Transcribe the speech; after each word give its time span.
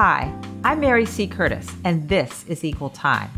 Hi, 0.00 0.32
I'm 0.62 0.78
Mary 0.78 1.04
C. 1.04 1.26
Curtis, 1.26 1.68
and 1.82 2.08
this 2.08 2.44
is 2.46 2.62
Equal 2.62 2.90
Time. 2.90 3.32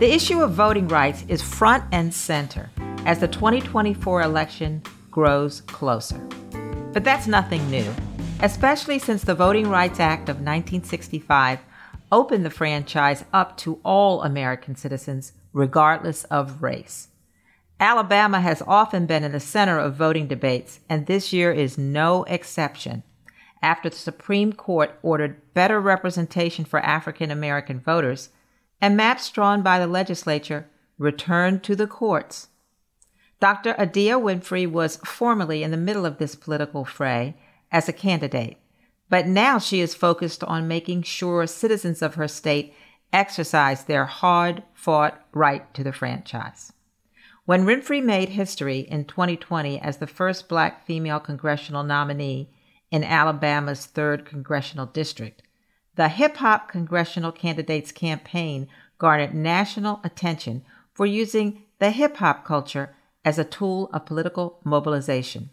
The 0.00 0.12
issue 0.12 0.40
of 0.40 0.50
voting 0.50 0.88
rights 0.88 1.24
is 1.28 1.40
front 1.40 1.84
and 1.92 2.12
center 2.12 2.68
as 3.04 3.20
the 3.20 3.28
2024 3.28 4.22
election 4.22 4.82
grows 5.12 5.60
closer. 5.60 6.18
But 6.92 7.04
that's 7.04 7.28
nothing 7.28 7.70
new, 7.70 7.88
especially 8.40 8.98
since 8.98 9.22
the 9.22 9.36
Voting 9.36 9.68
Rights 9.68 10.00
Act 10.00 10.28
of 10.28 10.38
1965 10.38 11.60
opened 12.10 12.44
the 12.44 12.50
franchise 12.50 13.24
up 13.32 13.56
to 13.58 13.78
all 13.84 14.24
American 14.24 14.74
citizens, 14.74 15.34
regardless 15.52 16.24
of 16.24 16.64
race. 16.64 17.10
Alabama 17.78 18.40
has 18.40 18.60
often 18.66 19.06
been 19.06 19.22
in 19.22 19.30
the 19.30 19.38
center 19.38 19.78
of 19.78 19.94
voting 19.94 20.26
debates, 20.26 20.80
and 20.88 21.06
this 21.06 21.32
year 21.32 21.52
is 21.52 21.78
no 21.78 22.24
exception. 22.24 23.04
After 23.62 23.88
the 23.88 23.96
Supreme 23.96 24.52
Court 24.52 24.98
ordered 25.02 25.40
better 25.54 25.80
representation 25.80 26.64
for 26.64 26.80
African 26.80 27.30
American 27.30 27.80
voters, 27.80 28.30
and 28.80 28.96
maps 28.96 29.30
drawn 29.30 29.62
by 29.62 29.78
the 29.78 29.86
legislature 29.86 30.68
returned 30.98 31.62
to 31.64 31.74
the 31.74 31.86
courts. 31.86 32.48
Dr. 33.40 33.74
Adia 33.78 34.18
Winfrey 34.18 34.70
was 34.70 34.96
formerly 34.96 35.62
in 35.62 35.70
the 35.70 35.76
middle 35.76 36.06
of 36.06 36.18
this 36.18 36.34
political 36.34 36.84
fray 36.84 37.36
as 37.70 37.88
a 37.88 37.92
candidate, 37.92 38.56
but 39.08 39.26
now 39.26 39.58
she 39.58 39.80
is 39.80 39.94
focused 39.94 40.42
on 40.44 40.68
making 40.68 41.02
sure 41.02 41.46
citizens 41.46 42.02
of 42.02 42.14
her 42.14 42.28
state 42.28 42.74
exercise 43.12 43.84
their 43.84 44.06
hard 44.06 44.62
fought 44.74 45.22
right 45.32 45.72
to 45.74 45.84
the 45.84 45.92
franchise. 45.92 46.72
When 47.44 47.64
Winfrey 47.64 48.02
made 48.02 48.30
history 48.30 48.80
in 48.80 49.04
2020 49.04 49.80
as 49.80 49.98
the 49.98 50.06
first 50.06 50.48
black 50.48 50.84
female 50.84 51.20
congressional 51.20 51.84
nominee 51.84 52.50
in 52.96 53.04
Alabama's 53.04 53.86
3rd 53.86 54.24
Congressional 54.24 54.86
District, 54.86 55.42
the 55.96 56.08
Hip 56.08 56.38
Hop 56.38 56.70
Congressional 56.70 57.30
Candidates 57.30 57.92
Campaign 57.92 58.68
garnered 58.96 59.34
national 59.34 60.00
attention 60.02 60.64
for 60.94 61.04
using 61.04 61.64
the 61.78 61.90
hip 61.90 62.16
hop 62.16 62.46
culture 62.46 62.96
as 63.22 63.38
a 63.38 63.44
tool 63.44 63.90
of 63.92 64.06
political 64.06 64.60
mobilization. 64.64 65.50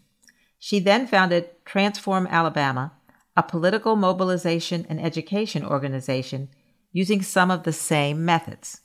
She 0.58 0.80
then 0.80 1.06
founded 1.06 1.50
Transform 1.66 2.28
Alabama, 2.28 2.94
a 3.36 3.44
political 3.44 3.98
mobilization 3.98 4.86
and 4.88 5.02
education 5.02 5.66
organization 5.66 6.48
using 6.94 7.22
some 7.22 7.52
of 7.52 7.64
the 7.64 7.74
same 7.74 8.24
methods. 8.24 8.80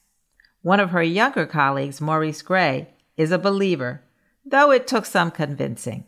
One 0.62 0.80
of 0.80 0.90
her 0.90 1.02
younger 1.04 1.46
colleagues, 1.46 2.00
Maurice 2.00 2.42
Gray, 2.42 2.88
is 3.16 3.30
a 3.30 3.38
believer, 3.38 4.02
though 4.44 4.72
it 4.72 4.88
took 4.88 5.06
some 5.06 5.30
convincing. 5.30 6.07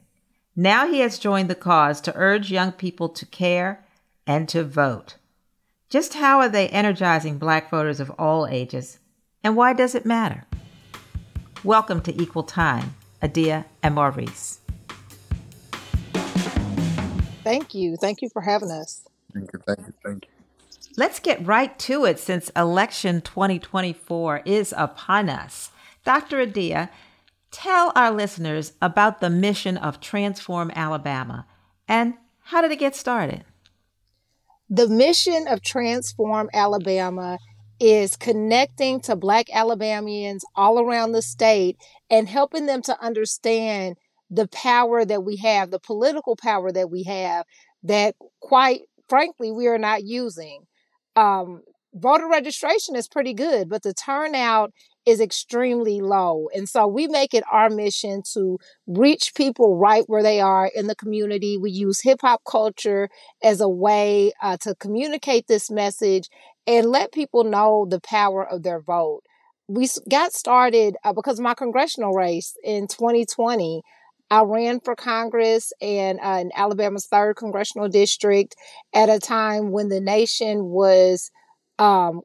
Now 0.56 0.88
he 0.88 0.98
has 0.98 1.20
joined 1.20 1.48
the 1.48 1.54
cause 1.54 2.00
to 2.00 2.12
urge 2.16 2.50
young 2.50 2.72
people 2.72 3.08
to 3.10 3.24
care 3.24 3.84
and 4.26 4.48
to 4.48 4.64
vote. 4.64 5.14
Just 5.88 6.14
how 6.14 6.40
are 6.40 6.48
they 6.48 6.68
energizing 6.70 7.38
black 7.38 7.70
voters 7.70 8.00
of 8.00 8.10
all 8.18 8.48
ages, 8.48 8.98
and 9.44 9.54
why 9.54 9.74
does 9.74 9.94
it 9.94 10.04
matter? 10.04 10.46
Welcome 11.62 12.00
to 12.02 12.20
Equal 12.20 12.42
Time, 12.42 12.96
Adia 13.22 13.66
and 13.80 13.94
Maurice. 13.94 14.58
Thank 17.44 17.72
you. 17.72 17.96
Thank 17.96 18.20
you 18.20 18.28
for 18.28 18.42
having 18.42 18.72
us. 18.72 19.02
Thank 19.32 19.52
you. 19.52 19.60
Thank 19.64 19.78
you. 19.86 19.92
Thank 20.04 20.24
you. 20.24 20.30
Let's 20.96 21.20
get 21.20 21.46
right 21.46 21.78
to 21.78 22.04
it 22.06 22.18
since 22.18 22.50
election 22.56 23.20
2024 23.20 24.42
is 24.44 24.74
upon 24.76 25.28
us. 25.28 25.70
Dr. 26.04 26.40
Adia, 26.40 26.90
tell 27.50 27.92
our 27.94 28.10
listeners 28.10 28.72
about 28.80 29.20
the 29.20 29.30
mission 29.30 29.76
of 29.76 30.00
Transform 30.00 30.70
Alabama 30.74 31.46
and 31.88 32.14
how 32.44 32.62
did 32.62 32.70
it 32.70 32.78
get 32.78 32.96
started? 32.96 33.44
The 34.68 34.88
mission 34.88 35.46
of 35.48 35.62
Transform 35.62 36.48
Alabama 36.52 37.38
is 37.80 38.16
connecting 38.16 39.00
to 39.00 39.16
Black 39.16 39.46
Alabamians 39.52 40.44
all 40.54 40.78
around 40.78 41.12
the 41.12 41.22
state 41.22 41.76
and 42.10 42.28
helping 42.28 42.66
them 42.66 42.82
to 42.82 43.00
understand 43.02 43.96
the 44.30 44.46
power 44.48 45.04
that 45.04 45.24
we 45.24 45.36
have, 45.36 45.70
the 45.70 45.80
political 45.80 46.36
power 46.36 46.70
that 46.70 46.90
we 46.90 47.02
have, 47.04 47.46
that 47.82 48.14
quite 48.40 48.82
frankly, 49.08 49.50
we 49.50 49.66
are 49.66 49.78
not 49.78 50.04
using. 50.04 50.66
Um, 51.16 51.62
voter 51.92 52.28
registration 52.28 52.94
is 52.96 53.08
pretty 53.08 53.34
good, 53.34 53.68
but 53.68 53.82
the 53.82 53.92
turnout 53.92 54.72
is 55.06 55.20
extremely 55.20 56.00
low. 56.00 56.48
And 56.54 56.68
so 56.68 56.86
we 56.86 57.06
make 57.06 57.34
it 57.34 57.44
our 57.50 57.70
mission 57.70 58.22
to 58.34 58.58
reach 58.86 59.32
people 59.34 59.76
right 59.76 60.04
where 60.06 60.22
they 60.22 60.40
are 60.40 60.70
in 60.74 60.86
the 60.86 60.94
community. 60.94 61.56
We 61.56 61.70
use 61.70 62.00
hip 62.00 62.20
hop 62.22 62.42
culture 62.48 63.08
as 63.42 63.60
a 63.60 63.68
way 63.68 64.32
uh, 64.42 64.56
to 64.58 64.74
communicate 64.74 65.46
this 65.46 65.70
message 65.70 66.28
and 66.66 66.86
let 66.86 67.12
people 67.12 67.44
know 67.44 67.86
the 67.88 68.00
power 68.00 68.46
of 68.46 68.62
their 68.62 68.80
vote. 68.80 69.22
We 69.68 69.88
got 70.08 70.32
started 70.32 70.96
uh, 71.04 71.12
because 71.12 71.40
my 71.40 71.54
congressional 71.54 72.12
race 72.12 72.56
in 72.62 72.86
2020. 72.88 73.82
I 74.32 74.42
ran 74.42 74.78
for 74.78 74.94
Congress 74.94 75.72
and 75.82 76.20
uh, 76.22 76.38
in 76.40 76.52
Alabama's 76.54 77.06
third 77.06 77.34
congressional 77.36 77.88
district 77.88 78.54
at 78.94 79.08
a 79.08 79.18
time 79.18 79.72
when 79.72 79.88
the 79.88 80.00
nation 80.00 80.66
was 80.66 81.32
um, 81.80 82.20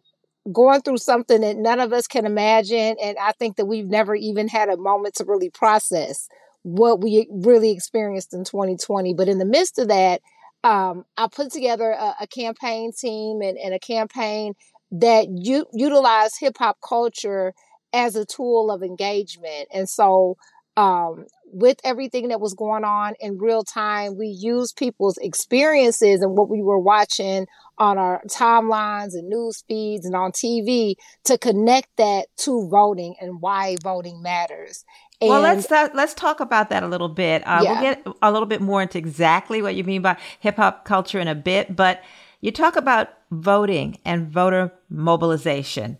going 0.52 0.82
through 0.82 0.98
something 0.98 1.42
that 1.42 1.58
none 1.58 1.80
of 1.80 1.92
us 1.94 2.08
can 2.08 2.26
imagine. 2.26 2.96
And 3.02 3.18
I 3.20 3.32
think 3.34 3.58
that 3.58 3.66
we've 3.66 3.88
never 3.88 4.16
even 4.16 4.48
had 4.48 4.70
a 4.70 4.78
moment 4.78 5.16
to 5.16 5.26
really 5.26 5.50
process 5.50 6.28
what 6.64 7.02
we 7.02 7.28
really 7.32 7.72
experienced 7.72 8.34
in 8.34 8.44
2020. 8.44 9.14
But 9.14 9.28
in 9.28 9.38
the 9.38 9.46
midst 9.46 9.80
of 9.80 9.88
that, 9.88 10.22
um, 10.64 11.06
I 11.18 11.28
put 11.28 11.52
together 11.52 11.92
a, 11.92 12.16
a 12.22 12.28
campaign 12.28 12.92
team 12.92 13.42
and, 13.42 13.58
and, 13.58 13.74
a 13.74 13.80
campaign 13.80 14.54
that 14.92 15.28
u- 15.30 15.68
utilized 15.74 16.38
hip 16.40 16.58
hop 16.58 16.78
culture 16.88 17.54
as 17.94 18.16
a 18.16 18.26
tool 18.26 18.72
of 18.72 18.82
engagement. 18.82 19.68
And 19.72 19.88
so, 19.88 20.38
um, 20.76 21.28
with 21.52 21.80
everything 21.84 22.30
that 22.30 22.42
was 22.42 22.54
going 22.54 22.84
on 22.84 23.14
in 23.20 23.38
real 23.38 23.64
time, 23.64 24.18
we 24.18 24.28
used 24.28 24.76
people's 24.76 25.18
experiences 25.18 26.22
and 26.22 26.38
what 26.38 26.50
we 26.50 26.62
were 26.62 26.80
watching 26.80 27.48
on 27.78 27.98
our 27.98 28.22
timelines 28.28 29.14
and 29.14 29.30
news 29.30 29.64
feeds 29.68 30.06
and 30.06 30.16
on 30.16 30.32
TV 30.32 30.96
to 31.26 31.38
connect 31.38 31.90
that 31.98 32.28
to 32.38 32.68
voting 32.70 33.16
and 33.22 33.42
why 33.42 33.76
voting 33.84 34.22
matters. 34.22 34.84
And 35.22 35.30
well, 35.30 35.42
let's 35.42 35.72
uh, 35.72 35.90
let's 35.94 36.14
talk 36.14 36.40
about 36.40 36.70
that 36.70 36.84
a 36.84 36.88
little 36.88 37.10
bit. 37.10 37.42
Uh, 37.48 37.62
yeah. 37.64 37.72
We'll 37.72 37.82
get 37.82 38.08
a 38.22 38.32
little 38.32 38.48
bit 38.48 38.62
more 38.62 38.82
into 38.82 38.98
exactly 38.98 39.62
what 39.62 39.76
you 39.76 39.84
mean 39.84 40.02
by 40.02 40.18
hip 40.40 40.58
hop 40.58 40.84
culture 40.84 41.20
in 41.20 41.28
a 41.28 41.36
bit, 41.36 41.76
but 41.76 42.04
you 42.42 42.52
talk 42.52 42.76
about 42.76 43.10
voting 43.32 43.98
and 44.04 44.28
voter 44.28 44.74
mobilization. 44.90 45.98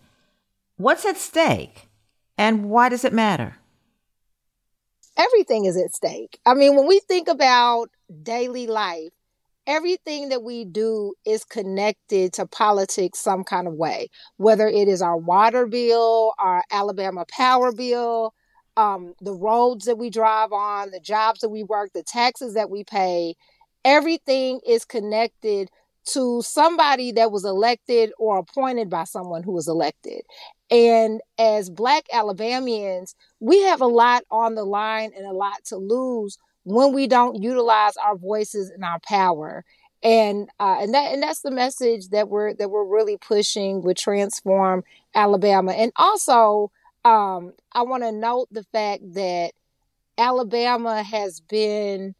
What's 0.78 1.06
at 1.06 1.18
stake, 1.18 1.88
and 2.38 2.66
why 2.66 2.90
does 2.90 3.06
it 3.06 3.14
matter? 3.14 3.56
Everything 5.18 5.66
is 5.66 5.78
at 5.78 5.94
stake. 5.94 6.40
I 6.46 6.54
mean, 6.54 6.76
when 6.76 6.88
we 6.88 7.00
think 7.00 7.28
about 7.28 7.90
daily 8.24 8.68
life, 8.68 9.12
everything 9.68 10.30
that 10.30 10.44
we 10.44 10.66
do 10.66 11.14
is 11.26 11.44
connected 11.44 12.34
to 12.34 12.46
politics 12.46 13.20
some 13.20 13.44
kind 13.44 13.68
of 13.68 13.74
way, 13.74 14.10
whether 14.38 14.68
it 14.68 14.88
is 14.88 15.02
our 15.02 15.18
water 15.18 15.66
bill, 15.66 16.34
our 16.38 16.64
Alabama 16.72 17.26
power 17.30 17.72
bill, 17.72 18.34
um, 18.78 19.14
the 19.22 19.34
roads 19.34 19.86
that 19.86 19.98
we 19.98 20.10
drive 20.10 20.52
on, 20.52 20.92
the 20.92 21.00
jobs 21.00 21.40
that 21.40 21.50
we 21.50 21.64
work, 21.64 21.92
the 21.94 22.04
taxes 22.04 22.54
that 22.54 22.70
we 22.70 22.84
pay. 22.84 23.36
Everything 23.86 24.60
is 24.68 24.84
connected 24.84 25.70
to 26.06 26.42
somebody 26.42 27.12
that 27.14 27.32
was 27.32 27.46
elected 27.46 28.12
or 28.18 28.38
appointed 28.38 28.90
by 28.90 29.04
someone 29.04 29.44
who 29.44 29.52
was 29.52 29.68
elected. 29.68 30.22
And 30.70 31.22
as 31.38 31.70
Black 31.70 32.06
Alabamians, 32.14 33.16
we 33.40 33.62
have 33.64 33.82
a 33.82 33.88
lot 33.88 34.24
on 34.32 34.56
the 34.56 34.64
line 34.64 35.12
and 35.16 35.26
a 35.26 35.34
lot 35.34 35.64
to 35.66 35.78
lose 35.78 36.38
when 36.64 36.94
we 36.94 37.08
don't 37.08 37.42
utilize 37.42 37.98
our 37.98 38.16
voices 38.16 38.70
and 38.70 38.84
our 38.84 39.00
power 39.08 39.64
and 40.06 40.50
uh, 40.60 40.78
and 40.80 40.94
that 40.94 41.14
and 41.14 41.24
that's 41.24 41.42
the 41.42 41.52
message 41.52 42.10
that 42.10 42.30
we're 42.30 42.54
that 42.54 42.70
we're 42.70 42.86
really 42.86 43.18
pushing 43.18 43.82
with 43.82 43.98
transform 43.98 44.84
alabama 45.16 45.72
and 45.72 45.92
also 45.96 46.72
um, 47.04 47.54
i 47.74 47.82
want 47.82 48.04
to 48.04 48.12
note 48.12 48.48
the 48.52 48.64
fact 48.72 49.02
that 49.14 49.52
alabama 50.18 51.02
has 51.02 51.40
been 51.40 52.14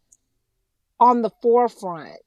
on 1.00 1.22
the 1.22 1.30
forefront 1.42 2.18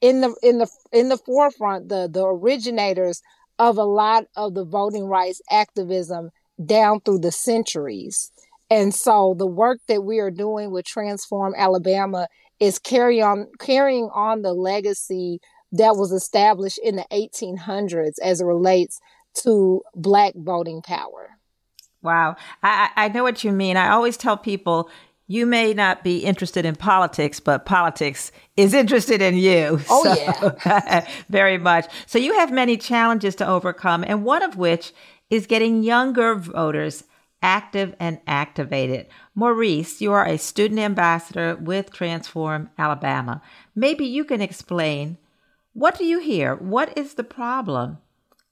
in 0.00 0.20
the 0.20 0.34
in 0.42 0.58
the 0.58 0.68
in 0.92 1.08
the 1.08 1.18
forefront 1.18 1.88
the 1.88 2.08
the 2.10 2.24
originators 2.24 3.22
of 3.58 3.76
a 3.76 3.84
lot 3.84 4.24
of 4.36 4.54
the 4.54 4.64
voting 4.64 5.04
rights 5.04 5.42
activism 5.50 6.30
down 6.64 7.00
through 7.00 7.18
the 7.18 7.32
centuries 7.32 8.32
and 8.70 8.94
so 8.94 9.34
the 9.36 9.46
work 9.46 9.80
that 9.88 10.04
we 10.04 10.20
are 10.20 10.30
doing 10.30 10.70
with 10.70 10.86
Transform 10.86 11.54
Alabama 11.56 12.28
is 12.60 12.78
carry 12.78 13.20
on 13.20 13.48
carrying 13.58 14.08
on 14.14 14.42
the 14.42 14.52
legacy 14.52 15.40
that 15.72 15.96
was 15.96 16.12
established 16.12 16.78
in 16.82 16.96
the 16.96 17.06
1800s 17.12 18.14
as 18.22 18.40
it 18.40 18.44
relates 18.44 19.00
to 19.42 19.82
black 19.94 20.34
voting 20.36 20.82
power. 20.82 21.30
Wow. 22.02 22.36
I, 22.62 22.90
I 22.96 23.08
know 23.08 23.22
what 23.22 23.44
you 23.44 23.52
mean. 23.52 23.76
I 23.76 23.90
always 23.90 24.16
tell 24.16 24.36
people 24.36 24.88
you 25.30 25.46
may 25.46 25.72
not 25.72 26.02
be 26.02 26.24
interested 26.24 26.64
in 26.64 26.74
politics, 26.74 27.38
but 27.38 27.64
politics 27.64 28.32
is 28.56 28.74
interested 28.74 29.22
in 29.22 29.36
you. 29.36 29.80
Oh, 29.88 30.02
so, 30.02 30.56
yeah. 30.66 31.08
very 31.28 31.56
much. 31.56 31.86
So 32.06 32.18
you 32.18 32.34
have 32.34 32.50
many 32.50 32.76
challenges 32.76 33.36
to 33.36 33.46
overcome, 33.46 34.02
and 34.04 34.24
one 34.24 34.42
of 34.42 34.56
which 34.56 34.92
is 35.30 35.46
getting 35.46 35.84
younger 35.84 36.34
voters 36.34 37.04
active 37.44 37.94
and 38.00 38.18
activated. 38.26 39.06
Maurice, 39.36 40.00
you 40.00 40.12
are 40.12 40.26
a 40.26 40.36
student 40.36 40.80
ambassador 40.80 41.54
with 41.54 41.92
Transform 41.92 42.68
Alabama. 42.76 43.40
Maybe 43.76 44.06
you 44.06 44.24
can 44.24 44.40
explain 44.40 45.16
what 45.74 45.96
do 45.96 46.04
you 46.04 46.18
hear? 46.18 46.56
What 46.56 46.98
is 46.98 47.14
the 47.14 47.22
problem? 47.22 47.98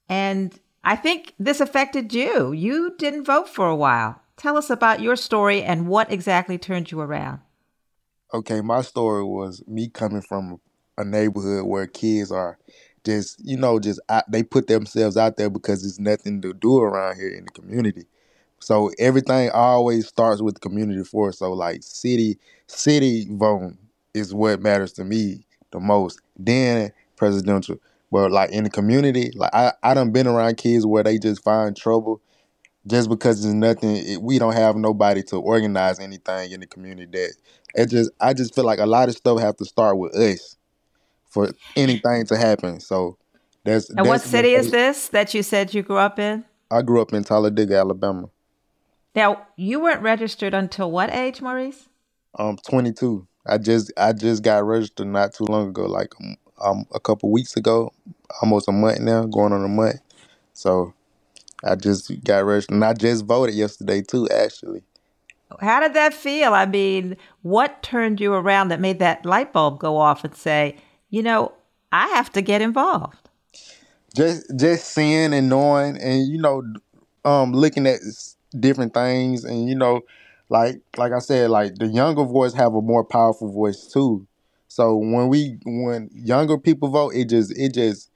And 0.08 0.56
I 0.84 0.94
think 0.94 1.34
this 1.40 1.60
affected 1.60 2.14
you. 2.14 2.52
You 2.52 2.94
didn't 2.96 3.24
vote 3.24 3.48
for 3.48 3.66
a 3.66 3.74
while. 3.74 4.22
Tell 4.38 4.56
us 4.56 4.70
about 4.70 5.00
your 5.00 5.16
story 5.16 5.64
and 5.64 5.88
what 5.88 6.12
exactly 6.12 6.58
turned 6.58 6.92
you 6.92 7.00
around. 7.00 7.40
Okay, 8.32 8.60
my 8.60 8.82
story 8.82 9.24
was 9.24 9.64
me 9.66 9.88
coming 9.88 10.22
from 10.22 10.60
a 10.96 11.04
neighborhood 11.04 11.64
where 11.64 11.88
kids 11.88 12.30
are 12.30 12.56
just, 13.04 13.44
you 13.44 13.56
know, 13.56 13.80
just 13.80 14.00
out, 14.08 14.30
they 14.30 14.44
put 14.44 14.68
themselves 14.68 15.16
out 15.16 15.36
there 15.36 15.50
because 15.50 15.82
there's 15.82 15.98
nothing 15.98 16.40
to 16.42 16.54
do 16.54 16.78
around 16.78 17.16
here 17.16 17.30
in 17.30 17.46
the 17.46 17.50
community. 17.50 18.04
So 18.60 18.92
everything 18.98 19.50
always 19.50 20.06
starts 20.06 20.40
with 20.40 20.54
the 20.54 20.60
community 20.60 21.02
first. 21.02 21.40
So 21.40 21.52
like 21.52 21.82
city, 21.82 22.38
city 22.68 23.26
voting 23.28 23.76
is 24.14 24.32
what 24.32 24.60
matters 24.60 24.92
to 24.94 25.04
me 25.04 25.46
the 25.72 25.80
most. 25.80 26.20
Then 26.36 26.92
presidential. 27.16 27.78
But 28.12 28.30
like 28.30 28.50
in 28.50 28.62
the 28.62 28.70
community, 28.70 29.32
like 29.34 29.52
I, 29.52 29.72
I 29.82 29.94
done 29.94 30.12
been 30.12 30.28
around 30.28 30.58
kids 30.58 30.86
where 30.86 31.02
they 31.02 31.18
just 31.18 31.42
find 31.42 31.76
trouble 31.76 32.20
just 32.86 33.08
because 33.08 33.42
there's 33.42 33.54
nothing 33.54 33.96
it, 33.96 34.22
we 34.22 34.38
don't 34.38 34.54
have 34.54 34.76
nobody 34.76 35.22
to 35.22 35.36
organize 35.36 35.98
anything 35.98 36.52
in 36.52 36.60
the 36.60 36.66
community 36.66 37.06
that 37.12 37.34
it 37.74 37.90
just 37.90 38.10
I 38.20 38.32
just 38.34 38.54
feel 38.54 38.64
like 38.64 38.78
a 38.78 38.86
lot 38.86 39.08
of 39.08 39.16
stuff 39.16 39.40
have 39.40 39.56
to 39.56 39.64
start 39.64 39.98
with 39.98 40.14
us 40.14 40.56
for 41.28 41.50
anything 41.76 42.26
to 42.26 42.36
happen. 42.36 42.80
So 42.80 43.18
that's 43.64 43.90
And 43.90 43.98
that's 43.98 44.08
what 44.08 44.20
city 44.22 44.54
is 44.54 44.70
this 44.70 45.08
that 45.08 45.34
you 45.34 45.42
said 45.42 45.74
you 45.74 45.82
grew 45.82 45.98
up 45.98 46.18
in? 46.18 46.44
I 46.70 46.82
grew 46.82 47.00
up 47.00 47.12
in 47.12 47.24
Talladega, 47.24 47.76
Alabama. 47.76 48.28
Now, 49.14 49.46
you 49.56 49.80
weren't 49.80 50.02
registered 50.02 50.54
until 50.54 50.90
what 50.90 51.12
age, 51.12 51.40
Maurice? 51.40 51.88
Um 52.38 52.58
22. 52.68 53.26
I 53.46 53.58
just 53.58 53.92
I 53.96 54.12
just 54.12 54.42
got 54.42 54.64
registered 54.64 55.06
not 55.06 55.34
too 55.34 55.44
long 55.44 55.68
ago 55.68 55.86
like 55.86 56.12
um, 56.20 56.36
um 56.60 56.86
a 56.94 57.00
couple 57.00 57.30
weeks 57.30 57.56
ago, 57.56 57.92
almost 58.42 58.68
a 58.68 58.72
month 58.72 59.00
now, 59.00 59.24
going 59.24 59.52
on 59.52 59.64
a 59.64 59.68
month. 59.68 60.00
So 60.52 60.94
I 61.64 61.74
just 61.74 62.12
got 62.24 62.44
registered, 62.44 62.74
and 62.74 62.84
I 62.84 62.92
just 62.92 63.24
voted 63.24 63.54
yesterday 63.54 64.02
too. 64.02 64.28
Actually, 64.28 64.82
how 65.60 65.80
did 65.80 65.94
that 65.94 66.14
feel? 66.14 66.54
I 66.54 66.66
mean, 66.66 67.16
what 67.42 67.82
turned 67.82 68.20
you 68.20 68.32
around 68.32 68.68
that 68.68 68.80
made 68.80 68.98
that 69.00 69.24
light 69.24 69.52
bulb 69.52 69.78
go 69.78 69.96
off 69.96 70.24
and 70.24 70.34
say, 70.34 70.76
you 71.10 71.22
know, 71.22 71.52
I 71.90 72.08
have 72.08 72.30
to 72.32 72.42
get 72.42 72.62
involved? 72.62 73.28
Just 74.14 74.46
just 74.56 74.92
seeing 74.92 75.34
and 75.34 75.48
knowing, 75.48 75.96
and 75.98 76.26
you 76.28 76.38
know, 76.38 76.62
um, 77.24 77.52
looking 77.52 77.86
at 77.86 78.00
different 78.58 78.94
things, 78.94 79.44
and 79.44 79.68
you 79.68 79.74
know, 79.74 80.02
like 80.48 80.80
like 80.96 81.12
I 81.12 81.18
said, 81.18 81.50
like 81.50 81.74
the 81.76 81.86
younger 81.86 82.24
voice 82.24 82.54
have 82.54 82.74
a 82.74 82.82
more 82.82 83.04
powerful 83.04 83.52
voice 83.52 83.86
too. 83.86 84.26
So 84.68 84.96
when 84.96 85.28
we 85.28 85.58
when 85.64 86.10
younger 86.12 86.58
people 86.58 86.88
vote, 86.88 87.14
it 87.14 87.28
just 87.28 87.56
it 87.58 87.74
just 87.74 88.10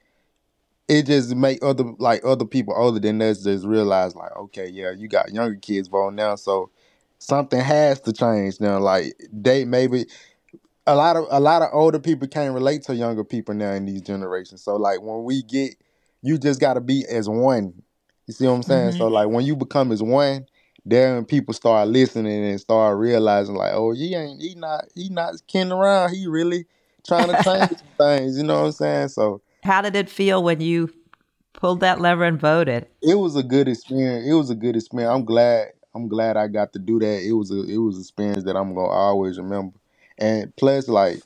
it 0.88 1.06
just 1.06 1.34
make 1.34 1.62
other 1.62 1.84
like 1.98 2.22
other 2.24 2.44
people 2.44 2.74
older 2.76 3.00
than 3.00 3.20
us 3.22 3.42
just 3.42 3.64
realize 3.64 4.14
like, 4.14 4.34
okay, 4.36 4.68
yeah, 4.68 4.90
you 4.90 5.08
got 5.08 5.32
younger 5.32 5.56
kids 5.56 5.88
voting 5.88 6.16
now, 6.16 6.36
so 6.36 6.70
something 7.18 7.60
has 7.60 8.00
to 8.00 8.12
change 8.12 8.60
now. 8.60 8.78
Like 8.78 9.14
they 9.32 9.64
maybe 9.64 10.06
a 10.86 10.94
lot 10.94 11.16
of 11.16 11.26
a 11.30 11.40
lot 11.40 11.62
of 11.62 11.68
older 11.72 12.00
people 12.00 12.26
can't 12.28 12.54
relate 12.54 12.82
to 12.84 12.94
younger 12.94 13.24
people 13.24 13.54
now 13.54 13.72
in 13.72 13.86
these 13.86 14.02
generations. 14.02 14.62
So 14.62 14.76
like 14.76 15.00
when 15.00 15.24
we 15.24 15.42
get, 15.42 15.76
you 16.22 16.38
just 16.38 16.60
got 16.60 16.74
to 16.74 16.80
be 16.80 17.04
as 17.08 17.28
one. 17.28 17.82
You 18.26 18.34
see 18.34 18.46
what 18.46 18.54
I'm 18.54 18.62
saying? 18.62 18.90
Mm-hmm. 18.90 18.98
So 18.98 19.08
like 19.08 19.28
when 19.28 19.44
you 19.44 19.56
become 19.56 19.92
as 19.92 20.02
one, 20.02 20.46
then 20.84 21.24
people 21.24 21.54
start 21.54 21.88
listening 21.88 22.44
and 22.44 22.60
start 22.60 22.98
realizing 22.98 23.54
like, 23.54 23.72
oh, 23.72 23.92
he 23.92 24.14
ain't 24.14 24.40
he 24.40 24.54
not 24.56 24.84
he 24.94 25.08
not 25.08 25.34
kidding 25.46 25.72
around. 25.72 26.12
He 26.12 26.26
really 26.26 26.66
trying 27.06 27.28
to 27.28 27.42
change 27.44 27.70
things. 27.96 28.36
You 28.36 28.42
know 28.44 28.60
what 28.60 28.66
I'm 28.66 28.72
saying? 28.72 29.08
So 29.08 29.42
how 29.62 29.80
did 29.82 29.96
it 29.96 30.10
feel 30.10 30.42
when 30.42 30.60
you 30.60 30.92
pulled 31.52 31.80
that 31.80 32.00
lever 32.00 32.24
and 32.24 32.40
voted? 32.40 32.86
It 33.00 33.14
was 33.14 33.36
a 33.36 33.42
good 33.42 33.68
experience. 33.68 34.26
It 34.26 34.34
was 34.34 34.50
a 34.50 34.54
good 34.54 34.76
experience. 34.76 35.12
I'm 35.14 35.24
glad. 35.24 35.68
I'm 35.94 36.08
glad 36.08 36.36
I 36.36 36.48
got 36.48 36.72
to 36.72 36.78
do 36.78 36.98
that. 37.00 37.22
It 37.22 37.32
was 37.32 37.50
a 37.50 37.62
it 37.62 37.76
was 37.76 37.96
an 37.96 38.02
experience 38.02 38.44
that 38.44 38.56
I'm 38.56 38.74
gonna 38.74 38.88
always 38.88 39.38
remember. 39.38 39.76
And 40.18 40.54
plus, 40.56 40.88
like 40.88 41.20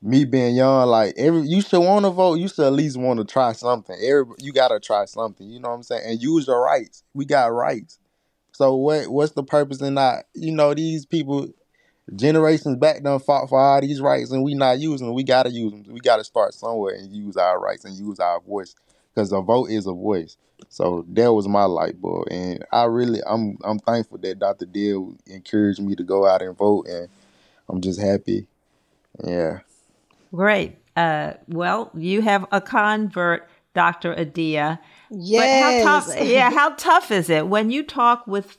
me 0.00 0.24
being 0.24 0.54
young, 0.54 0.88
like 0.88 1.14
every 1.16 1.42
you 1.42 1.60
should 1.60 1.80
want 1.80 2.04
to 2.04 2.10
vote. 2.10 2.34
You 2.34 2.48
should 2.48 2.66
at 2.66 2.72
least 2.72 2.96
want 2.96 3.18
to 3.18 3.24
try 3.24 3.52
something. 3.52 3.96
Every 4.00 4.34
you 4.38 4.52
gotta 4.52 4.80
try 4.80 5.04
something. 5.04 5.48
You 5.48 5.60
know 5.60 5.68
what 5.70 5.74
I'm 5.76 5.82
saying? 5.82 6.02
And 6.06 6.22
use 6.22 6.46
your 6.46 6.62
rights. 6.62 7.02
We 7.14 7.24
got 7.24 7.46
rights. 7.52 7.98
So 8.52 8.76
what? 8.76 9.08
What's 9.08 9.32
the 9.32 9.42
purpose 9.42 9.80
in 9.80 9.94
not? 9.94 10.24
You 10.34 10.52
know 10.52 10.74
these 10.74 11.04
people 11.04 11.48
generations 12.14 12.76
back 12.76 13.02
done 13.02 13.18
fought 13.20 13.48
for 13.48 13.60
all 13.60 13.80
these 13.80 14.00
rights 14.00 14.30
and 14.30 14.42
we 14.42 14.54
not 14.54 14.78
using 14.78 15.06
them. 15.06 15.14
We 15.14 15.24
gotta 15.24 15.50
use 15.50 15.72
them. 15.72 15.84
We 15.88 16.00
gotta 16.00 16.24
start 16.24 16.54
somewhere 16.54 16.94
and 16.94 17.12
use 17.12 17.36
our 17.36 17.58
rights 17.60 17.84
and 17.84 17.96
use 17.96 18.18
our 18.18 18.40
voice 18.40 18.74
because 19.14 19.32
a 19.32 19.40
vote 19.40 19.70
is 19.70 19.86
a 19.86 19.92
voice. 19.92 20.36
So 20.68 21.04
that 21.10 21.32
was 21.32 21.48
my 21.48 21.64
light 21.64 22.00
bulb, 22.00 22.28
and 22.30 22.64
I 22.72 22.84
really 22.84 23.20
I'm 23.26 23.58
I'm 23.64 23.78
thankful 23.78 24.18
that 24.18 24.38
Dr. 24.38 24.66
Deal 24.66 25.14
encouraged 25.26 25.80
me 25.80 25.94
to 25.94 26.02
go 26.02 26.26
out 26.26 26.42
and 26.42 26.56
vote, 26.56 26.86
and 26.88 27.08
I'm 27.68 27.80
just 27.80 28.00
happy. 28.00 28.48
Yeah. 29.24 29.60
Great. 30.34 30.76
Uh, 30.96 31.34
well, 31.46 31.90
you 31.94 32.22
have 32.22 32.46
a 32.50 32.60
convert, 32.60 33.48
Dr. 33.74 34.18
Adia. 34.18 34.80
Yes. 35.10 35.84
But 35.84 35.86
how 35.86 36.00
tough? 36.00 36.28
Yeah. 36.28 36.50
How 36.54 36.70
tough 36.70 37.10
is 37.10 37.30
it 37.30 37.46
when 37.46 37.70
you 37.70 37.82
talk 37.82 38.26
with 38.26 38.58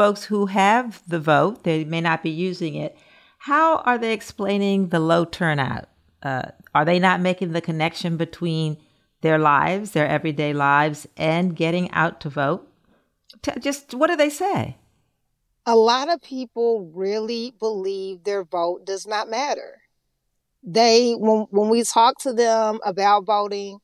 folks 0.00 0.24
who 0.24 0.46
have 0.46 1.02
the 1.06 1.20
vote, 1.20 1.62
they 1.64 1.84
may 1.84 2.00
not 2.00 2.22
be 2.22 2.30
using 2.30 2.74
it. 2.74 2.96
How 3.36 3.80
are 3.80 3.98
they 3.98 4.14
explaining 4.14 4.88
the 4.88 4.98
low 4.98 5.26
turnout? 5.26 5.90
Uh, 6.22 6.52
are 6.74 6.86
they 6.86 6.98
not 6.98 7.20
making 7.20 7.52
the 7.52 7.60
connection 7.60 8.16
between 8.16 8.78
their 9.20 9.38
lives, 9.38 9.90
their 9.90 10.08
everyday 10.08 10.54
lives, 10.54 11.06
and 11.18 11.54
getting 11.54 11.90
out 11.90 12.18
to 12.22 12.30
vote? 12.30 12.66
T- 13.42 13.60
just 13.60 13.92
what 13.92 14.06
do 14.06 14.16
they 14.16 14.30
say? 14.30 14.78
A 15.66 15.76
lot 15.76 16.08
of 16.08 16.22
people 16.22 16.90
really 16.94 17.52
believe 17.58 18.24
their 18.24 18.42
vote 18.42 18.86
does 18.86 19.06
not 19.06 19.28
matter. 19.28 19.82
They, 20.62 21.12
when, 21.12 21.46
when 21.50 21.68
we 21.68 21.84
talk 21.84 22.18
to 22.20 22.32
them 22.32 22.80
about 22.86 23.26
voting, 23.26 23.80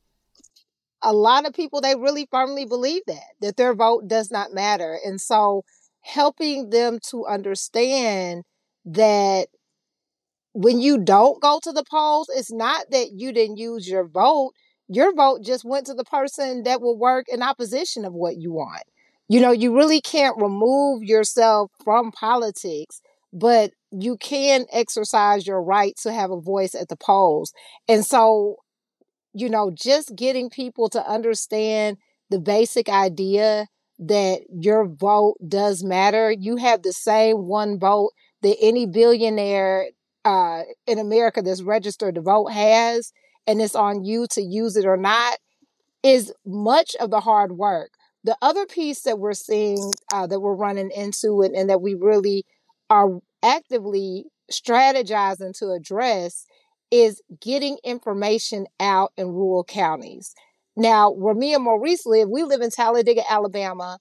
a 1.03 1.13
lot 1.13 1.45
of 1.45 1.53
people, 1.53 1.79
they 1.79 1.93
really 1.93 2.27
firmly 2.31 2.65
believe 2.65 3.03
that, 3.05 3.35
that 3.41 3.55
their 3.55 3.75
vote 3.75 4.07
does 4.07 4.31
not 4.31 4.51
matter. 4.51 4.97
And 5.05 5.21
so 5.21 5.63
helping 6.07 6.69
them 6.71 6.99
to 7.11 7.25
understand 7.25 8.43
that 8.85 9.47
when 10.53 10.79
you 10.79 10.97
don't 10.97 11.41
go 11.41 11.59
to 11.63 11.71
the 11.71 11.83
polls, 11.89 12.29
it's 12.35 12.51
not 12.51 12.85
that 12.91 13.11
you 13.13 13.31
didn't 13.31 13.57
use 13.57 13.87
your 13.87 14.07
vote. 14.07 14.53
Your 14.87 15.13
vote 15.13 15.43
just 15.43 15.65
went 15.65 15.85
to 15.87 15.93
the 15.93 16.03
person 16.03 16.63
that 16.63 16.81
will 16.81 16.97
work 16.97 17.25
in 17.29 17.43
opposition 17.43 18.05
of 18.05 18.13
what 18.13 18.37
you 18.37 18.51
want. 18.51 18.83
You 19.29 19.41
know, 19.41 19.51
you 19.51 19.75
really 19.75 20.01
can't 20.01 20.41
remove 20.41 21.03
yourself 21.03 21.71
from 21.83 22.11
politics, 22.11 23.01
but 23.33 23.71
you 23.91 24.17
can 24.17 24.65
exercise 24.71 25.45
your 25.45 25.61
right 25.61 25.93
to 26.01 26.13
have 26.13 26.31
a 26.31 26.39
voice 26.39 26.73
at 26.73 26.87
the 26.87 26.95
polls. 26.95 27.51
And 27.87 28.05
so, 28.05 28.55
you 29.33 29.49
know, 29.49 29.71
just 29.71 30.15
getting 30.15 30.49
people 30.49 30.89
to 30.89 31.05
understand 31.09 31.97
the 32.29 32.39
basic 32.39 32.89
idea 32.89 33.67
that 33.99 34.41
your 34.51 34.87
vote 34.87 35.35
does 35.47 35.83
matter. 35.83 36.31
You 36.31 36.57
have 36.57 36.83
the 36.83 36.93
same 36.93 37.47
one 37.47 37.79
vote 37.79 38.11
that 38.41 38.57
any 38.61 38.85
billionaire 38.85 39.87
uh, 40.25 40.63
in 40.85 40.99
America 40.99 41.41
that's 41.41 41.63
registered 41.63 42.15
to 42.15 42.21
vote 42.21 42.47
has, 42.51 43.11
and 43.47 43.61
it's 43.61 43.75
on 43.75 44.03
you 44.03 44.27
to 44.31 44.41
use 44.41 44.75
it 44.75 44.85
or 44.85 44.97
not, 44.97 45.37
is 46.03 46.33
much 46.45 46.95
of 46.99 47.11
the 47.11 47.19
hard 47.21 47.53
work. 47.53 47.91
The 48.23 48.37
other 48.41 48.65
piece 48.65 49.01
that 49.03 49.19
we're 49.19 49.33
seeing 49.33 49.93
uh, 50.13 50.27
that 50.27 50.39
we're 50.39 50.55
running 50.55 50.91
into 50.91 51.41
it 51.41 51.53
and 51.55 51.69
that 51.69 51.81
we 51.81 51.93
really 51.93 52.45
are 52.89 53.19
actively 53.43 54.25
strategizing 54.51 55.57
to 55.59 55.71
address 55.71 56.45
is 56.91 57.21
getting 57.41 57.77
information 57.83 58.65
out 58.79 59.11
in 59.17 59.27
rural 59.27 59.63
counties. 59.63 60.33
Now, 60.77 61.09
where 61.09 61.33
me 61.33 61.55
and 61.55 61.63
Maurice 61.63 62.05
live, 62.05 62.29
we 62.29 62.43
live 62.43 62.61
in 62.61 62.69
Talladega, 62.69 63.23
Alabama, 63.29 63.97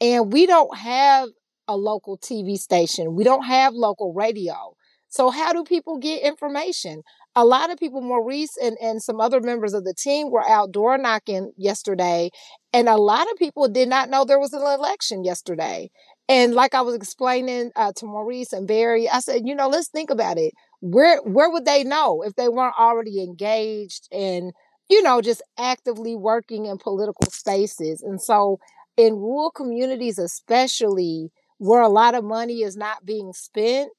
and 0.00 0.32
we 0.32 0.46
don't 0.46 0.76
have 0.78 1.28
a 1.66 1.76
local 1.76 2.16
TV 2.18 2.56
station. 2.56 3.16
We 3.16 3.24
don't 3.24 3.44
have 3.44 3.74
local 3.74 4.14
radio. 4.14 4.74
So 5.08 5.30
how 5.30 5.52
do 5.52 5.64
people 5.64 5.98
get 5.98 6.22
information? 6.22 7.02
A 7.34 7.44
lot 7.44 7.70
of 7.70 7.78
people, 7.78 8.00
Maurice 8.00 8.56
and, 8.62 8.76
and 8.80 9.02
some 9.02 9.20
other 9.20 9.40
members 9.40 9.74
of 9.74 9.84
the 9.84 9.92
team 9.94 10.30
were 10.30 10.48
outdoor 10.48 10.98
knocking 10.98 11.52
yesterday, 11.56 12.30
and 12.72 12.88
a 12.88 12.96
lot 12.96 13.28
of 13.30 13.36
people 13.36 13.68
did 13.68 13.88
not 13.88 14.08
know 14.08 14.24
there 14.24 14.38
was 14.38 14.52
an 14.52 14.62
election 14.62 15.24
yesterday. 15.24 15.90
And 16.28 16.54
like 16.54 16.74
I 16.74 16.82
was 16.82 16.94
explaining 16.94 17.72
uh, 17.74 17.92
to 17.96 18.06
Maurice 18.06 18.52
and 18.52 18.68
Barry, 18.68 19.08
I 19.08 19.18
said, 19.18 19.42
you 19.44 19.54
know, 19.56 19.68
let's 19.68 19.88
think 19.88 20.10
about 20.10 20.38
it. 20.38 20.54
Where 20.80 21.18
where 21.22 21.50
would 21.50 21.64
they 21.64 21.82
know 21.82 22.22
if 22.22 22.36
they 22.36 22.48
weren't 22.48 22.78
already 22.78 23.20
engaged 23.20 24.08
and 24.12 24.52
you 24.90 25.02
know 25.02 25.20
just 25.22 25.42
actively 25.58 26.16
working 26.16 26.66
in 26.66 26.78
political 26.78 27.30
spaces? 27.30 28.02
And 28.02 28.20
so, 28.20 28.58
in 28.96 29.14
rural 29.16 29.50
communities, 29.50 30.18
especially 30.18 31.30
where 31.58 31.82
a 31.82 31.88
lot 31.88 32.14
of 32.14 32.24
money 32.24 32.62
is 32.62 32.76
not 32.76 33.04
being 33.06 33.32
spent, 33.32 33.90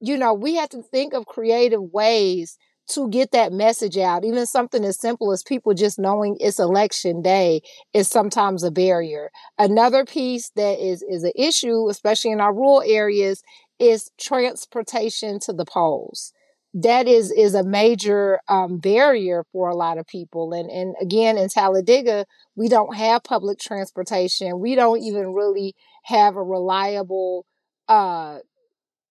you 0.00 0.16
know, 0.16 0.34
we 0.34 0.56
have 0.56 0.68
to 0.70 0.82
think 0.82 1.14
of 1.14 1.26
creative 1.26 1.82
ways 1.82 2.58
to 2.88 3.08
get 3.08 3.32
that 3.32 3.52
message 3.52 3.98
out. 3.98 4.24
Even 4.24 4.46
something 4.46 4.84
as 4.84 5.00
simple 5.00 5.32
as 5.32 5.42
people 5.42 5.74
just 5.74 5.98
knowing 5.98 6.36
it's 6.40 6.58
election 6.60 7.22
day 7.22 7.60
is 7.92 8.08
sometimes 8.08 8.62
a 8.62 8.70
barrier. 8.70 9.30
Another 9.58 10.04
piece 10.04 10.50
that 10.56 10.78
is 10.78 11.02
is 11.08 11.24
an 11.24 11.32
issue, 11.36 11.88
especially 11.88 12.30
in 12.32 12.40
our 12.40 12.54
rural 12.54 12.82
areas, 12.86 13.42
is 13.78 14.10
transportation 14.18 15.40
to 15.40 15.52
the 15.52 15.64
polls. 15.64 16.32
That 16.78 17.08
is 17.08 17.30
is 17.32 17.54
a 17.54 17.64
major 17.64 18.38
um, 18.48 18.76
barrier 18.78 19.44
for 19.50 19.70
a 19.70 19.74
lot 19.74 19.96
of 19.96 20.06
people. 20.06 20.52
And 20.52 20.70
and 20.70 20.94
again, 21.00 21.38
in 21.38 21.48
Talladega, 21.48 22.26
we 22.54 22.68
don't 22.68 22.94
have 22.94 23.24
public 23.24 23.58
transportation. 23.58 24.60
We 24.60 24.74
don't 24.74 25.00
even 25.02 25.32
really 25.32 25.74
have 26.04 26.36
a 26.36 26.42
reliable 26.42 27.46
uh, 27.88 28.40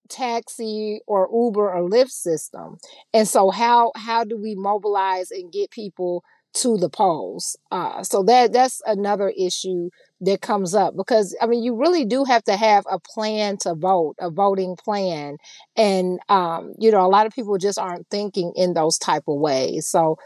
taxi 0.10 1.02
or 1.08 1.30
Uber 1.34 1.74
or 1.74 1.90
Lyft 1.90 2.12
system. 2.12 2.78
And 3.14 3.28
so 3.28 3.50
how 3.52 3.92
how 3.96 4.24
do 4.24 4.38
we 4.38 4.56
mobilize 4.56 5.32
and 5.32 5.52
get 5.52 5.72
people 5.72 6.24
to 6.56 6.78
the 6.78 6.90
polls? 6.90 7.58
Uh, 7.72 8.04
so 8.04 8.24
that 8.24 8.54
that's 8.54 8.82
another 8.86 9.30
issue 9.38 9.90
that 10.22 10.42
comes 10.42 10.74
up 10.74 10.96
because 10.96 11.36
I 11.42 11.48
mean 11.48 11.64
you 11.64 11.76
really 11.76 12.06
do 12.06 12.24
have 12.24 12.44
to 12.46 12.56
have 12.56 12.86
a 12.90 13.00
plan 13.00 13.58
to 13.58 13.76
vote, 13.76 14.16
a 14.20 14.30
voting 14.30 14.76
plan, 14.76 15.38
and 15.76 16.20
um, 16.30 16.74
you 16.80 16.92
know 16.92 17.06
a 17.06 17.08
lot 17.08 17.26
of 17.26 17.34
people 17.34 17.58
just 17.58 17.80
aren't 17.80 18.10
thinking 18.10 18.54
in 18.56 18.74
those 18.74 18.98
type 18.98 19.24
of 19.28 19.40
ways. 19.40 19.88
So 19.88 20.18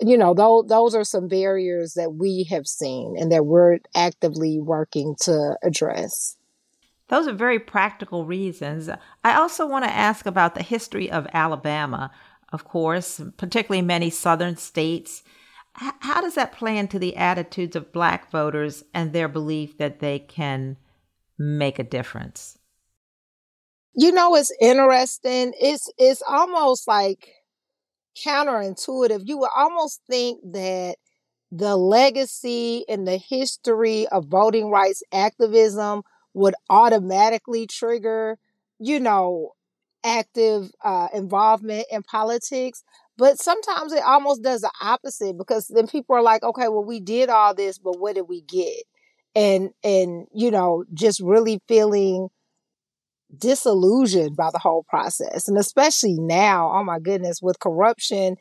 you 0.00 0.16
know 0.16 0.34
those 0.34 0.66
those 0.66 0.94
are 0.94 1.04
some 1.04 1.28
barriers 1.28 1.94
that 1.94 2.14
we 2.14 2.46
have 2.50 2.66
seen 2.66 3.16
and 3.18 3.30
that 3.32 3.46
we're 3.46 3.78
actively 3.94 4.60
working 4.60 5.16
to 5.22 5.56
address. 5.62 6.36
Those 7.08 7.28
are 7.28 7.34
very 7.34 7.58
practical 7.58 8.24
reasons. 8.24 8.88
I 9.22 9.34
also 9.34 9.66
want 9.66 9.84
to 9.84 9.92
ask 9.92 10.24
about 10.24 10.54
the 10.54 10.62
history 10.62 11.10
of 11.10 11.26
Alabama, 11.34 12.10
of 12.52 12.64
course, 12.64 13.20
particularly 13.36 13.82
many 13.82 14.08
southern 14.08 14.56
states. 14.56 15.22
How 15.74 16.20
does 16.20 16.34
that 16.34 16.52
play 16.52 16.78
into 16.78 16.98
the 16.98 17.16
attitudes 17.16 17.74
of 17.74 17.92
black 17.92 18.30
voters 18.30 18.84
and 18.94 19.12
their 19.12 19.28
belief 19.28 19.76
that 19.78 20.00
they 20.00 20.18
can 20.18 20.76
make 21.38 21.78
a 21.78 21.84
difference? 21.84 22.58
You 23.94 24.12
know, 24.12 24.34
it's 24.34 24.52
interesting. 24.60 25.52
It's 25.60 25.90
it's 25.98 26.22
almost 26.28 26.88
like 26.88 27.28
counterintuitive. 28.24 29.22
You 29.24 29.38
would 29.38 29.50
almost 29.54 30.00
think 30.08 30.40
that 30.52 30.96
the 31.50 31.76
legacy 31.76 32.84
and 32.88 33.06
the 33.06 33.16
history 33.16 34.06
of 34.08 34.26
voting 34.26 34.70
rights 34.70 35.02
activism 35.12 36.02
would 36.34 36.54
automatically 36.68 37.66
trigger, 37.66 38.38
you 38.80 38.98
know, 38.98 39.52
active 40.04 40.70
uh, 40.82 41.08
involvement 41.14 41.86
in 41.90 42.02
politics. 42.02 42.82
But 43.16 43.38
sometimes 43.38 43.92
it 43.92 44.02
almost 44.04 44.42
does 44.42 44.62
the 44.62 44.70
opposite 44.82 45.38
because 45.38 45.68
then 45.68 45.86
people 45.86 46.16
are 46.16 46.22
like, 46.22 46.42
okay, 46.42 46.68
well, 46.68 46.84
we 46.84 47.00
did 47.00 47.28
all 47.28 47.54
this, 47.54 47.78
but 47.78 47.98
what 47.98 48.16
did 48.16 48.28
we 48.28 48.40
get? 48.42 48.82
And, 49.36 49.70
and, 49.84 50.26
you 50.34 50.50
know, 50.50 50.84
just 50.92 51.20
really 51.20 51.60
feeling 51.68 52.28
disillusioned 53.36 54.36
by 54.36 54.50
the 54.52 54.58
whole 54.58 54.84
process. 54.88 55.48
And 55.48 55.58
especially 55.58 56.16
now, 56.18 56.70
oh 56.72 56.84
my 56.84 56.98
goodness, 56.98 57.40
with 57.42 57.58
corruption 57.60 58.36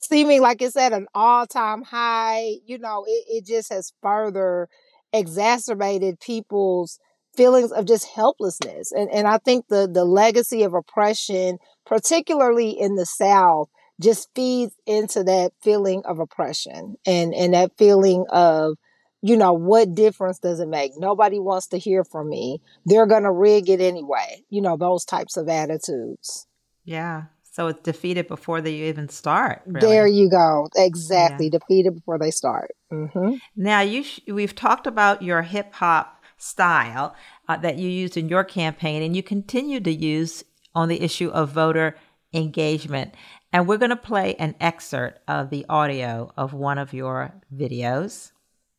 seeming 0.00 0.40
like 0.40 0.62
it's 0.62 0.76
at 0.76 0.92
an 0.92 1.06
all 1.14 1.46
time 1.46 1.82
high, 1.82 2.54
you 2.66 2.78
know, 2.78 3.04
it, 3.06 3.24
it 3.28 3.46
just 3.46 3.72
has 3.72 3.92
further 4.02 4.68
exacerbated 5.12 6.20
people's 6.20 6.98
feelings 7.36 7.72
of 7.72 7.86
just 7.86 8.08
helplessness. 8.08 8.92
And 8.92 9.10
and 9.10 9.26
I 9.26 9.38
think 9.38 9.68
the 9.68 9.88
the 9.92 10.04
legacy 10.04 10.62
of 10.62 10.74
oppression, 10.74 11.58
particularly 11.86 12.70
in 12.70 12.96
the 12.96 13.06
South, 13.06 13.68
just 14.00 14.28
feeds 14.34 14.74
into 14.86 15.22
that 15.24 15.52
feeling 15.60 16.02
of 16.04 16.18
oppression 16.18 16.96
and 17.06 17.34
and 17.34 17.54
that 17.54 17.72
feeling 17.76 18.24
of 18.30 18.76
you 19.22 19.36
know 19.36 19.52
what 19.52 19.94
difference 19.94 20.38
does 20.38 20.60
it 20.60 20.68
make 20.68 20.92
nobody 20.96 21.38
wants 21.38 21.68
to 21.68 21.78
hear 21.78 22.04
from 22.04 22.28
me 22.28 22.60
they're 22.86 23.06
going 23.06 23.22
to 23.22 23.30
rig 23.30 23.68
it 23.68 23.80
anyway 23.80 24.42
you 24.48 24.60
know 24.60 24.76
those 24.76 25.04
types 25.04 25.36
of 25.36 25.48
attitudes 25.48 26.46
yeah 26.84 27.24
so 27.52 27.66
it's 27.66 27.82
defeated 27.82 28.28
before 28.28 28.60
they 28.60 28.74
even 28.74 29.08
start 29.08 29.62
really. 29.66 29.86
there 29.86 30.06
you 30.06 30.30
go 30.30 30.68
exactly 30.76 31.46
yeah. 31.46 31.58
defeated 31.58 31.94
before 31.94 32.18
they 32.18 32.30
start 32.30 32.70
mm-hmm. 32.90 33.34
now 33.54 33.80
you 33.80 34.02
sh- 34.02 34.20
we've 34.28 34.54
talked 34.54 34.86
about 34.86 35.22
your 35.22 35.42
hip 35.42 35.74
hop 35.74 36.16
style 36.38 37.14
uh, 37.48 37.56
that 37.58 37.76
you 37.76 37.88
used 37.88 38.16
in 38.16 38.28
your 38.28 38.44
campaign 38.44 39.02
and 39.02 39.14
you 39.14 39.22
continue 39.22 39.78
to 39.78 39.92
use 39.92 40.42
on 40.74 40.88
the 40.88 41.02
issue 41.02 41.28
of 41.30 41.50
voter 41.50 41.96
engagement. 42.32 43.14
And 43.52 43.66
we're 43.66 43.78
going 43.78 43.90
to 43.90 43.96
play 43.96 44.36
an 44.36 44.54
excerpt 44.60 45.20
of 45.26 45.50
the 45.50 45.66
audio 45.68 46.32
of 46.36 46.52
one 46.52 46.78
of 46.78 46.92
your 46.92 47.32
videos. 47.54 48.30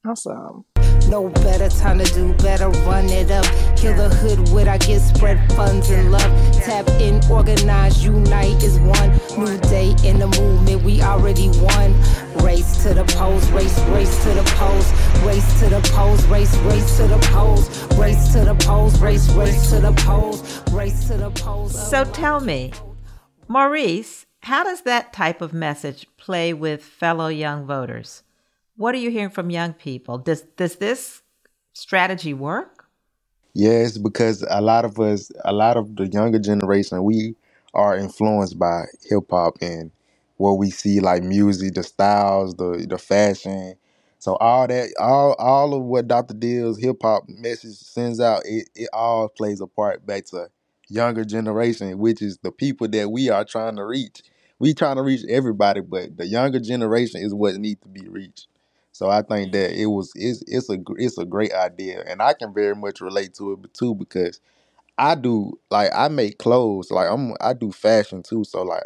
Awesome. 0.05 0.65
No 1.09 1.29
better 1.29 1.67
time 1.67 1.99
to 1.99 2.05
do 2.05 2.33
better, 2.35 2.69
run 2.69 3.05
it 3.09 3.29
up. 3.29 3.45
Kill 3.75 3.95
the 3.95 4.09
hood 4.09 4.49
with 4.51 4.67
I 4.67 4.77
get 4.77 4.99
spread 5.01 5.51
funds 5.53 5.89
and 5.89 6.11
love. 6.11 6.53
Tap 6.63 6.87
in, 7.01 7.19
organize, 7.29 8.03
unite 8.03 8.63
is 8.63 8.79
one. 8.79 9.11
New 9.37 9.57
day 9.69 9.93
in 10.03 10.19
the 10.19 10.27
movement, 10.39 10.83
we 10.83 11.01
already 11.01 11.49
won. 11.59 11.93
Race 12.43 12.81
to 12.83 12.93
the 12.93 13.03
polls, 13.15 13.47
race, 13.51 13.77
race 13.89 14.23
to 14.23 14.29
the 14.33 14.43
polls, 14.55 14.89
race 15.23 15.59
to 15.59 15.69
the 15.69 15.81
polls, 15.93 16.25
race, 16.27 16.55
race 16.59 16.97
to 16.97 17.07
the 17.07 17.19
polls, 17.31 17.69
race 17.95 18.31
to 18.31 18.45
the 18.45 18.55
polls, 18.55 18.99
race, 19.01 19.29
race 19.33 19.69
to 19.69 19.79
the 19.81 19.91
polls, 19.91 20.71
race 20.71 21.07
to 21.09 21.17
the 21.17 21.29
polls. 21.31 21.89
So 21.89 22.05
tell 22.05 22.39
me, 22.39 22.71
Maurice, 23.47 24.25
how 24.41 24.63
does 24.63 24.81
that 24.81 25.13
type 25.13 25.41
of 25.41 25.53
message 25.53 26.07
play 26.17 26.53
with 26.53 26.83
fellow 26.83 27.27
young 27.27 27.65
voters? 27.65 28.23
What 28.75 28.95
are 28.95 28.99
you 28.99 29.11
hearing 29.11 29.29
from 29.29 29.49
young 29.49 29.73
people? 29.73 30.17
Does 30.17 30.41
does 30.41 30.77
this 30.77 31.21
strategy 31.73 32.33
work? 32.33 32.85
Yes, 33.53 33.97
because 33.97 34.45
a 34.49 34.61
lot 34.61 34.85
of 34.85 34.99
us, 34.99 35.31
a 35.45 35.53
lot 35.53 35.77
of 35.77 35.95
the 35.95 36.07
younger 36.07 36.39
generation, 36.39 37.03
we 37.03 37.35
are 37.73 37.97
influenced 37.97 38.57
by 38.57 38.85
hip 39.09 39.25
hop 39.29 39.57
and 39.61 39.91
what 40.37 40.53
we 40.53 40.71
see 40.71 40.99
like 41.01 41.23
music, 41.23 41.75
the 41.75 41.83
styles, 41.83 42.55
the 42.55 42.85
the 42.89 42.97
fashion. 42.97 43.75
So 44.19 44.35
all 44.37 44.67
that, 44.67 44.93
all 44.99 45.33
all 45.37 45.73
of 45.75 45.83
what 45.83 46.07
Dr. 46.07 46.33
Dill's 46.33 46.79
hip 46.79 46.97
hop 47.01 47.23
message 47.27 47.75
sends 47.77 48.19
out, 48.19 48.43
it, 48.45 48.69
it 48.75 48.89
all 48.93 49.29
plays 49.29 49.61
a 49.61 49.67
part 49.67 50.05
back 50.05 50.25
to 50.27 50.47
younger 50.89 51.25
generation, 51.25 51.97
which 51.99 52.21
is 52.21 52.37
the 52.39 52.51
people 52.51 52.87
that 52.89 53.11
we 53.11 53.29
are 53.29 53.45
trying 53.45 53.75
to 53.77 53.85
reach. 53.85 54.23
We 54.61 54.75
trying 54.75 54.97
to 54.97 55.03
reach 55.03 55.25
everybody, 55.29 55.81
but 55.81 56.17
the 56.17 56.27
younger 56.27 56.61
generation 56.61 57.21
is 57.21 57.33
what 57.35 57.55
needs 57.57 57.81
to 57.83 57.89
be 57.89 58.07
reached. 58.09 58.47
So 58.93 59.09
I 59.09 59.23
think 59.23 59.53
that 59.53 59.71
it 59.73 59.87
was 59.87 60.13
it's 60.15 60.43
it's 60.47 60.69
a 60.69 60.77
it's 60.97 61.19
a 61.19 61.25
great 61.25 61.53
idea, 61.53 62.03
and 62.07 62.21
I 62.21 62.33
can 62.33 62.53
very 62.53 62.75
much 62.75 63.01
relate 63.01 63.35
to 63.35 63.53
it 63.53 63.73
too 63.75 63.95
because 63.95 64.41
I 64.97 65.15
do 65.15 65.59
like 65.71 65.91
I 65.95 66.07
make 66.09 66.37
clothes, 66.37 66.91
like 66.91 67.09
I'm 67.09 67.33
I 67.41 67.53
do 67.53 67.71
fashion 67.71 68.23
too. 68.23 68.43
So 68.43 68.63
like 68.63 68.83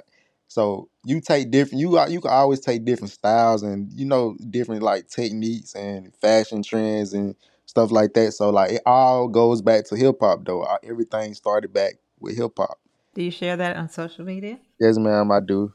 so 0.48 0.90
you 1.06 1.22
take 1.22 1.52
different 1.52 1.82
you 1.82 1.98
uh, 2.00 2.08
you 2.08 2.22
can 2.22 2.32
always 2.32 2.62
take 2.62 2.86
different 2.86 3.12
styles 3.14 3.64
and 3.64 3.92
you 3.94 4.06
know 4.06 4.38
different 4.50 4.84
like 4.84 5.10
techniques 5.10 5.76
and 5.76 6.16
fashion 6.18 6.64
trends 6.64 7.14
and 7.14 7.36
stuff 7.66 7.92
like 7.92 8.14
that. 8.14 8.34
So 8.34 8.50
like 8.52 8.74
it 8.74 8.82
all 8.86 9.28
goes 9.28 9.62
back 9.62 9.86
to 9.88 9.96
hip 9.98 10.18
hop 10.22 10.46
though. 10.46 10.68
Everything 10.84 11.34
started 11.34 11.74
back 11.74 11.96
with 12.20 12.38
hip 12.38 12.54
hop. 12.58 12.80
Do 13.16 13.24
you 13.24 13.32
share 13.32 13.56
that 13.58 13.78
on 13.78 13.90
social 13.90 14.26
media? 14.26 14.60
Yes, 14.80 14.98
ma'am, 14.98 15.32
I 15.32 15.40
do. 15.40 15.74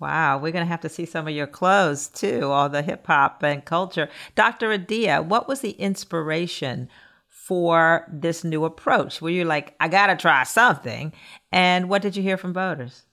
Wow, 0.00 0.38
we're 0.38 0.50
going 0.50 0.64
to 0.64 0.70
have 0.70 0.80
to 0.80 0.88
see 0.88 1.06
some 1.06 1.28
of 1.28 1.34
your 1.34 1.46
clothes 1.46 2.08
too, 2.08 2.50
all 2.50 2.68
the 2.68 2.82
hip 2.82 3.06
hop 3.06 3.42
and 3.44 3.64
culture. 3.64 4.08
Dr. 4.34 4.72
Adia, 4.72 5.22
what 5.22 5.46
was 5.46 5.60
the 5.60 5.72
inspiration 5.72 6.88
for 7.28 8.08
this 8.10 8.42
new 8.42 8.64
approach? 8.64 9.22
Were 9.22 9.30
you 9.30 9.44
like, 9.44 9.76
I 9.78 9.86
got 9.86 10.08
to 10.08 10.16
try 10.16 10.42
something? 10.42 11.12
And 11.52 11.88
what 11.88 12.02
did 12.02 12.16
you 12.16 12.22
hear 12.22 12.36
from 12.36 12.54
voters? 12.54 13.04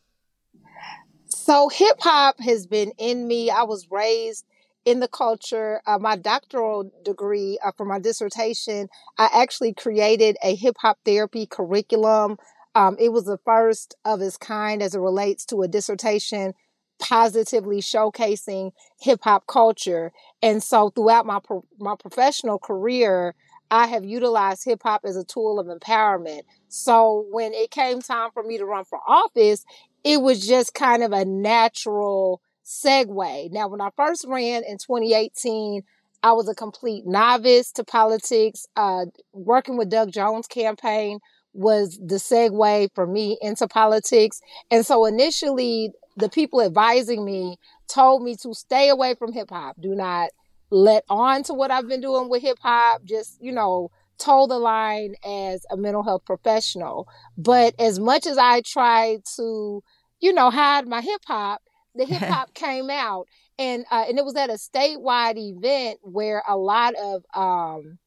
So, 1.28 1.70
hip 1.70 1.98
hop 2.00 2.40
has 2.40 2.66
been 2.66 2.94
in 2.98 3.28
me. 3.28 3.52
I 3.52 3.64
was 3.64 3.92
raised 3.92 4.46
in 4.86 5.02
the 5.02 5.08
culture. 5.10 5.82
Uh, 5.86 6.00
my 6.00 6.16
doctoral 6.16 6.90
degree 7.04 7.60
uh, 7.64 7.74
for 7.76 7.86
my 7.86 8.00
dissertation, 8.00 8.88
I 9.18 9.30
actually 9.34 9.74
created 9.74 10.38
a 10.42 10.56
hip 10.56 10.78
hop 10.80 10.98
therapy 11.06 11.46
curriculum. 11.46 12.38
Um, 12.78 12.96
it 13.00 13.12
was 13.12 13.26
the 13.26 13.40
first 13.44 13.96
of 14.06 14.22
its 14.22 14.38
kind 14.38 14.84
as 14.84 14.94
it 14.94 15.00
relates 15.00 15.46
to 15.48 15.64
a 15.64 15.68
dissertation 15.68 16.54
positively 17.00 17.82
showcasing 17.82 18.72
hip 19.02 19.22
hop 19.24 19.48
culture. 19.48 20.12
And 20.44 20.62
so 20.62 20.92
throughout 20.92 21.26
my 21.26 21.40
pro- 21.44 21.66
my 21.80 21.96
professional 22.00 22.60
career, 22.60 23.34
I 23.72 23.88
have 23.88 24.06
utilized 24.06 24.64
hip 24.64 24.82
hop 24.84 25.02
as 25.06 25.18
a 25.18 25.24
tool 25.24 25.60
of 25.60 25.66
empowerment. 25.66 26.42
So 26.68 27.26
when 27.32 27.52
it 27.56 27.72
came 27.72 28.00
time 28.00 28.30
for 28.32 28.44
me 28.44 28.60
to 28.60 28.66
run 28.66 28.86
for 28.86 29.00
office, 29.08 29.66
it 30.04 30.22
was 30.22 30.46
just 30.46 30.76
kind 30.76 31.02
of 31.02 31.12
a 31.14 31.26
natural 31.26 32.42
segue. 32.64 33.52
Now, 33.52 33.70
when 33.70 33.82
I 33.82 33.90
first 33.98 34.24
ran 34.28 34.64
in 34.64 34.78
2018, 34.78 35.82
I 36.22 36.34
was 36.34 36.48
a 36.48 36.54
complete 36.54 37.08
novice 37.08 37.72
to 37.72 37.84
politics. 37.84 38.68
Uh, 38.76 39.06
working 39.34 39.78
with 39.78 39.90
Doug 39.90 40.12
Jones' 40.12 40.46
campaign 40.46 41.20
was 41.54 41.98
the 41.98 42.16
segue 42.16 42.90
for 42.94 43.08
me 43.08 43.38
into 43.42 43.68
politics. 43.68 44.42
And 44.70 44.86
so 44.86 45.06
initially, 45.06 45.92
the 46.16 46.30
people 46.30 46.62
advising 46.62 47.26
me 47.26 47.58
told 47.88 48.24
me 48.24 48.36
to 48.38 48.54
stay 48.54 48.90
away 48.90 49.16
from 49.16 49.34
hip 49.34 49.50
hop. 49.50 49.76
Do 49.80 49.96
not 49.96 50.30
let 50.70 51.04
on 51.10 51.44
to 51.44 51.54
what 51.54 51.72
I've 51.72 51.88
been 51.88 52.02
doing 52.02 52.30
with 52.30 52.42
hip 52.42 52.58
hop. 52.62 53.04
Just, 53.04 53.42
you 53.42 53.52
know, 53.52 53.92
toe 54.18 54.48
the 54.48 54.58
line 54.58 55.16
as 55.24 55.66
a 55.72 55.78
mental 55.78 56.04
health 56.04 56.26
professional. 56.26 57.08
But 57.38 57.76
as 57.80 58.00
much 58.00 58.26
as 58.26 58.38
I 58.38 58.62
tried 58.62 59.22
to, 59.36 59.84
you 60.20 60.34
know, 60.34 60.50
hide 60.50 60.88
my 60.88 61.02
hip 61.02 61.22
hop, 61.26 61.62
the 61.96 62.06
hip 62.06 62.22
hop 62.22 62.54
came 62.54 62.90
out. 62.90 63.28
And 63.60 63.86
uh, 63.90 64.06
and 64.08 64.20
it 64.20 64.26
was 64.26 64.36
at 64.36 64.52
a 64.52 64.54
statewide 64.54 65.38
event 65.38 66.00
where 66.04 66.44
a 66.48 66.56
lot 66.56 66.94
of 66.96 67.24
um, 67.34 67.98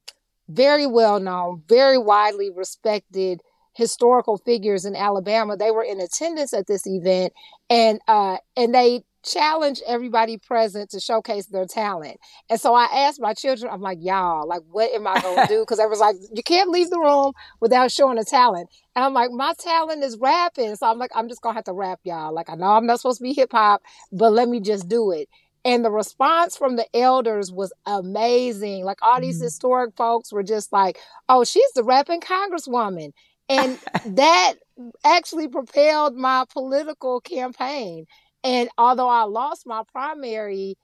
very 0.50 0.87
well 0.87 1.21
known, 1.21 1.62
very 1.69 1.99
widely 1.99 2.50
respected 2.50 3.40
historical 3.75 4.37
figures 4.37 4.85
in 4.85 4.97
Alabama. 4.97 5.57
They 5.57 5.71
were 5.71 5.85
in 5.85 6.00
attendance 6.00 6.52
at 6.52 6.66
this 6.66 6.87
event, 6.87 7.33
and 7.69 8.00
uh, 8.09 8.38
and 8.57 8.75
they 8.75 9.02
challenge 9.23 9.83
everybody 9.87 10.38
present 10.38 10.90
to 10.90 11.00
showcase 11.00 11.47
their 11.47 11.66
talent. 11.66 12.19
And 12.49 12.61
so 12.61 12.75
I 12.75 12.85
asked 12.85 13.21
my 13.21 13.35
children, 13.35 13.71
I'm 13.73 13.80
like, 13.83 13.99
y'all, 14.00 14.47
like, 14.49 14.62
what 14.71 14.90
am 14.92 15.07
I 15.07 15.21
going 15.21 15.47
to 15.47 15.47
do? 15.47 15.61
Because 15.61 15.78
I 15.78 15.87
was 15.87 16.00
like, 16.00 16.16
you 16.33 16.42
can't 16.42 16.71
leave 16.71 16.90
the 16.90 16.99
room 16.99 17.33
without 17.61 17.90
showing 17.90 18.19
a 18.19 18.25
talent. 18.25 18.71
And 18.97 19.04
I'm 19.04 19.12
like, 19.12 19.30
my 19.30 19.52
talent 19.59 20.02
is 20.02 20.16
rapping. 20.19 20.75
So 20.76 20.87
I'm 20.87 20.99
like, 20.99 21.11
I'm 21.14 21.28
just 21.28 21.42
going 21.42 21.52
to 21.52 21.59
have 21.59 21.64
to 21.64 21.73
rap, 21.73 22.00
y'all. 22.04 22.35
Like, 22.35 22.49
I 22.49 22.54
know 22.54 22.73
I'm 22.73 22.87
not 22.87 23.00
supposed 23.00 23.19
to 23.19 23.25
be 23.25 23.35
hip 23.35 23.52
hop, 23.52 23.83
but 24.11 24.33
let 24.33 24.49
me 24.49 24.61
just 24.61 24.88
do 24.88 25.11
it. 25.11 25.28
And 25.64 25.85
the 25.85 25.90
response 25.90 26.57
from 26.57 26.76
the 26.76 26.87
elders 26.97 27.52
was 27.52 27.73
amazing. 27.87 28.85
Like, 28.85 29.02
all 29.02 29.21
these 29.21 29.37
mm-hmm. 29.37 29.45
historic 29.45 29.95
folks 29.97 30.33
were 30.33 30.43
just 30.43 30.73
like, 30.73 30.99
oh, 31.29 31.45
she's 31.45 31.71
the 31.73 31.85
rapping 31.85 32.21
congresswoman. 32.21 33.12
And 33.49 33.79
that 34.17 34.55
actually 35.05 35.49
propelled 35.49 36.17
my 36.17 36.45
political 36.52 37.21
campaign. 37.21 38.07
And 38.43 38.71
although 38.79 39.09
I 39.09 39.25
lost 39.25 39.67
my 39.67 39.83
primary, 39.93 40.76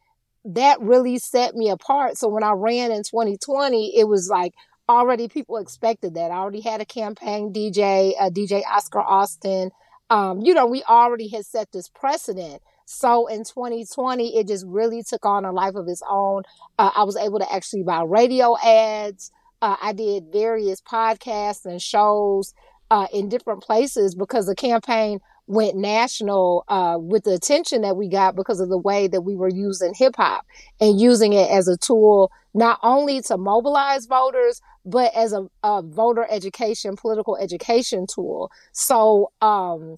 that 0.45 0.80
really 0.80 1.18
set 1.18 1.54
me 1.54 1.71
apart. 1.71 2.18
So 2.18 2.28
when 2.28 2.42
I 2.42 2.52
ran 2.52 2.92
in 2.92 3.02
2020, 3.02 3.99
it 3.99 4.04
was 4.04 4.28
like 4.28 4.54
already 4.88 5.28
people 5.28 5.56
expected 5.56 6.14
that. 6.14 6.30
I 6.30 6.37
already 6.37 6.61
had 6.61 6.80
a 6.80 6.85
campaign 6.85 7.52
DJ, 7.52 8.12
uh, 8.21 8.30
DJ 8.30 8.62
Oscar 8.66 9.00
Austin. 9.00 9.71
Um, 10.11 10.40
you 10.42 10.54
know, 10.54 10.66
we 10.66 10.83
already 10.85 11.28
had 11.28 11.47
set 11.47 11.73
this 11.73 11.88
precedent. 11.88 12.62
So 12.86 13.26
in 13.26 13.44
2020, 13.44 14.38
it 14.38 14.48
just 14.48 14.64
really 14.66 15.02
took 15.02 15.26
on 15.26 15.44
a 15.44 15.52
life 15.52 15.74
of 15.74 15.88
its 15.88 16.02
own. 16.08 16.42
Uh, 16.78 16.90
I 16.96 17.04
was 17.04 17.16
able 17.16 17.40
to 17.40 17.52
actually 17.52 17.82
buy 17.82 18.02
radio 18.02 18.56
ads. 18.64 19.32
Uh, 19.60 19.76
I 19.82 19.92
did 19.92 20.32
various 20.32 20.80
podcasts 20.80 21.66
and 21.66 21.82
shows 21.82 22.54
uh, 22.90 23.08
in 23.12 23.28
different 23.28 23.62
places 23.62 24.14
because 24.14 24.46
the 24.46 24.54
campaign 24.54 25.18
went 25.48 25.76
national 25.76 26.64
uh, 26.68 26.96
with 27.00 27.24
the 27.24 27.34
attention 27.34 27.82
that 27.82 27.96
we 27.96 28.08
got 28.08 28.34
because 28.34 28.60
of 28.60 28.68
the 28.68 28.78
way 28.78 29.06
that 29.08 29.22
we 29.22 29.36
were 29.36 29.48
using 29.48 29.94
hip 29.94 30.14
hop 30.16 30.44
and 30.80 31.00
using 31.00 31.32
it 31.32 31.50
as 31.50 31.68
a 31.68 31.76
tool 31.76 32.30
not 32.52 32.78
only 32.82 33.20
to 33.20 33.36
mobilize 33.36 34.06
voters 34.06 34.60
but 34.84 35.14
as 35.14 35.32
a, 35.32 35.46
a 35.62 35.82
voter 35.82 36.26
education 36.30 36.96
political 36.96 37.36
education 37.36 38.06
tool 38.12 38.50
so 38.72 39.30
um, 39.40 39.96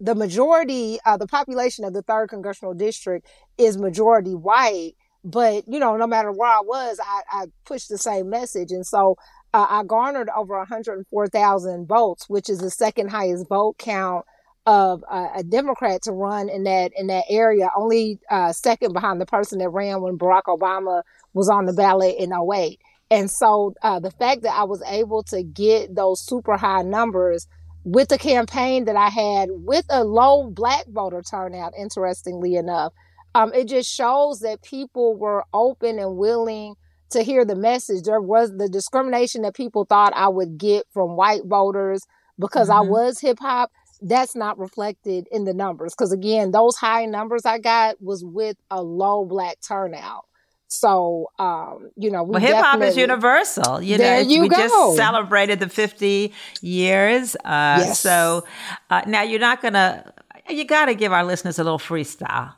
the 0.00 0.14
majority 0.14 0.98
uh, 1.04 1.16
the 1.16 1.26
population 1.26 1.84
of 1.84 1.92
the 1.92 2.02
third 2.02 2.28
congressional 2.28 2.74
district 2.74 3.26
is 3.58 3.78
majority 3.78 4.34
white 4.34 4.92
but 5.24 5.64
you 5.66 5.78
know 5.78 5.96
no 5.96 6.06
matter 6.06 6.30
where 6.32 6.50
i 6.50 6.60
was 6.60 6.98
i, 7.02 7.22
I 7.30 7.44
pushed 7.64 7.88
the 7.88 7.98
same 7.98 8.28
message 8.30 8.70
and 8.72 8.86
so 8.86 9.16
uh, 9.54 9.66
i 9.68 9.84
garnered 9.84 10.28
over 10.36 10.56
104000 10.56 11.86
votes 11.86 12.28
which 12.28 12.48
is 12.48 12.58
the 12.58 12.70
second 12.70 13.10
highest 13.10 13.48
vote 13.48 13.78
count 13.78 14.24
of 14.66 15.04
uh, 15.08 15.28
a 15.36 15.44
Democrat 15.44 16.02
to 16.02 16.12
run 16.12 16.48
in 16.48 16.64
that 16.64 16.90
in 16.96 17.06
that 17.06 17.24
area, 17.30 17.70
only 17.76 18.18
uh, 18.30 18.52
second 18.52 18.92
behind 18.92 19.20
the 19.20 19.26
person 19.26 19.60
that 19.60 19.68
ran 19.70 20.02
when 20.02 20.18
Barack 20.18 20.42
Obama 20.48 21.02
was 21.34 21.48
on 21.48 21.66
the 21.66 21.72
ballot 21.72 22.16
in 22.18 22.32
08. 22.32 22.80
And 23.10 23.30
so 23.30 23.74
uh, 23.82 24.00
the 24.00 24.10
fact 24.10 24.42
that 24.42 24.52
I 24.52 24.64
was 24.64 24.82
able 24.88 25.22
to 25.24 25.42
get 25.44 25.94
those 25.94 26.20
super 26.20 26.56
high 26.56 26.82
numbers 26.82 27.46
with 27.86 28.08
the 28.08 28.18
campaign 28.18 28.84
that 28.86 28.96
I 28.96 29.08
had 29.08 29.48
with 29.52 29.86
a 29.88 30.02
low 30.02 30.50
black 30.50 30.86
voter 30.88 31.22
turnout, 31.22 31.72
interestingly 31.78 32.56
enough, 32.56 32.92
um, 33.36 33.54
it 33.54 33.68
just 33.68 33.94
shows 33.94 34.40
that 34.40 34.62
people 34.62 35.16
were 35.16 35.44
open 35.54 36.00
and 36.00 36.16
willing 36.16 36.74
to 37.10 37.22
hear 37.22 37.44
the 37.44 37.54
message. 37.54 38.02
There 38.02 38.20
was 38.20 38.50
the 38.56 38.68
discrimination 38.68 39.42
that 39.42 39.54
people 39.54 39.84
thought 39.84 40.12
I 40.16 40.26
would 40.26 40.58
get 40.58 40.86
from 40.92 41.14
white 41.14 41.42
voters 41.44 42.04
because 42.40 42.68
mm-hmm. 42.70 42.88
I 42.88 42.90
was 42.90 43.20
hip 43.20 43.38
hop 43.38 43.70
that's 44.02 44.34
not 44.34 44.58
reflected 44.58 45.26
in 45.30 45.44
the 45.44 45.54
numbers 45.54 45.94
because 45.94 46.12
again 46.12 46.50
those 46.50 46.76
high 46.76 47.06
numbers 47.06 47.46
i 47.46 47.58
got 47.58 47.96
was 47.98 48.22
with 48.22 48.58
a 48.70 48.82
low 48.82 49.24
black 49.24 49.56
turnout 49.66 50.25
so 50.68 51.30
um, 51.38 51.90
you 51.96 52.10
know, 52.10 52.22
we 52.22 52.30
well, 52.32 52.40
hip 52.40 52.56
hop 52.56 52.80
is 52.80 52.96
universal. 52.96 53.80
You 53.80 53.98
there 53.98 54.22
know, 54.22 54.28
you 54.30 54.42
we 54.42 54.48
go. 54.48 54.56
just 54.56 54.96
celebrated 54.96 55.60
the 55.60 55.68
50 55.68 56.32
years. 56.60 57.36
Uh, 57.36 57.76
yes. 57.80 58.00
So 58.00 58.44
uh, 58.90 59.02
now 59.06 59.22
you're 59.22 59.40
not 59.40 59.62
gonna. 59.62 60.12
You 60.48 60.64
got 60.64 60.86
to 60.86 60.94
give 60.94 61.12
our 61.12 61.24
listeners 61.24 61.58
a 61.58 61.64
little 61.64 61.78
freestyle, 61.78 62.54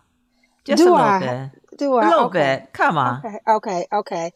just 0.65 0.83
Do 0.83 0.91
a 0.91 0.93
little 0.93 0.97
I? 0.97 1.19
bit. 1.19 1.79
Do 1.79 1.95
I? 1.95 2.07
A 2.07 2.09
little 2.11 2.25
okay. 2.27 2.59
bit. 2.61 2.73
Come 2.73 2.99
on. 2.99 3.23
Okay. 3.25 3.39
Okay. 3.49 3.87
Okay. 3.93 4.33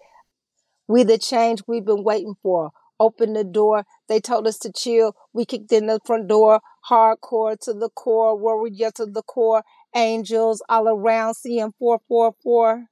We 0.89 1.05
the 1.05 1.19
change 1.19 1.63
we've 1.67 1.85
been 1.85 2.05
waiting 2.05 2.35
for. 2.43 2.71
Open 3.01 3.33
the 3.33 3.45
door. 3.45 3.85
They 4.09 4.21
told 4.21 4.47
us 4.47 4.59
to 4.59 4.73
chill. 4.73 5.17
We 5.33 5.45
kicked 5.45 5.73
in 5.73 5.87
the 5.87 5.99
front 6.05 6.29
door 6.29 6.61
hardcore 6.89 7.59
to 7.61 7.73
the 7.73 7.89
core, 7.91 8.37
warrior 8.37 8.91
to 8.93 9.07
the 9.07 9.23
core, 9.23 9.63
angels 9.95 10.63
all 10.69 10.89
around, 10.89 11.35
CM 11.35 11.73
444. 11.79 12.87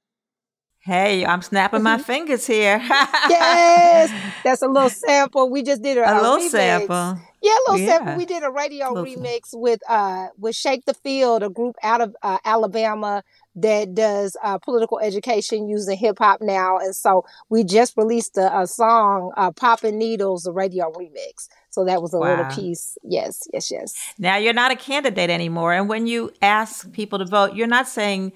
Hey, 0.83 1.23
I'm 1.23 1.43
snapping 1.43 1.83
my 1.83 1.99
fingers 1.99 2.47
here. 2.47 2.79
yes, 2.79 4.33
that's 4.43 4.63
a 4.63 4.67
little 4.67 4.89
sample. 4.89 5.47
We 5.47 5.61
just 5.61 5.83
did 5.83 5.99
a, 5.99 6.09
a, 6.09 6.13
a 6.13 6.21
little 6.21 6.37
remix. 6.39 6.49
sample. 6.49 7.19
Yeah, 7.39 7.51
a 7.51 7.61
little 7.71 7.85
yeah. 7.85 7.97
sample. 7.97 8.15
We 8.17 8.25
did 8.25 8.41
a 8.41 8.49
radio 8.49 8.95
remix 8.95 9.49
with 9.53 9.79
uh 9.87 10.29
with 10.39 10.55
Shake 10.55 10.85
the 10.85 10.95
Field, 10.95 11.43
a 11.43 11.49
group 11.49 11.75
out 11.83 12.01
of 12.01 12.15
uh, 12.23 12.39
Alabama 12.43 13.23
that 13.57 13.93
does 13.93 14.35
uh, 14.43 14.57
political 14.57 14.97
education 14.99 15.69
using 15.69 15.99
hip 15.99 16.17
hop 16.17 16.41
now, 16.41 16.79
and 16.79 16.95
so 16.95 17.25
we 17.49 17.63
just 17.63 17.95
released 17.95 18.35
a, 18.37 18.61
a 18.61 18.65
song, 18.65 19.33
uh, 19.37 19.51
"Popping 19.51 19.99
Needles," 19.99 20.47
a 20.47 20.51
radio 20.51 20.91
remix. 20.93 21.47
So 21.69 21.85
that 21.85 22.01
was 22.01 22.11
a 22.15 22.17
wow. 22.17 22.37
little 22.37 22.55
piece. 22.55 22.97
Yes, 23.03 23.47
yes, 23.53 23.69
yes. 23.69 23.93
Now 24.17 24.37
you're 24.37 24.53
not 24.53 24.71
a 24.71 24.75
candidate 24.75 25.29
anymore, 25.29 25.73
and 25.73 25.87
when 25.87 26.07
you 26.07 26.31
ask 26.41 26.91
people 26.91 27.19
to 27.19 27.25
vote, 27.25 27.53
you're 27.53 27.67
not 27.67 27.87
saying 27.87 28.31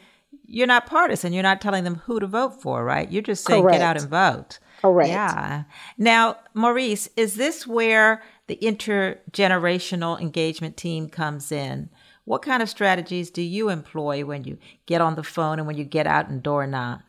you're 0.48 0.68
not 0.68 0.86
partisan. 0.86 1.34
You're 1.34 1.44
not 1.44 1.62
telling 1.62 1.84
them 1.84 1.96
who 2.06 2.20
to 2.20 2.28
vote 2.28 2.62
for, 2.62 2.84
right? 2.84 3.12
You're 3.12 3.22
just 3.22 3.46
saying 3.46 3.64
Correct. 3.64 3.80
get 3.80 3.82
out 3.82 3.98
and 3.98 4.10
vote. 4.10 4.60
Correct. 4.82 5.10
Yeah. 5.10 5.64
Now, 5.98 6.38
Maurice, 6.54 7.10
is 7.16 7.36
this 7.36 7.66
where 7.66 8.22
the 8.48 8.58
intergenerational 8.62 10.20
engagement 10.22 10.78
team 10.78 11.10
comes 11.10 11.52
in? 11.52 11.90
What 12.26 12.42
kind 12.42 12.64
of 12.64 12.70
strategies 12.70 13.30
do 13.30 13.42
you 13.42 13.70
employ 13.70 14.26
when 14.26 14.44
you 14.44 14.58
get 14.86 15.02
on 15.02 15.16
the 15.16 15.24
phone 15.24 15.60
and 15.60 15.68
when 15.68 15.78
you 15.78 15.84
get 15.84 16.08
out 16.08 16.30
and 16.30 16.42
door 16.42 16.66
knock? 16.66 17.02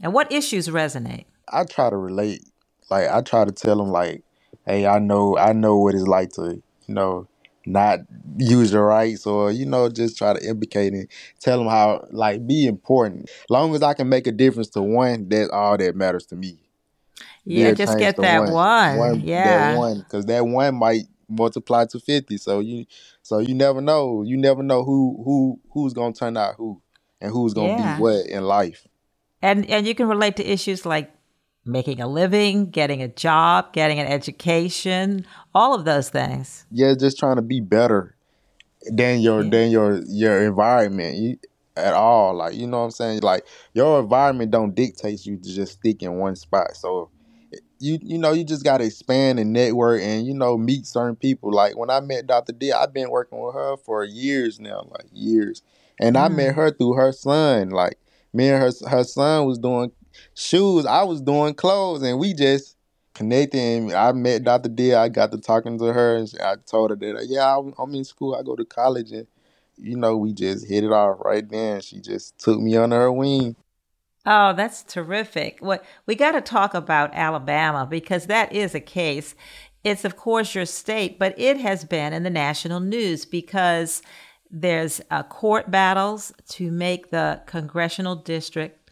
And 0.00 0.12
what 0.12 0.30
issues 0.30 0.68
resonate? 0.68 1.24
I 1.48 1.64
try 1.64 1.90
to 1.90 1.96
relate. 1.96 2.42
Like 2.90 3.08
I 3.08 3.22
try 3.22 3.44
to 3.44 3.52
tell 3.52 3.76
them 3.76 3.90
like, 3.90 4.22
hey, 4.66 4.86
I 4.86 4.98
know 4.98 5.36
I 5.38 5.52
know 5.52 5.78
what 5.78 5.94
it's 5.94 6.06
like 6.06 6.30
to, 6.34 6.62
you 6.86 6.94
know, 6.94 7.28
not 7.66 8.00
use 8.38 8.72
your 8.72 8.86
rights 8.86 9.26
or 9.26 9.50
you 9.50 9.66
know 9.66 9.88
just 9.88 10.16
try 10.16 10.32
to 10.32 10.48
implicate 10.48 10.92
and 10.92 11.08
tell 11.40 11.58
them 11.58 11.68
how 11.68 12.06
like 12.10 12.46
be 12.46 12.66
important. 12.66 13.30
Long 13.50 13.74
as 13.74 13.82
I 13.82 13.94
can 13.94 14.08
make 14.08 14.26
a 14.26 14.32
difference 14.32 14.68
to 14.70 14.82
one, 14.82 15.28
that's 15.28 15.50
all 15.50 15.76
that 15.76 15.96
matters 15.96 16.26
to 16.26 16.36
me. 16.36 16.58
Yeah, 17.44 17.72
just 17.72 17.98
get 17.98 18.16
that 18.16 18.40
one. 18.40 18.52
one. 18.52 18.98
one 18.98 19.20
yeah, 19.20 19.72
that 19.72 19.78
one 19.78 19.98
because 19.98 20.26
that 20.26 20.46
one 20.46 20.76
might 20.76 21.02
multiply 21.28 21.84
to 21.86 22.00
fifty. 22.00 22.38
So 22.38 22.60
you, 22.60 22.86
so 23.22 23.38
you 23.38 23.54
never 23.54 23.80
know. 23.80 24.22
You 24.22 24.36
never 24.36 24.62
know 24.62 24.84
who 24.84 25.22
who 25.24 25.60
who's 25.70 25.92
gonna 25.92 26.12
turn 26.12 26.36
out 26.36 26.54
who 26.56 26.80
and 27.20 27.30
who's 27.32 27.54
gonna 27.54 27.68
yeah. 27.68 27.96
be 27.96 28.02
what 28.02 28.26
in 28.26 28.44
life. 28.44 28.86
And 29.42 29.68
and 29.70 29.86
you 29.86 29.94
can 29.94 30.08
relate 30.08 30.36
to 30.36 30.44
issues 30.44 30.84
like 30.84 31.12
making 31.66 32.00
a 32.00 32.06
living, 32.06 32.70
getting 32.70 33.02
a 33.02 33.08
job, 33.08 33.72
getting 33.72 33.98
an 33.98 34.06
education, 34.06 35.26
all 35.54 35.74
of 35.74 35.84
those 35.84 36.08
things. 36.08 36.66
Yeah, 36.70 36.94
just 36.98 37.18
trying 37.18 37.36
to 37.36 37.42
be 37.42 37.60
better 37.60 38.16
than 38.90 39.20
your 39.20 39.42
yeah. 39.42 39.50
than 39.50 39.70
your 39.70 40.02
your 40.06 40.44
environment 40.44 41.16
you, 41.16 41.38
at 41.76 41.94
all. 41.94 42.34
Like 42.34 42.54
you 42.54 42.66
know 42.66 42.78
what 42.78 42.84
I'm 42.84 42.90
saying? 42.90 43.20
Like 43.20 43.46
your 43.74 44.00
environment 44.00 44.50
don't 44.50 44.74
dictate 44.74 45.26
you 45.26 45.36
to 45.36 45.54
just 45.54 45.74
stick 45.74 46.02
in 46.02 46.14
one 46.14 46.36
spot. 46.36 46.76
So 46.76 47.10
you 47.78 47.98
you 48.02 48.18
know 48.18 48.32
you 48.32 48.44
just 48.44 48.64
got 48.64 48.78
to 48.78 48.84
expand 48.84 49.38
and 49.38 49.52
network 49.52 50.00
and 50.02 50.26
you 50.26 50.34
know 50.34 50.56
meet 50.56 50.86
certain 50.86 51.16
people. 51.16 51.52
Like 51.52 51.76
when 51.76 51.90
I 51.90 52.00
met 52.00 52.26
Dr. 52.26 52.52
D, 52.52 52.72
I've 52.72 52.92
been 52.92 53.10
working 53.10 53.40
with 53.40 53.54
her 53.54 53.76
for 53.76 54.04
years 54.04 54.58
now, 54.60 54.88
like 54.90 55.06
years, 55.12 55.62
and 56.00 56.16
mm. 56.16 56.24
I 56.24 56.28
met 56.28 56.52
mm. 56.52 56.56
her 56.56 56.70
through 56.70 56.94
her 56.94 57.12
son. 57.12 57.70
Like 57.70 57.98
me 58.32 58.48
and 58.48 58.62
her 58.62 58.88
her 58.88 59.04
son 59.04 59.46
was 59.46 59.58
doing 59.58 59.92
shoes, 60.34 60.86
I 60.86 61.02
was 61.02 61.20
doing 61.20 61.54
clothes, 61.54 62.02
and 62.02 62.18
we 62.18 62.34
just 62.34 62.76
connected. 63.14 63.92
I 63.92 64.12
met 64.12 64.44
Dr. 64.44 64.68
D. 64.68 64.94
I 64.94 65.08
got 65.08 65.32
to 65.32 65.38
talking 65.38 65.78
to 65.78 65.92
her, 65.92 66.16
and 66.16 66.32
I 66.42 66.56
told 66.66 66.90
her 66.90 66.96
that 66.96 67.26
yeah, 67.28 67.56
I'm 67.56 67.94
in 67.94 68.04
school. 68.04 68.34
I 68.34 68.42
go 68.42 68.56
to 68.56 68.64
college, 68.64 69.10
and 69.12 69.26
you 69.76 69.96
know 69.96 70.16
we 70.16 70.32
just 70.32 70.66
hit 70.66 70.84
it 70.84 70.92
off 70.92 71.18
right 71.24 71.48
then. 71.48 71.80
She 71.80 72.00
just 72.00 72.38
took 72.38 72.60
me 72.60 72.76
under 72.76 72.96
her 72.96 73.12
wing. 73.12 73.56
Oh, 74.26 74.52
that's 74.52 74.82
terrific. 74.82 75.58
What 75.60 75.84
we 76.04 76.16
got 76.16 76.32
to 76.32 76.40
talk 76.40 76.74
about 76.74 77.14
Alabama 77.14 77.86
because 77.88 78.26
that 78.26 78.52
is 78.52 78.74
a 78.74 78.80
case. 78.80 79.34
It's 79.84 80.04
of 80.04 80.16
course 80.16 80.54
your 80.54 80.66
state, 80.66 81.18
but 81.18 81.38
it 81.38 81.58
has 81.58 81.84
been 81.84 82.12
in 82.12 82.24
the 82.24 82.30
national 82.30 82.80
news 82.80 83.24
because 83.24 84.02
there's 84.50 85.00
uh, 85.10 85.22
court 85.22 85.70
battles 85.70 86.32
to 86.48 86.72
make 86.72 87.10
the 87.10 87.40
congressional 87.46 88.16
district 88.16 88.85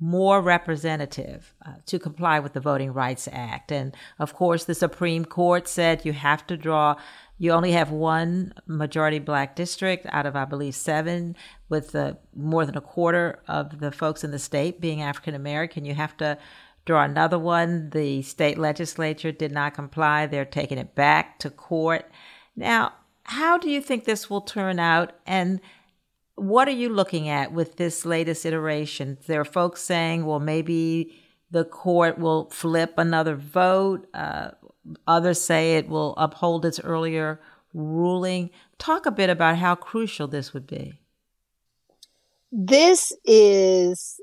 more 0.00 0.40
representative 0.40 1.54
uh, 1.64 1.74
to 1.86 1.98
comply 1.98 2.40
with 2.40 2.52
the 2.52 2.60
Voting 2.60 2.92
Rights 2.92 3.28
Act. 3.30 3.70
And 3.72 3.96
of 4.18 4.34
course, 4.34 4.64
the 4.64 4.74
Supreme 4.74 5.24
Court 5.24 5.68
said 5.68 6.04
you 6.04 6.12
have 6.12 6.46
to 6.48 6.56
draw 6.56 6.96
you 7.36 7.50
only 7.50 7.72
have 7.72 7.90
one 7.90 8.54
majority 8.66 9.18
black 9.18 9.56
district 9.56 10.06
out 10.10 10.26
of, 10.26 10.36
I 10.36 10.44
believe, 10.44 10.74
seven, 10.74 11.34
with 11.68 11.94
uh, 11.94 12.14
more 12.34 12.64
than 12.64 12.76
a 12.76 12.80
quarter 12.80 13.40
of 13.48 13.80
the 13.80 13.90
folks 13.90 14.22
in 14.22 14.30
the 14.30 14.38
state 14.38 14.80
being 14.80 15.02
African 15.02 15.34
American. 15.34 15.84
You 15.84 15.94
have 15.94 16.16
to 16.18 16.38
draw 16.84 17.02
another 17.02 17.38
one. 17.38 17.90
The 17.90 18.22
state 18.22 18.56
legislature 18.56 19.32
did 19.32 19.50
not 19.50 19.74
comply. 19.74 20.26
They're 20.26 20.44
taking 20.44 20.78
it 20.78 20.94
back 20.94 21.38
to 21.40 21.50
court. 21.50 22.08
Now, 22.54 22.92
how 23.24 23.58
do 23.58 23.68
you 23.68 23.80
think 23.80 24.04
this 24.04 24.30
will 24.30 24.42
turn 24.42 24.78
out? 24.78 25.12
And 25.26 25.60
what 26.36 26.68
are 26.68 26.72
you 26.72 26.88
looking 26.88 27.28
at 27.28 27.52
with 27.52 27.76
this 27.76 28.04
latest 28.04 28.44
iteration? 28.44 29.18
There 29.26 29.40
are 29.40 29.44
folks 29.44 29.82
saying, 29.82 30.26
well, 30.26 30.40
maybe 30.40 31.14
the 31.50 31.64
court 31.64 32.18
will 32.18 32.50
flip 32.50 32.94
another 32.96 33.36
vote. 33.36 34.08
Uh, 34.12 34.50
Others 35.06 35.40
say 35.40 35.76
it 35.76 35.88
will 35.88 36.14
uphold 36.16 36.64
its 36.64 36.80
earlier 36.80 37.40
ruling. 37.72 38.50
Talk 38.78 39.06
a 39.06 39.10
bit 39.10 39.30
about 39.30 39.56
how 39.56 39.74
crucial 39.74 40.28
this 40.28 40.52
would 40.52 40.66
be. 40.66 41.00
This 42.52 43.12
is 43.24 44.20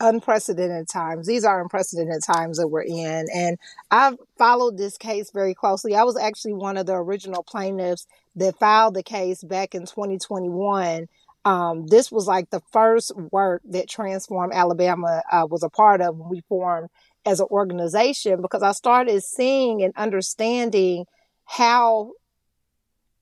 unprecedented 0.00 0.88
times. 0.88 1.26
These 1.26 1.44
are 1.44 1.60
unprecedented 1.60 2.22
times 2.24 2.58
that 2.58 2.68
we're 2.68 2.82
in. 2.82 3.26
And 3.32 3.58
I've 3.90 4.16
followed 4.38 4.78
this 4.78 4.96
case 4.96 5.30
very 5.30 5.54
closely. 5.54 5.94
I 5.94 6.04
was 6.04 6.16
actually 6.16 6.54
one 6.54 6.76
of 6.76 6.86
the 6.86 6.94
original 6.94 7.42
plaintiffs 7.42 8.06
that 8.36 8.58
filed 8.58 8.94
the 8.94 9.02
case 9.02 9.44
back 9.44 9.74
in 9.74 9.82
2021. 9.82 11.08
Um, 11.44 11.86
this 11.86 12.10
was 12.10 12.26
like 12.26 12.50
the 12.50 12.60
first 12.72 13.12
work 13.30 13.62
that 13.66 13.88
Transform 13.88 14.50
Alabama 14.52 15.22
uh, 15.30 15.46
was 15.48 15.62
a 15.62 15.70
part 15.70 16.00
of 16.00 16.16
when 16.16 16.28
we 16.28 16.42
formed 16.48 16.88
as 17.26 17.40
an 17.40 17.46
organization 17.50 18.40
because 18.40 18.62
I 18.62 18.72
started 18.72 19.22
seeing 19.22 19.82
and 19.82 19.92
understanding 19.96 21.06
how 21.44 22.12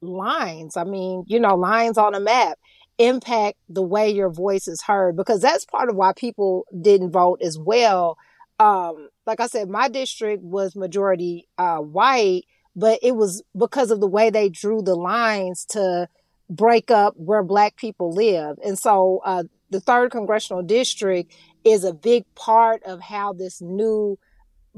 lines, 0.00 0.76
I 0.76 0.84
mean, 0.84 1.24
you 1.26 1.40
know, 1.40 1.56
lines 1.56 1.98
on 1.98 2.14
a 2.14 2.20
map 2.20 2.58
impact 2.98 3.58
the 3.68 3.82
way 3.82 4.10
your 4.10 4.30
voice 4.30 4.68
is 4.68 4.82
heard 4.82 5.16
because 5.16 5.40
that's 5.40 5.64
part 5.64 5.88
of 5.88 5.96
why 5.96 6.12
people 6.16 6.66
didn't 6.80 7.10
vote 7.10 7.40
as 7.42 7.58
well. 7.58 8.18
Um, 8.58 9.08
like 9.26 9.40
I 9.40 9.46
said, 9.46 9.68
my 9.68 9.88
district 9.88 10.42
was 10.42 10.74
majority 10.74 11.48
uh, 11.58 11.78
white, 11.78 12.42
but 12.74 12.98
it 13.02 13.14
was 13.14 13.42
because 13.56 13.90
of 13.90 14.00
the 14.00 14.08
way 14.08 14.30
they 14.30 14.48
drew 14.48 14.82
the 14.82 14.96
lines 14.96 15.64
to 15.70 16.08
break 16.50 16.90
up 16.90 17.14
where 17.16 17.42
black 17.42 17.76
people 17.76 18.12
live. 18.12 18.58
And 18.64 18.78
so 18.78 19.20
uh, 19.24 19.44
the 19.70 19.80
third 19.80 20.10
congressional 20.10 20.62
district 20.62 21.32
is 21.64 21.84
a 21.84 21.92
big 21.92 22.24
part 22.34 22.82
of 22.84 23.00
how 23.00 23.32
this 23.32 23.60
new 23.60 24.18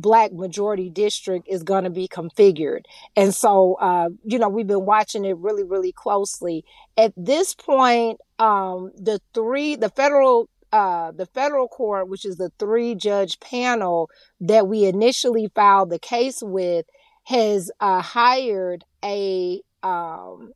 black 0.01 0.33
majority 0.33 0.91
district 0.91 1.47
is 1.49 1.63
going 1.63 1.85
to 1.85 1.91
be 1.91 2.09
configured. 2.09 2.83
And 3.17 3.35
so, 3.35 3.75
uh, 3.75 4.11
you 4.25 4.39
know, 4.39 4.49
we've 4.49 4.67
been 4.67 4.87
watching 4.87 5.25
it 5.25 5.37
really, 5.37 5.65
really 5.65 5.93
closely. 5.93 6.65
At 6.97 7.13
this 7.17 7.55
point, 7.55 8.21
um, 8.39 8.93
the 8.97 9.21
three, 9.35 9.77
the 9.77 9.91
federal, 9.91 10.49
uh, 10.73 11.13
the 11.13 11.27
federal 11.27 11.69
court, 11.69 12.09
which 12.09 12.25
is 12.25 12.37
the 12.37 12.53
three 12.59 12.95
judge 12.95 13.41
panel 13.41 14.11
that 14.41 14.69
we 14.69 14.85
initially 14.85 15.51
filed 15.55 15.91
the 15.91 15.99
case 15.99 16.43
with, 16.43 16.87
has 17.25 17.71
uh, 17.81 18.01
hired 18.01 18.85
a 19.05 19.61
um, 19.83 20.53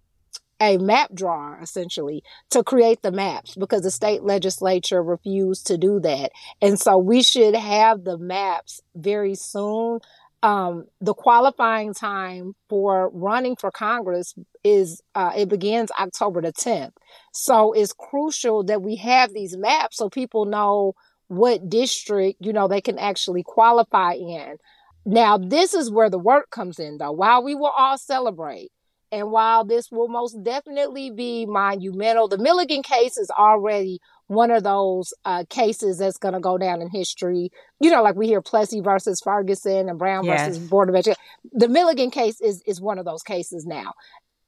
a 0.60 0.78
map 0.78 1.10
drawer 1.14 1.58
essentially 1.62 2.22
to 2.50 2.62
create 2.62 3.02
the 3.02 3.12
maps 3.12 3.54
because 3.56 3.82
the 3.82 3.90
state 3.90 4.22
legislature 4.22 5.02
refused 5.02 5.66
to 5.66 5.78
do 5.78 6.00
that. 6.00 6.30
And 6.62 6.78
so 6.78 6.98
we 6.98 7.22
should 7.22 7.54
have 7.54 8.04
the 8.04 8.18
maps 8.18 8.80
very 8.94 9.34
soon. 9.34 10.00
Um, 10.42 10.86
the 11.00 11.14
qualifying 11.14 11.94
time 11.94 12.54
for 12.68 13.10
running 13.14 13.56
for 13.56 13.70
Congress 13.70 14.34
is 14.62 15.00
uh, 15.14 15.32
it 15.34 15.48
begins 15.48 15.90
October 15.98 16.42
the 16.42 16.52
10th. 16.52 16.92
So 17.32 17.72
it's 17.72 17.94
crucial 17.94 18.62
that 18.64 18.82
we 18.82 18.96
have 18.96 19.32
these 19.32 19.56
maps 19.56 19.96
so 19.96 20.10
people 20.10 20.44
know 20.44 20.94
what 21.28 21.68
district 21.70 22.36
you 22.44 22.52
know 22.52 22.68
they 22.68 22.82
can 22.82 22.98
actually 22.98 23.42
qualify 23.42 24.12
in. 24.14 24.56
Now 25.06 25.38
this 25.38 25.74
is 25.74 25.90
where 25.90 26.10
the 26.10 26.18
work 26.18 26.50
comes 26.50 26.78
in 26.78 26.98
though. 26.98 27.12
While 27.12 27.42
we 27.42 27.54
will 27.54 27.72
all 27.74 27.96
celebrate, 27.98 28.70
and 29.14 29.31
while 29.31 29.64
this 29.64 29.92
will 29.92 30.09
most 30.09 30.42
definitely 30.42 31.09
be 31.09 31.46
monumental, 31.46 32.27
the 32.27 32.37
Milligan 32.37 32.83
case 32.83 33.16
is 33.16 33.31
already 33.31 34.00
one 34.27 34.50
of 34.50 34.64
those 34.64 35.14
uh, 35.24 35.44
cases 35.48 35.98
that's 35.98 36.18
going 36.18 36.35
to 36.35 36.40
go 36.40 36.59
down 36.59 36.83
in 36.83 36.90
history. 36.90 37.53
You 37.79 37.92
know, 37.92 38.03
like 38.03 38.16
we 38.16 38.27
hear 38.27 38.42
Plessy 38.42 38.81
versus 38.81 39.20
Ferguson 39.22 39.88
and 39.88 40.00
Brown 40.00 40.24
yes. 40.24 40.48
versus 40.48 40.68
Board 40.68 40.88
of 40.88 40.96
Education. 40.96 41.22
The 41.53 41.68
Milligan 41.68 42.11
case 42.11 42.40
is 42.40 42.61
is 42.66 42.81
one 42.81 42.98
of 42.98 43.05
those 43.05 43.22
cases 43.22 43.64
now. 43.64 43.92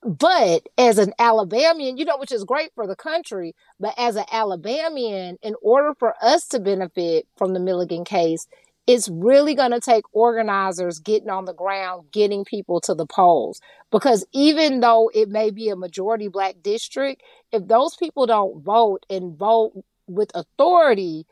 But 0.03 0.69
as 0.77 0.99
an 0.99 1.13
Alabamian, 1.17 1.97
you 1.97 2.05
know, 2.05 2.19
which 2.19 2.33
is 2.33 2.43
great 2.43 2.71
for 2.75 2.89
the 2.89 2.97
country, 2.97 3.55
but 3.79 3.95
as 3.97 4.17
an 4.17 4.25
Alabamian, 4.33 5.39
in 5.43 5.55
order 5.63 5.95
for 5.97 6.15
us 6.21 6.49
to 6.49 6.59
benefit 6.59 7.29
from 7.37 7.55
the 7.55 7.61
Milligan 7.61 8.05
case, 8.05 8.49
it's 8.87 9.09
really 9.09 9.55
going 9.55 9.72
to 9.72 9.81
take 9.81 10.05
organizers 10.12 11.01
getting 11.01 11.29
on 11.29 11.44
the 11.44 11.53
ground, 11.53 12.07
getting 12.12 12.44
people 12.44 12.81
to 12.83 12.94
the 12.94 13.07
polls. 13.07 13.61
Because 13.90 14.25
even 14.33 14.81
though 14.81 15.11
it 15.12 15.29
may 15.29 15.51
be 15.51 15.68
a 15.68 15.77
majority 15.77 16.29
black 16.29 16.57
district, 16.62 17.22
if 17.53 17.66
those 17.66 17.96
people 17.96 18.27
don't 18.27 18.62
vote 18.62 19.05
and 19.11 19.37
vote 19.37 19.72
with 20.07 20.31
authority, 20.35 21.27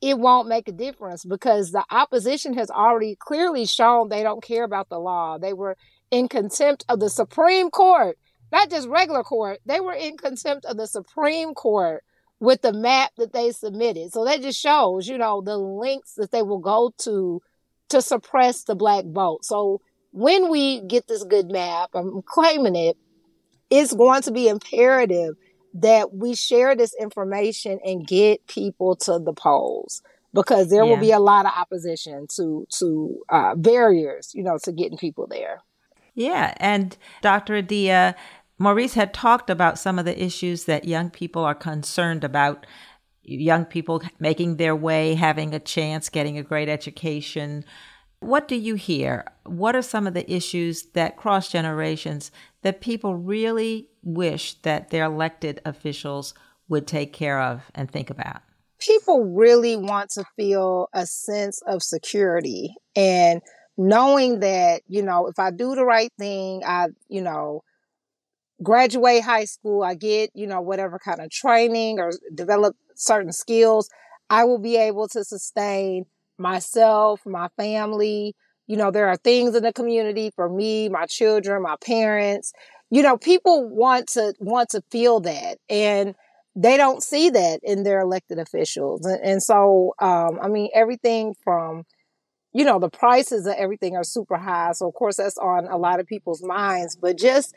it 0.00 0.18
won't 0.18 0.48
make 0.48 0.68
a 0.68 0.72
difference 0.72 1.24
because 1.24 1.72
the 1.72 1.84
opposition 1.90 2.54
has 2.54 2.70
already 2.70 3.16
clearly 3.16 3.64
shown 3.64 4.08
they 4.08 4.22
don't 4.22 4.42
care 4.42 4.64
about 4.64 4.90
the 4.90 4.98
law. 4.98 5.38
They 5.38 5.54
were 5.54 5.76
in 6.10 6.28
contempt 6.28 6.84
of 6.88 7.00
the 7.00 7.10
Supreme 7.10 7.70
Court, 7.70 8.18
not 8.52 8.70
just 8.70 8.86
regular 8.86 9.22
court. 9.22 9.60
They 9.64 9.80
were 9.80 9.94
in 9.94 10.16
contempt 10.18 10.66
of 10.66 10.76
the 10.76 10.86
Supreme 10.86 11.54
Court 11.54 12.04
with 12.40 12.62
the 12.62 12.72
map 12.72 13.12
that 13.16 13.32
they 13.32 13.50
submitted. 13.50 14.12
So 14.12 14.24
that 14.24 14.42
just 14.42 14.60
shows, 14.60 15.08
you 15.08 15.18
know, 15.18 15.40
the 15.40 15.56
links 15.56 16.14
that 16.14 16.30
they 16.30 16.42
will 16.42 16.60
go 16.60 16.92
to 16.98 17.42
to 17.88 18.02
suppress 18.02 18.64
the 18.64 18.74
black 18.74 19.04
vote. 19.06 19.44
So 19.44 19.80
when 20.12 20.50
we 20.50 20.80
get 20.80 21.08
this 21.08 21.24
good 21.24 21.50
map, 21.50 21.90
I'm 21.94 22.22
claiming 22.22 22.76
it, 22.76 22.96
it's 23.70 23.94
going 23.94 24.22
to 24.22 24.30
be 24.30 24.48
imperative 24.48 25.34
that 25.74 26.14
we 26.14 26.34
share 26.34 26.74
this 26.74 26.94
information 26.98 27.78
and 27.84 28.06
get 28.06 28.46
people 28.46 28.96
to 28.96 29.18
the 29.18 29.32
polls 29.32 30.02
because 30.32 30.70
there 30.70 30.84
yeah. 30.84 30.90
will 30.90 31.00
be 31.00 31.12
a 31.12 31.18
lot 31.18 31.46
of 31.46 31.52
opposition 31.56 32.26
to 32.36 32.66
to 32.78 33.22
uh, 33.28 33.54
barriers, 33.54 34.32
you 34.34 34.42
know, 34.42 34.58
to 34.64 34.72
getting 34.72 34.98
people 34.98 35.26
there. 35.26 35.62
Yeah, 36.14 36.54
and 36.56 36.96
Dr. 37.22 37.56
Adia, 37.56 38.16
Maurice 38.58 38.94
had 38.94 39.14
talked 39.14 39.50
about 39.50 39.78
some 39.78 39.98
of 39.98 40.04
the 40.04 40.22
issues 40.22 40.64
that 40.64 40.84
young 40.84 41.10
people 41.10 41.44
are 41.44 41.54
concerned 41.54 42.24
about 42.24 42.66
young 43.22 43.64
people 43.64 44.02
making 44.18 44.56
their 44.56 44.74
way, 44.74 45.14
having 45.14 45.54
a 45.54 45.60
chance, 45.60 46.08
getting 46.08 46.38
a 46.38 46.42
great 46.42 46.68
education. 46.68 47.64
What 48.20 48.48
do 48.48 48.56
you 48.56 48.74
hear? 48.74 49.26
What 49.44 49.76
are 49.76 49.82
some 49.82 50.06
of 50.06 50.14
the 50.14 50.30
issues 50.30 50.84
that 50.94 51.16
cross 51.16 51.50
generations 51.50 52.32
that 52.62 52.80
people 52.80 53.14
really 53.14 53.90
wish 54.02 54.54
that 54.62 54.90
their 54.90 55.04
elected 55.04 55.60
officials 55.64 56.34
would 56.68 56.86
take 56.86 57.12
care 57.12 57.40
of 57.40 57.62
and 57.74 57.90
think 57.90 58.10
about? 58.10 58.42
People 58.80 59.24
really 59.24 59.76
want 59.76 60.10
to 60.10 60.24
feel 60.36 60.88
a 60.92 61.06
sense 61.06 61.60
of 61.66 61.82
security 61.82 62.74
and 62.96 63.40
knowing 63.76 64.40
that, 64.40 64.82
you 64.88 65.02
know, 65.02 65.26
if 65.26 65.38
I 65.38 65.50
do 65.50 65.74
the 65.74 65.84
right 65.84 66.12
thing, 66.18 66.62
I, 66.64 66.88
you 67.08 67.22
know, 67.22 67.62
graduate 68.62 69.22
high 69.22 69.44
school, 69.44 69.82
I 69.82 69.94
get, 69.94 70.30
you 70.34 70.46
know, 70.46 70.60
whatever 70.60 70.98
kind 70.98 71.20
of 71.20 71.30
training 71.30 71.98
or 71.98 72.10
develop 72.34 72.76
certain 72.94 73.32
skills, 73.32 73.88
I 74.30 74.44
will 74.44 74.58
be 74.58 74.76
able 74.76 75.08
to 75.08 75.24
sustain 75.24 76.04
myself, 76.38 77.20
my 77.24 77.48
family. 77.56 78.34
You 78.66 78.76
know, 78.76 78.90
there 78.90 79.08
are 79.08 79.16
things 79.16 79.54
in 79.54 79.62
the 79.62 79.72
community 79.72 80.30
for 80.34 80.48
me, 80.48 80.88
my 80.88 81.06
children, 81.06 81.62
my 81.62 81.76
parents. 81.84 82.52
You 82.90 83.02
know, 83.02 83.16
people 83.16 83.68
want 83.68 84.08
to 84.10 84.34
want 84.40 84.70
to 84.70 84.82
feel 84.90 85.20
that, 85.20 85.58
and 85.68 86.14
they 86.56 86.76
don't 86.76 87.02
see 87.02 87.30
that 87.30 87.60
in 87.62 87.82
their 87.82 88.00
elected 88.00 88.38
officials. 88.38 89.04
And, 89.04 89.20
and 89.22 89.42
so, 89.42 89.94
um, 90.00 90.38
I 90.42 90.48
mean, 90.48 90.70
everything 90.74 91.34
from 91.44 91.84
you 92.52 92.64
know 92.64 92.78
the 92.78 92.88
prices 92.88 93.46
of 93.46 93.54
everything 93.58 93.94
are 93.94 94.04
super 94.04 94.36
high 94.36 94.72
so 94.72 94.88
of 94.88 94.94
course 94.94 95.16
that's 95.16 95.36
on 95.38 95.66
a 95.66 95.76
lot 95.76 96.00
of 96.00 96.06
people's 96.06 96.42
minds 96.42 96.96
but 96.96 97.18
just 97.18 97.54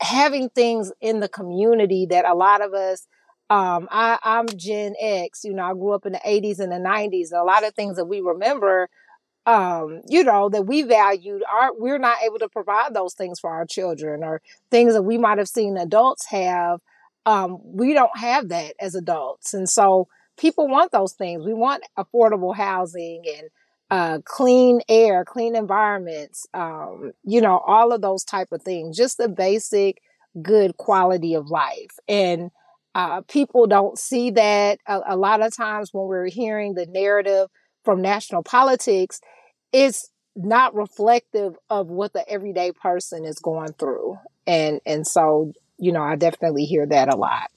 having 0.00 0.48
things 0.50 0.92
in 1.00 1.20
the 1.20 1.28
community 1.28 2.06
that 2.06 2.24
a 2.24 2.34
lot 2.34 2.62
of 2.62 2.74
us 2.74 3.06
um, 3.50 3.88
I, 3.90 4.18
I'm 4.22 4.46
Gen 4.46 4.94
X, 5.00 5.42
you 5.44 5.54
know, 5.54 5.62
I 5.64 5.72
grew 5.72 5.92
up 5.94 6.04
in 6.04 6.12
the 6.12 6.20
80s 6.26 6.58
and 6.58 6.70
the 6.70 6.78
90s. 6.78 7.32
And 7.32 7.40
a 7.40 7.44
lot 7.44 7.66
of 7.66 7.74
things 7.74 7.96
that 7.96 8.04
we 8.04 8.20
remember, 8.20 8.90
um, 9.46 10.02
you 10.08 10.24
know, 10.24 10.48
that 10.50 10.66
we 10.66 10.82
valued 10.82 11.42
are 11.50 11.70
we're 11.76 11.98
not 11.98 12.18
able 12.24 12.38
to 12.40 12.48
provide 12.48 12.94
those 12.94 13.14
things 13.14 13.40
for 13.40 13.50
our 13.50 13.64
children 13.64 14.22
or 14.22 14.42
things 14.70 14.92
that 14.94 15.02
we 15.02 15.16
might 15.18 15.38
have 15.38 15.48
seen 15.48 15.76
adults 15.78 16.26
have. 16.26 16.80
Um, 17.26 17.58
we 17.64 17.94
don't 17.94 18.16
have 18.18 18.48
that 18.50 18.74
as 18.80 18.94
adults. 18.94 19.54
And 19.54 19.68
so 19.68 20.08
people 20.38 20.68
want 20.68 20.92
those 20.92 21.14
things. 21.14 21.44
We 21.44 21.54
want 21.54 21.84
affordable 21.98 22.54
housing 22.54 23.22
and 23.26 23.48
uh, 23.90 24.18
clean 24.24 24.80
air, 24.88 25.24
clean 25.24 25.56
environments, 25.56 26.46
um, 26.54 27.12
you 27.24 27.40
know, 27.40 27.58
all 27.66 27.92
of 27.92 28.02
those 28.02 28.24
type 28.24 28.48
of 28.52 28.62
things, 28.62 28.96
just 28.96 29.16
the 29.18 29.28
basic 29.28 30.02
good 30.42 30.76
quality 30.76 31.34
of 31.34 31.48
life. 31.48 31.92
And 32.06 32.50
uh, 32.94 33.22
people 33.22 33.66
don't 33.66 33.98
see 33.98 34.30
that 34.32 34.78
a, 34.86 35.00
a 35.08 35.16
lot 35.16 35.40
of 35.40 35.56
times 35.56 35.90
when 35.92 36.06
we're 36.06 36.26
hearing 36.28 36.74
the 36.74 36.86
narrative 36.86 37.48
from 37.84 38.02
national 38.02 38.42
politics, 38.42 39.20
it's 39.72 40.10
not 40.36 40.74
reflective 40.74 41.54
of 41.70 41.88
what 41.88 42.12
the 42.12 42.28
everyday 42.28 42.72
person 42.72 43.24
is 43.24 43.38
going 43.38 43.72
through. 43.74 44.16
And 44.46 44.80
and 44.86 45.06
so, 45.06 45.52
you 45.78 45.92
know, 45.92 46.02
I 46.02 46.16
definitely 46.16 46.64
hear 46.64 46.86
that 46.86 47.12
a 47.12 47.16
lot. 47.16 47.50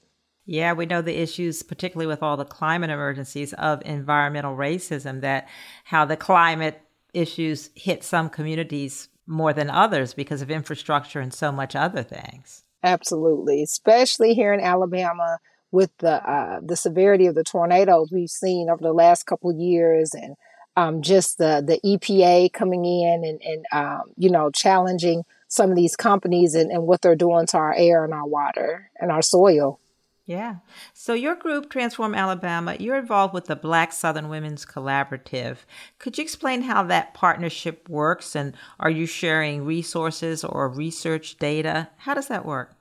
Yeah, 0.52 0.74
we 0.74 0.84
know 0.84 1.00
the 1.00 1.18
issues, 1.18 1.62
particularly 1.62 2.06
with 2.06 2.22
all 2.22 2.36
the 2.36 2.44
climate 2.44 2.90
emergencies 2.90 3.54
of 3.54 3.80
environmental 3.86 4.54
racism, 4.54 5.22
that 5.22 5.48
how 5.84 6.04
the 6.04 6.14
climate 6.14 6.82
issues 7.14 7.70
hit 7.74 8.04
some 8.04 8.28
communities 8.28 9.08
more 9.26 9.54
than 9.54 9.70
others 9.70 10.12
because 10.12 10.42
of 10.42 10.50
infrastructure 10.50 11.20
and 11.20 11.32
so 11.32 11.52
much 11.52 11.74
other 11.74 12.02
things. 12.02 12.64
Absolutely, 12.82 13.62
especially 13.62 14.34
here 14.34 14.52
in 14.52 14.60
Alabama 14.60 15.38
with 15.70 15.90
the 16.00 16.22
uh, 16.22 16.60
the 16.62 16.76
severity 16.76 17.24
of 17.24 17.34
the 17.34 17.44
tornadoes 17.44 18.12
we've 18.12 18.28
seen 18.28 18.68
over 18.68 18.82
the 18.82 18.92
last 18.92 19.24
couple 19.24 19.50
years, 19.54 20.12
and 20.12 20.36
um, 20.76 21.00
just 21.00 21.38
the 21.38 21.64
the 21.66 21.80
EPA 21.82 22.52
coming 22.52 22.84
in 22.84 23.24
and 23.24 23.40
and 23.42 23.64
um, 23.72 24.02
you 24.18 24.28
know 24.28 24.50
challenging 24.50 25.22
some 25.48 25.70
of 25.70 25.76
these 25.76 25.96
companies 25.96 26.54
and, 26.54 26.70
and 26.70 26.82
what 26.82 27.00
they're 27.00 27.16
doing 27.16 27.46
to 27.46 27.56
our 27.56 27.74
air 27.74 28.04
and 28.04 28.12
our 28.12 28.26
water 28.26 28.90
and 29.00 29.10
our 29.10 29.22
soil. 29.22 29.78
Yeah. 30.24 30.56
So 30.92 31.14
your 31.14 31.34
group, 31.34 31.68
Transform 31.68 32.14
Alabama, 32.14 32.76
you're 32.78 32.96
involved 32.96 33.34
with 33.34 33.46
the 33.46 33.56
Black 33.56 33.92
Southern 33.92 34.28
Women's 34.28 34.64
Collaborative. 34.64 35.58
Could 35.98 36.16
you 36.16 36.22
explain 36.22 36.62
how 36.62 36.84
that 36.84 37.12
partnership 37.12 37.88
works 37.88 38.36
and 38.36 38.54
are 38.78 38.90
you 38.90 39.06
sharing 39.06 39.64
resources 39.64 40.44
or 40.44 40.68
research 40.68 41.38
data? 41.38 41.88
How 41.98 42.14
does 42.14 42.28
that 42.28 42.46
work? 42.46 42.76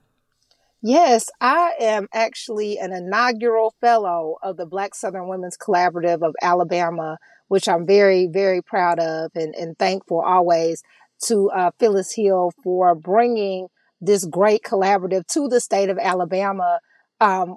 Yes, 0.83 1.29
I 1.39 1.73
am 1.79 2.07
actually 2.13 2.77
an 2.77 2.91
inaugural 2.91 3.73
fellow 3.81 4.37
of 4.41 4.57
the 4.57 4.65
Black 4.65 4.93
Southern 4.93 5.27
Women's 5.27 5.57
Collaborative 5.57 6.21
of 6.23 6.35
Alabama, 6.41 7.17
which 7.47 7.67
I'm 7.67 7.85
very, 7.85 8.27
very 8.27 8.61
proud 8.61 8.99
of 8.99 9.31
and, 9.35 9.53
and 9.55 9.77
thankful 9.77 10.21
always 10.21 10.83
to 11.25 11.49
uh, 11.51 11.71
Phyllis 11.79 12.15
Hill 12.15 12.51
for 12.63 12.95
bringing 12.95 13.67
this 13.99 14.25
great 14.25 14.63
collaborative 14.63 15.25
to 15.27 15.47
the 15.47 15.59
state 15.59 15.89
of 15.89 15.99
Alabama 15.99 16.79
um, 17.21 17.55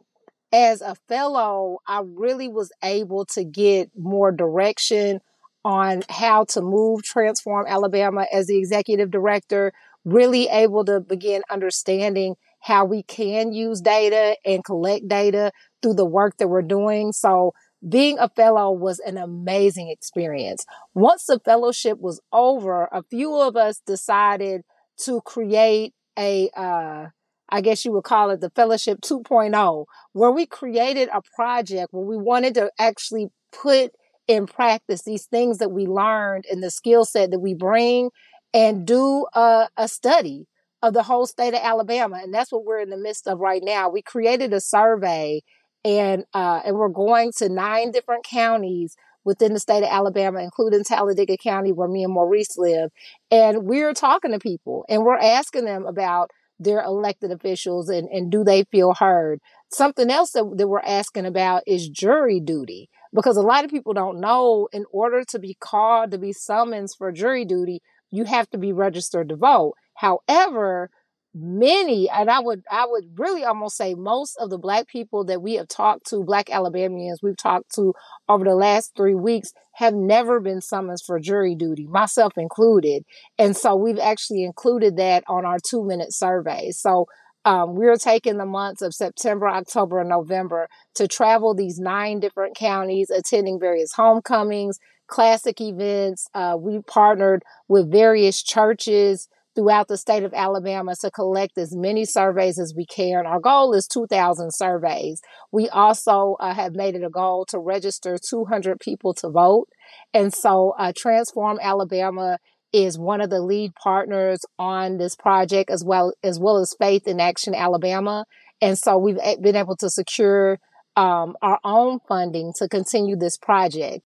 as 0.53 0.83
a 0.83 0.95
fellow, 1.09 1.79
I 1.89 2.03
really 2.05 2.49
was 2.49 2.71
able 2.85 3.25
to 3.35 3.45
get 3.45 3.91
more 3.99 4.31
direction 4.31 5.21
on 5.65 6.03
how 6.09 6.45
to 6.45 6.61
move 6.61 7.03
Transform 7.03 7.67
Alabama 7.67 8.27
as 8.33 8.47
the 8.47 8.59
executive 8.59 9.11
director, 9.11 9.73
really 10.05 10.49
able 10.49 10.85
to 10.85 11.01
begin 11.01 11.43
understanding 11.51 12.37
how 12.61 12.85
we 12.85 13.03
can 13.03 13.53
use 13.53 13.81
data 13.81 14.37
and 14.45 14.65
collect 14.65 15.09
data 15.09 15.51
through 15.83 15.95
the 15.95 16.05
work 16.05 16.37
that 16.39 16.49
we're 16.49 16.63
doing. 16.63 17.13
So 17.13 17.55
being 17.87 18.19
a 18.19 18.29
fellow 18.29 18.71
was 18.71 19.01
an 19.01 19.19
amazing 19.19 19.91
experience. 19.91 20.65
Once 20.95 21.27
the 21.27 21.41
fellowship 21.41 21.99
was 21.99 22.21
over, 22.33 22.89
a 22.93 23.03
few 23.03 23.35
of 23.41 23.57
us 23.57 23.81
decided 23.87 24.63
to 25.05 25.21
create 25.23 25.95
a 26.19 26.51
uh, 26.57 27.07
I 27.49 27.61
guess 27.61 27.85
you 27.85 27.93
would 27.93 28.05
call 28.05 28.31
it 28.31 28.41
the 28.41 28.51
Fellowship 28.51 29.01
2.0, 29.01 29.85
where 30.13 30.31
we 30.31 30.47
created 30.47 31.09
a 31.13 31.23
project 31.37 31.93
where 31.93 32.05
we 32.05 32.17
wanted 32.17 32.55
to 32.55 32.71
actually 32.79 33.29
put 33.53 33.93
in 34.27 34.47
practice 34.47 35.03
these 35.03 35.27
things 35.27 35.59
that 35.59 35.71
we 35.71 35.87
learned 35.87 36.45
and 36.51 36.63
the 36.63 36.71
skill 36.71 37.05
set 37.05 37.31
that 37.31 37.41
we 37.41 37.55
bring 37.55 38.11
and 38.53 38.87
do 38.87 39.27
a, 39.35 39.69
a 39.77 39.89
study 39.89 40.47
of 40.83 40.95
the 40.95 41.03
whole 41.03 41.27
state 41.27 41.55
of 41.55 41.61
Alabama. 41.63 42.21
And 42.23 42.33
that's 42.33 42.53
what 42.53 42.65
we're 42.65 42.81
in 42.81 42.91
the 42.91 42.97
midst 42.97 43.27
of 43.27 43.41
right 43.41 43.63
now. 43.63 43.89
We 43.89 44.03
created 44.03 44.53
a 44.53 44.61
survey 44.61 45.43
and 45.85 46.25
uh, 46.33 46.63
and 46.65 46.77
we're 46.77 46.89
going 46.89 47.33
to 47.39 47.49
nine 47.49 47.91
different 47.91 48.25
counties 48.25 48.97
within 49.25 49.55
the 49.55 49.61
state 49.61 49.83
of 49.83 49.89
Alabama, 49.91 50.41
including 50.41 50.85
Talladega 50.85 51.37
County, 51.37 51.73
where 51.73 51.89
me 51.89 52.05
and 52.05 52.13
Maurice 52.13 52.59
live. 52.59 52.91
And 53.31 53.65
we're 53.65 53.95
talking 53.95 54.33
to 54.33 54.39
people 54.39 54.85
and 54.89 55.03
we're 55.03 55.19
asking 55.19 55.65
them 55.65 55.87
about 55.87 56.31
their 56.59 56.83
elected 56.83 57.31
officials 57.31 57.89
and, 57.89 58.09
and 58.09 58.31
do 58.31 58.45
they 58.45 58.65
feel 58.65 58.95
heard? 58.95 59.41
Something 59.73 60.11
else 60.11 60.33
that, 60.33 60.45
that 60.57 60.69
we're 60.69 60.81
asking 60.81 61.27
about 61.27 61.63
is 61.67 61.89
jury 61.89 62.41
duty 62.41 62.89
because 63.15 63.37
a 63.37 63.43
lot 63.43 63.65
of 63.65 63.71
people 63.71 63.95
don't 63.95 64.21
know 64.21 64.69
in 64.73 64.85
order 64.93 65.25
to 65.25 65.39
be 65.39 65.57
called 65.59 66.11
to 66.11 66.19
be 66.19 66.33
summoned 66.33 66.89
for 66.97 67.13
jury 67.13 67.45
duty, 67.45 67.81
you 68.11 68.25
have 68.25 68.49
to 68.51 68.59
be 68.59 68.73
registered 68.73 69.29
to 69.29 69.37
vote. 69.37 69.75
However, 69.95 70.91
many 71.35 72.09
and 72.09 72.31
i 72.31 72.39
would 72.39 72.63
i 72.71 72.87
would 72.87 73.05
really 73.17 73.45
almost 73.45 73.77
say 73.77 73.95
most 73.95 74.37
of 74.39 74.51
the 74.51 74.59
black 74.59 74.87
people 74.87 75.25
that 75.25 75.43
we 75.43 75.55
have 75.55 75.67
talked 75.67 76.07
to 76.07 76.23
black 76.23 76.49
alabamians 76.49 77.21
we've 77.23 77.37
talked 77.37 77.75
to 77.75 77.93
over 78.29 78.45
the 78.45 78.55
last 78.55 78.93
three 78.97 79.15
weeks 79.15 79.53
have 79.75 79.95
never 79.95 80.41
been 80.41 80.61
summoned 80.61 80.99
for 81.05 81.19
jury 81.19 81.55
duty 81.55 81.87
myself 81.87 82.33
included. 82.37 83.05
And 83.39 83.57
so 83.57 83.75
we've 83.75 83.99
actually 83.99 84.45
included 84.45 84.97
that 84.97 85.25
on 85.27 85.45
our 85.45 85.59
two 85.59 85.85
minute 85.85 86.13
survey. 86.13 86.71
So 86.71 87.07
um, 87.45 87.75
we're 87.75 87.97
taking 87.97 88.39
the 88.39 88.47
months 88.47 88.81
of 88.81 88.95
september 88.95 89.49
october 89.49 90.01
and 90.01 90.09
november 90.09 90.69
to 90.95 91.07
travel 91.07 91.55
these 91.55 91.79
nine 91.79 92.19
different 92.21 92.57
counties 92.57 93.11
attending 93.11 93.61
various 93.61 93.93
homecomings 93.93 94.79
classic 95.07 95.61
events. 95.61 96.29
Uh, 96.35 96.57
we 96.59 96.81
partnered 96.81 97.43
with 97.69 97.91
various 97.91 98.43
churches 98.43 99.29
throughout 99.55 99.89
the 99.89 99.97
state 99.97 100.25
of 100.25 100.35
Alabama 100.35 100.95
to 101.01 101.11
collect 101.11 101.57
as 101.59 101.75
many 101.75 102.05
surveys 102.05 102.59
as 102.59 102.75
we 102.77 102.87
can. 102.87 103.27
Our 103.27 103.41
goal 103.41 103.73
is 103.75 103.87
2,000 103.87 104.51
surveys. 104.53 105.21
We 105.53 105.69
also 105.69 106.37
uh, 106.41 106.55
have 106.55 106.75
made 106.75 106.95
it 106.95 107.05
a 107.05 107.11
goal 107.11 107.47
to 107.47 107.59
register 107.59 108.17
200 108.19 108.81
people 108.81 109.15
to 109.15 109.31
vote. 109.31 109.69
And 110.13 110.35
so 110.35 110.75
uh, 110.79 110.93
Transform 110.97 111.59
Alabama 111.63 112.39
is 112.73 112.99
one 112.99 113.21
of 113.21 113.31
the 113.31 113.41
lead 113.41 113.73
partners 113.77 114.41
on 114.59 114.99
this 114.99 115.15
project 115.15 115.71
as 115.71 115.85
well 115.85 116.13
as 116.25 116.41
well 116.41 116.59
as 116.59 116.75
Faith 116.79 117.07
in 117.07 117.21
Action 117.21 117.55
Alabama. 117.55 118.25
And 118.61 118.77
so 118.77 118.99
we've 118.99 119.19
eh, 119.23 119.37
been 119.41 119.57
able 119.57 119.77
to 119.77 119.89
secure 119.89 120.59
um, 120.97 121.37
our 121.43 121.61
own 121.65 122.01
funding 122.09 122.53
to 122.57 122.69
continue 122.69 123.17
this 123.17 123.37
project 123.37 124.03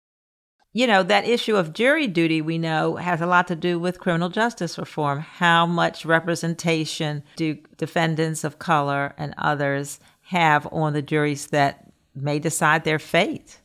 you 0.73 0.87
know, 0.87 1.03
that 1.03 1.27
issue 1.27 1.55
of 1.55 1.71
jury 1.73 2.07
duty, 2.07 2.41
we 2.41 2.57
know, 2.57 2.95
has 2.95 3.21
a 3.21 3.27
lot 3.27 3.47
to 3.47 3.55
do 3.55 3.77
with 3.77 3.99
criminal 3.99 4.29
justice 4.29 4.77
reform. 4.77 5.19
How 5.19 5.67
much 5.67 6.03
representation 6.03 7.23
do 7.35 7.59
defendants 7.77 8.43
of 8.43 8.57
color 8.57 9.13
and 9.17 9.35
others 9.37 9.99
have 10.23 10.67
on 10.73 10.93
the 10.93 11.03
juries 11.03 11.47
that 11.47 11.91
may 12.15 12.39
decide 12.39 12.83
their 12.83 12.99
fate? 12.99 13.59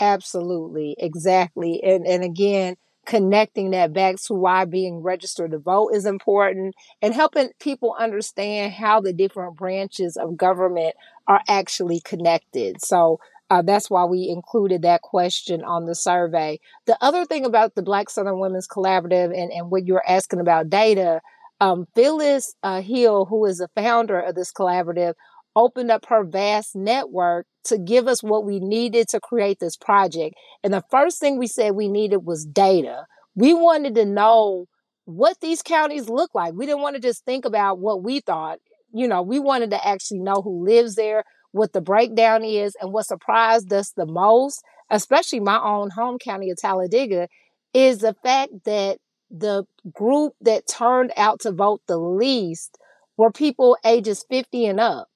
Absolutely, 0.00 0.96
exactly. 0.98 1.82
And 1.82 2.06
and 2.06 2.24
again, 2.24 2.76
connecting 3.04 3.70
that 3.70 3.92
back 3.92 4.16
to 4.16 4.34
why 4.34 4.64
being 4.64 5.02
registered 5.02 5.50
to 5.50 5.58
vote 5.58 5.90
is 5.94 6.06
important 6.06 6.74
and 7.02 7.14
helping 7.14 7.50
people 7.58 7.94
understand 7.98 8.72
how 8.72 9.00
the 9.00 9.12
different 9.12 9.56
branches 9.56 10.16
of 10.16 10.36
government 10.36 10.94
are 11.26 11.42
actually 11.48 12.00
connected. 12.00 12.82
So 12.82 13.18
uh, 13.50 13.62
that's 13.62 13.88
why 13.88 14.04
we 14.04 14.28
included 14.28 14.82
that 14.82 15.02
question 15.02 15.64
on 15.64 15.86
the 15.86 15.94
survey. 15.94 16.58
The 16.86 16.98
other 17.00 17.24
thing 17.24 17.44
about 17.44 17.74
the 17.74 17.82
Black 17.82 18.10
Southern 18.10 18.38
Women's 18.38 18.68
Collaborative 18.68 19.36
and, 19.36 19.50
and 19.52 19.70
what 19.70 19.86
you're 19.86 20.04
asking 20.06 20.40
about 20.40 20.68
data, 20.68 21.20
um, 21.60 21.86
Phyllis 21.94 22.54
uh, 22.62 22.82
Hill, 22.82 23.24
who 23.24 23.44
is 23.46 23.58
the 23.58 23.68
founder 23.74 24.20
of 24.20 24.34
this 24.34 24.52
collaborative, 24.52 25.14
opened 25.56 25.90
up 25.90 26.04
her 26.08 26.24
vast 26.24 26.76
network 26.76 27.46
to 27.64 27.78
give 27.78 28.06
us 28.06 28.22
what 28.22 28.44
we 28.44 28.60
needed 28.60 29.08
to 29.08 29.20
create 29.20 29.58
this 29.60 29.76
project. 29.76 30.34
And 30.62 30.72
the 30.72 30.84
first 30.90 31.18
thing 31.18 31.38
we 31.38 31.46
said 31.46 31.72
we 31.72 31.88
needed 31.88 32.18
was 32.18 32.44
data. 32.44 33.06
We 33.34 33.54
wanted 33.54 33.94
to 33.96 34.04
know 34.04 34.66
what 35.04 35.40
these 35.40 35.62
counties 35.62 36.08
look 36.08 36.34
like. 36.34 36.52
We 36.54 36.66
didn't 36.66 36.82
want 36.82 36.96
to 36.96 37.02
just 37.02 37.24
think 37.24 37.44
about 37.44 37.78
what 37.78 38.02
we 38.02 38.20
thought. 38.20 38.58
You 38.92 39.08
know, 39.08 39.22
we 39.22 39.38
wanted 39.38 39.70
to 39.70 39.86
actually 39.86 40.20
know 40.20 40.42
who 40.42 40.64
lives 40.64 40.94
there, 40.94 41.24
what 41.52 41.72
the 41.72 41.80
breakdown 41.80 42.44
is, 42.44 42.74
and 42.80 42.92
what 42.92 43.06
surprised 43.06 43.72
us 43.72 43.90
the 43.90 44.06
most, 44.06 44.62
especially 44.90 45.40
my 45.40 45.58
own 45.58 45.90
home 45.90 46.18
county 46.18 46.50
of 46.50 46.58
Talladega, 46.58 47.28
is 47.74 47.98
the 47.98 48.14
fact 48.22 48.50
that 48.64 48.98
the 49.30 49.64
group 49.92 50.34
that 50.40 50.66
turned 50.66 51.12
out 51.16 51.40
to 51.40 51.52
vote 51.52 51.82
the 51.86 51.98
least 51.98 52.78
were 53.16 53.30
people 53.30 53.76
ages 53.84 54.24
50 54.30 54.66
and 54.66 54.80
up. 54.80 55.08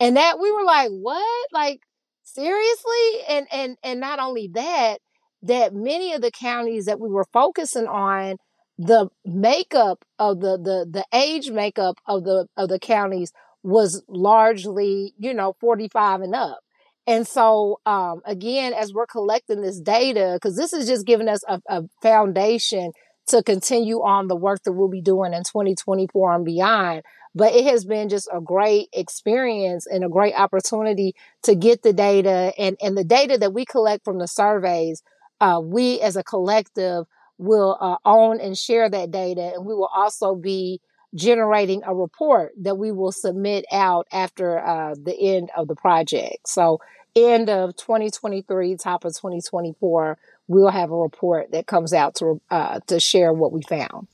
And 0.00 0.16
that 0.16 0.38
we 0.40 0.50
were 0.50 0.64
like, 0.64 0.90
what? 0.90 1.48
Like, 1.52 1.80
seriously? 2.22 3.22
And 3.28 3.46
and 3.52 3.76
and 3.82 4.00
not 4.00 4.18
only 4.18 4.48
that, 4.54 4.98
that 5.42 5.74
many 5.74 6.12
of 6.12 6.22
the 6.22 6.30
counties 6.30 6.86
that 6.86 7.00
we 7.00 7.08
were 7.08 7.26
focusing 7.32 7.86
on, 7.86 8.36
the 8.78 9.08
makeup 9.24 10.04
of 10.18 10.40
the 10.40 10.56
the 10.56 10.86
the 10.90 11.04
age 11.12 11.50
makeup 11.50 11.98
of 12.06 12.24
the 12.24 12.46
of 12.56 12.68
the 12.68 12.78
counties 12.78 13.32
was 13.62 14.02
largely, 14.08 15.14
you 15.18 15.34
know, 15.34 15.54
45 15.60 16.22
and 16.22 16.34
up. 16.34 16.60
And 17.06 17.26
so, 17.26 17.80
um, 17.84 18.20
again, 18.24 18.72
as 18.74 18.92
we're 18.94 19.06
collecting 19.06 19.62
this 19.62 19.80
data, 19.80 20.32
because 20.34 20.56
this 20.56 20.72
is 20.72 20.86
just 20.86 21.06
giving 21.06 21.28
us 21.28 21.42
a, 21.48 21.60
a 21.68 21.82
foundation 22.00 22.92
to 23.28 23.42
continue 23.42 23.98
on 24.02 24.28
the 24.28 24.36
work 24.36 24.62
that 24.64 24.72
we'll 24.72 24.88
be 24.88 25.00
doing 25.00 25.32
in 25.32 25.42
2024 25.42 26.34
and 26.34 26.44
beyond. 26.44 27.02
But 27.34 27.54
it 27.54 27.64
has 27.64 27.84
been 27.84 28.08
just 28.08 28.28
a 28.32 28.40
great 28.40 28.88
experience 28.92 29.86
and 29.86 30.04
a 30.04 30.08
great 30.08 30.34
opportunity 30.34 31.14
to 31.44 31.54
get 31.54 31.82
the 31.82 31.92
data 31.92 32.52
and, 32.58 32.76
and 32.82 32.96
the 32.96 33.04
data 33.04 33.38
that 33.38 33.54
we 33.54 33.64
collect 33.64 34.04
from 34.04 34.18
the 34.18 34.28
surveys. 34.28 35.02
Uh, 35.40 35.60
we 35.62 36.00
as 36.00 36.16
a 36.16 36.22
collective 36.22 37.06
will 37.38 37.76
uh, 37.80 37.96
own 38.04 38.38
and 38.38 38.56
share 38.56 38.88
that 38.88 39.10
data, 39.10 39.52
and 39.54 39.64
we 39.64 39.74
will 39.74 39.90
also 39.92 40.34
be 40.36 40.80
generating 41.14 41.82
a 41.84 41.94
report 41.94 42.52
that 42.58 42.76
we 42.76 42.90
will 42.92 43.12
submit 43.12 43.64
out 43.72 44.06
after 44.12 44.58
uh, 44.58 44.94
the 44.94 45.14
end 45.36 45.50
of 45.56 45.68
the 45.68 45.74
project. 45.74 46.48
So, 46.48 46.80
end 47.14 47.50
of 47.50 47.76
2023, 47.76 48.76
top 48.76 49.04
of 49.04 49.12
2024, 49.12 50.18
we'll 50.48 50.68
have 50.68 50.90
a 50.90 50.96
report 50.96 51.52
that 51.52 51.66
comes 51.66 51.92
out 51.92 52.14
to 52.16 52.40
uh, 52.50 52.80
to 52.86 52.98
share 52.98 53.32
what 53.32 53.52
we 53.52 53.62
found. 53.62 54.08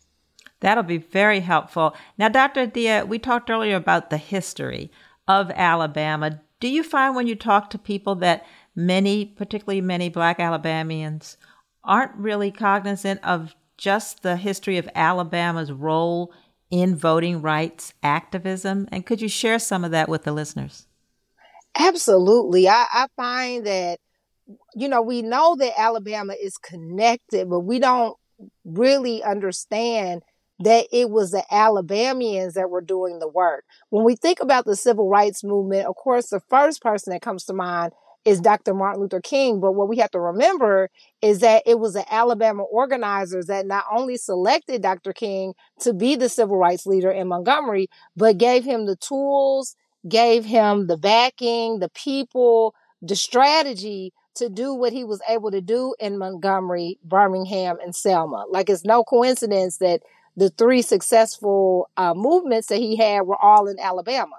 That'll 0.60 0.82
be 0.82 0.98
very 0.98 1.40
helpful. 1.40 1.94
Now, 2.16 2.28
Dr. 2.28 2.62
Adia, 2.62 3.06
we 3.06 3.18
talked 3.18 3.48
earlier 3.48 3.76
about 3.76 4.10
the 4.10 4.16
history 4.16 4.90
of 5.28 5.50
Alabama. 5.52 6.40
Do 6.58 6.68
you 6.68 6.82
find 6.82 7.14
when 7.14 7.28
you 7.28 7.36
talk 7.36 7.70
to 7.70 7.78
people 7.78 8.16
that 8.16 8.44
many, 8.74 9.24
particularly 9.24 9.80
many 9.80 10.08
Black 10.08 10.40
Alabamians, 10.40 11.36
aren't 11.84 12.14
really 12.16 12.50
cognizant 12.50 13.20
of 13.22 13.54
just 13.76 14.22
the 14.22 14.36
history 14.36 14.78
of 14.78 14.88
Alabama's 14.96 15.70
role 15.70 16.32
in 16.70 16.96
voting 16.96 17.40
rights 17.42 17.94
activism? 18.02 18.88
And 18.92 19.06
could 19.06 19.20
you 19.20 19.28
share 19.28 19.58
some 19.58 19.84
of 19.84 19.90
that 19.90 20.08
with 20.08 20.24
the 20.24 20.32
listeners? 20.32 20.86
Absolutely. 21.76 22.68
I, 22.68 22.86
I 22.92 23.06
find 23.16 23.66
that, 23.66 24.00
you 24.74 24.88
know, 24.88 25.02
we 25.02 25.22
know 25.22 25.56
that 25.56 25.78
Alabama 25.78 26.34
is 26.40 26.56
connected, 26.56 27.48
but 27.48 27.60
we 27.60 27.78
don't 27.78 28.16
really 28.64 29.22
understand 29.22 30.22
that 30.60 30.86
it 30.90 31.10
was 31.10 31.30
the 31.30 31.44
Alabamians 31.52 32.54
that 32.54 32.70
were 32.70 32.80
doing 32.80 33.20
the 33.20 33.28
work. 33.28 33.64
When 33.90 34.04
we 34.04 34.16
think 34.16 34.40
about 34.40 34.64
the 34.64 34.74
civil 34.74 35.08
rights 35.08 35.44
movement, 35.44 35.86
of 35.86 35.94
course, 35.94 36.30
the 36.30 36.40
first 36.48 36.82
person 36.82 37.12
that 37.12 37.22
comes 37.22 37.44
to 37.44 37.52
mind 37.52 37.92
is 38.24 38.40
Dr. 38.40 38.74
Martin 38.74 39.00
Luther 39.00 39.20
King. 39.20 39.60
But 39.60 39.72
what 39.72 39.88
we 39.88 39.98
have 39.98 40.10
to 40.12 40.20
remember 40.20 40.90
is 41.22 41.40
that 41.40 41.62
it 41.66 41.78
was 41.78 41.94
the 41.94 42.12
Alabama 42.12 42.62
organizers 42.64 43.46
that 43.46 43.66
not 43.66 43.84
only 43.90 44.16
selected 44.16 44.82
Dr. 44.82 45.12
King 45.12 45.54
to 45.80 45.92
be 45.92 46.16
the 46.16 46.28
civil 46.28 46.56
rights 46.56 46.86
leader 46.86 47.10
in 47.10 47.28
Montgomery, 47.28 47.88
but 48.16 48.38
gave 48.38 48.64
him 48.64 48.86
the 48.86 48.96
tools, 48.96 49.76
gave 50.08 50.44
him 50.44 50.86
the 50.86 50.96
backing, 50.96 51.78
the 51.78 51.90
people, 51.90 52.74
the 53.00 53.16
strategy 53.16 54.12
to 54.34 54.48
do 54.48 54.72
what 54.72 54.92
he 54.92 55.04
was 55.04 55.20
able 55.28 55.50
to 55.50 55.60
do 55.60 55.94
in 55.98 56.18
Montgomery, 56.18 56.98
Birmingham, 57.02 57.78
and 57.82 57.94
Selma. 57.94 58.44
Like 58.48 58.70
it's 58.70 58.84
no 58.84 59.02
coincidence 59.02 59.78
that 59.78 60.02
the 60.36 60.50
three 60.50 60.82
successful 60.82 61.90
uh, 61.96 62.14
movements 62.14 62.68
that 62.68 62.78
he 62.78 62.96
had 62.96 63.22
were 63.22 63.40
all 63.42 63.66
in 63.66 63.78
Alabama. 63.80 64.36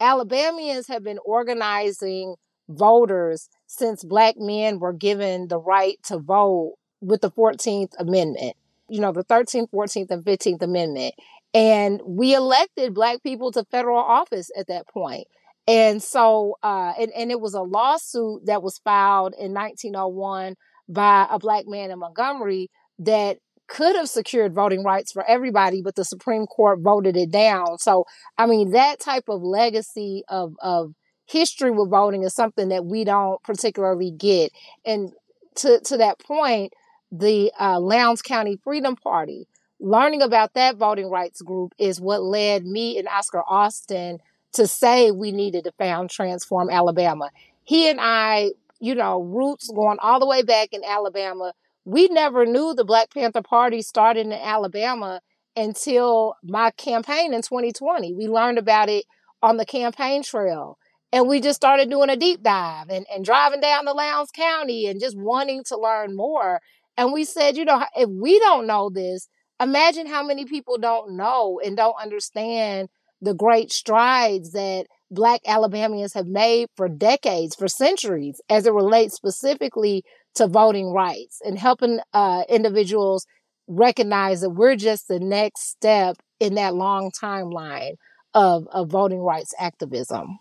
Alabamians 0.00 0.86
have 0.86 1.02
been 1.02 1.18
organizing 1.24 2.36
voters 2.68 3.48
since 3.66 4.04
black 4.04 4.34
men 4.38 4.78
were 4.78 4.92
given 4.92 5.48
the 5.48 5.58
right 5.58 5.96
to 6.04 6.18
vote 6.18 6.74
with 7.00 7.20
the 7.20 7.30
14th 7.30 7.92
Amendment, 7.98 8.56
you 8.88 9.00
know, 9.00 9.12
the 9.12 9.24
13th, 9.24 9.68
14th, 9.70 10.10
and 10.10 10.24
15th 10.24 10.62
Amendment. 10.62 11.14
And 11.52 12.00
we 12.04 12.34
elected 12.34 12.94
black 12.94 13.22
people 13.22 13.52
to 13.52 13.64
federal 13.70 13.98
office 13.98 14.50
at 14.58 14.66
that 14.68 14.88
point. 14.88 15.26
And 15.66 16.02
so, 16.02 16.56
uh, 16.62 16.92
and, 16.98 17.10
and 17.12 17.30
it 17.30 17.40
was 17.40 17.54
a 17.54 17.62
lawsuit 17.62 18.46
that 18.46 18.62
was 18.62 18.78
filed 18.78 19.34
in 19.38 19.54
1901 19.54 20.56
by 20.88 21.26
a 21.30 21.38
black 21.38 21.64
man 21.66 21.90
in 21.90 21.98
Montgomery 21.98 22.70
that 22.98 23.38
could 23.66 23.96
have 23.96 24.08
secured 24.08 24.54
voting 24.54 24.84
rights 24.84 25.12
for 25.12 25.24
everybody, 25.24 25.80
but 25.82 25.94
the 25.94 26.04
Supreme 26.04 26.46
Court 26.46 26.80
voted 26.82 27.16
it 27.16 27.30
down. 27.30 27.78
So, 27.78 28.04
I 28.36 28.46
mean, 28.46 28.72
that 28.72 29.00
type 29.00 29.24
of 29.28 29.42
legacy 29.42 30.22
of, 30.28 30.52
of 30.60 30.92
history 31.26 31.70
with 31.70 31.90
voting 31.90 32.22
is 32.22 32.34
something 32.34 32.68
that 32.68 32.84
we 32.84 33.04
don't 33.04 33.42
particularly 33.42 34.10
get. 34.10 34.52
And 34.84 35.12
to, 35.56 35.80
to 35.80 35.96
that 35.98 36.18
point, 36.18 36.72
the 37.10 37.52
uh, 37.58 37.78
Lowndes 37.80 38.22
County 38.22 38.58
Freedom 38.62 38.96
Party, 38.96 39.46
learning 39.80 40.22
about 40.22 40.54
that 40.54 40.76
voting 40.76 41.08
rights 41.10 41.42
group 41.42 41.74
is 41.78 42.00
what 42.00 42.22
led 42.22 42.64
me 42.64 42.98
and 42.98 43.08
Oscar 43.08 43.42
Austin 43.48 44.18
to 44.52 44.66
say 44.66 45.10
we 45.10 45.32
needed 45.32 45.64
to 45.64 45.72
found 45.72 46.10
Transform 46.10 46.70
Alabama. 46.70 47.30
He 47.64 47.88
and 47.88 48.00
I, 48.00 48.52
you 48.80 48.94
know, 48.94 49.22
roots 49.22 49.70
going 49.70 49.98
all 50.00 50.20
the 50.20 50.26
way 50.26 50.42
back 50.42 50.70
in 50.72 50.82
Alabama. 50.84 51.52
We 51.84 52.08
never 52.08 52.46
knew 52.46 52.74
the 52.74 52.84
Black 52.84 53.12
Panther 53.12 53.42
Party 53.42 53.82
started 53.82 54.26
in 54.26 54.32
Alabama 54.32 55.20
until 55.56 56.34
my 56.42 56.70
campaign 56.72 57.34
in 57.34 57.42
2020. 57.42 58.14
We 58.14 58.26
learned 58.28 58.58
about 58.58 58.88
it 58.88 59.04
on 59.42 59.56
the 59.56 59.66
campaign 59.66 60.22
trail. 60.22 60.78
And 61.14 61.28
we 61.28 61.40
just 61.40 61.54
started 61.54 61.90
doing 61.90 62.10
a 62.10 62.16
deep 62.16 62.42
dive 62.42 62.88
and, 62.90 63.06
and 63.08 63.24
driving 63.24 63.60
down 63.60 63.84
to 63.84 63.92
Lowndes 63.92 64.32
County 64.32 64.88
and 64.88 64.98
just 64.98 65.16
wanting 65.16 65.62
to 65.68 65.78
learn 65.78 66.16
more. 66.16 66.60
And 66.96 67.12
we 67.12 67.22
said, 67.22 67.56
you 67.56 67.64
know, 67.64 67.84
if 67.94 68.08
we 68.10 68.40
don't 68.40 68.66
know 68.66 68.90
this, 68.90 69.28
imagine 69.60 70.08
how 70.08 70.26
many 70.26 70.44
people 70.44 70.76
don't 70.76 71.16
know 71.16 71.60
and 71.64 71.76
don't 71.76 71.94
understand 72.02 72.88
the 73.20 73.32
great 73.32 73.70
strides 73.70 74.50
that 74.52 74.86
Black 75.08 75.40
Alabamians 75.46 76.14
have 76.14 76.26
made 76.26 76.66
for 76.76 76.88
decades, 76.88 77.54
for 77.54 77.68
centuries, 77.68 78.40
as 78.48 78.66
it 78.66 78.72
relates 78.72 79.14
specifically 79.14 80.02
to 80.34 80.48
voting 80.48 80.92
rights 80.92 81.40
and 81.44 81.56
helping 81.56 82.00
uh, 82.12 82.42
individuals 82.48 83.24
recognize 83.68 84.40
that 84.40 84.50
we're 84.50 84.74
just 84.74 85.06
the 85.06 85.20
next 85.20 85.70
step 85.70 86.16
in 86.40 86.56
that 86.56 86.74
long 86.74 87.12
timeline 87.12 87.92
of, 88.34 88.66
of 88.72 88.90
voting 88.90 89.20
rights 89.20 89.54
activism. 89.60 90.40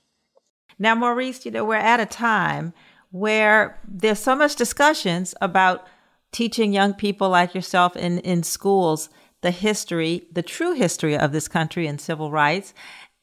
Now, 0.83 0.95
Maurice, 0.95 1.45
you 1.45 1.51
know, 1.51 1.63
we're 1.63 1.75
at 1.75 2.01
a 2.01 2.05
time 2.05 2.73
where 3.11 3.79
there's 3.87 4.19
so 4.19 4.35
much 4.35 4.57
discussions 4.57 5.33
about 5.39 5.87
teaching 6.33 6.73
young 6.73 6.93
people 6.93 7.29
like 7.29 7.55
yourself 7.55 7.95
in, 7.95 8.19
in 8.19 8.43
schools 8.43 9.07
the 9.39 9.51
history, 9.51 10.25
the 10.29 10.41
true 10.41 10.73
history 10.73 11.17
of 11.17 11.31
this 11.31 11.47
country 11.47 11.87
and 11.87 12.01
civil 12.01 12.31
rights. 12.31 12.73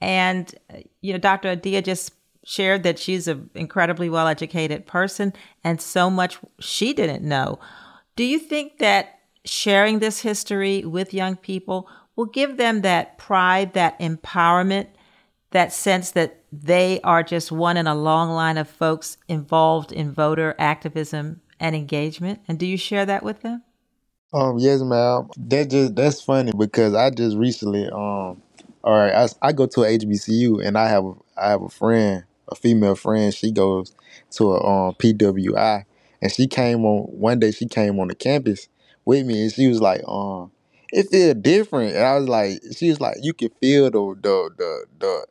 And, 0.00 0.54
uh, 0.72 0.78
you 1.02 1.12
know, 1.12 1.18
Dr. 1.18 1.50
Adia 1.50 1.82
just 1.82 2.14
shared 2.44 2.82
that 2.84 2.98
she's 2.98 3.28
an 3.28 3.50
incredibly 3.54 4.08
well 4.08 4.26
educated 4.26 4.86
person 4.86 5.34
and 5.62 5.82
so 5.82 6.08
much 6.08 6.38
she 6.60 6.94
didn't 6.94 7.22
know. 7.22 7.58
Do 8.16 8.24
you 8.24 8.38
think 8.38 8.78
that 8.78 9.18
sharing 9.44 9.98
this 9.98 10.20
history 10.20 10.82
with 10.86 11.12
young 11.12 11.36
people 11.36 11.90
will 12.16 12.24
give 12.24 12.56
them 12.56 12.80
that 12.80 13.18
pride, 13.18 13.74
that 13.74 13.98
empowerment, 14.00 14.86
that 15.50 15.74
sense 15.74 16.12
that 16.12 16.39
they 16.52 17.00
are 17.02 17.22
just 17.22 17.50
one 17.52 17.76
in 17.76 17.86
a 17.86 17.94
long 17.94 18.30
line 18.30 18.58
of 18.58 18.68
folks 18.68 19.16
involved 19.28 19.92
in 19.92 20.12
voter 20.12 20.54
activism 20.58 21.40
and 21.60 21.74
engagement. 21.76 22.40
And 22.48 22.58
do 22.58 22.66
you 22.66 22.76
share 22.76 23.06
that 23.06 23.22
with 23.22 23.42
them? 23.42 23.62
Um, 24.32 24.58
yes, 24.58 24.80
ma'am. 24.82 25.28
That 25.36 25.70
just 25.70 25.94
that's 25.96 26.20
funny 26.20 26.52
because 26.56 26.94
I 26.94 27.10
just 27.10 27.36
recently 27.36 27.86
um, 27.86 28.42
all 28.82 28.92
right, 28.98 29.12
I, 29.12 29.48
I 29.48 29.52
go 29.52 29.66
to 29.66 29.82
a 29.82 29.88
HBCU 29.88 30.60
and 30.60 30.76
I 30.78 30.88
have 30.88 31.04
I 31.36 31.50
have 31.50 31.62
a 31.62 31.68
friend, 31.68 32.24
a 32.48 32.54
female 32.54 32.94
friend. 32.94 33.34
She 33.34 33.50
goes 33.50 33.94
to 34.32 34.52
a 34.52 34.64
um 34.64 34.94
PWI, 34.94 35.84
and 36.22 36.32
she 36.32 36.46
came 36.46 36.84
on 36.84 37.04
one 37.06 37.40
day. 37.40 37.50
She 37.50 37.66
came 37.66 37.98
on 37.98 38.08
the 38.08 38.14
campus 38.14 38.68
with 39.04 39.26
me, 39.26 39.42
and 39.42 39.52
she 39.52 39.66
was 39.68 39.80
like, 39.80 40.02
um, 40.06 40.52
it 40.92 41.08
feel 41.10 41.34
different. 41.34 41.96
And 41.96 42.04
I 42.04 42.16
was 42.18 42.28
like, 42.28 42.60
she 42.76 42.88
was 42.90 43.00
like, 43.00 43.16
you 43.22 43.32
can 43.32 43.50
feel 43.60 43.90
the 43.90 44.16
the 44.22 44.50
the 44.56 44.86
the 45.00 45.26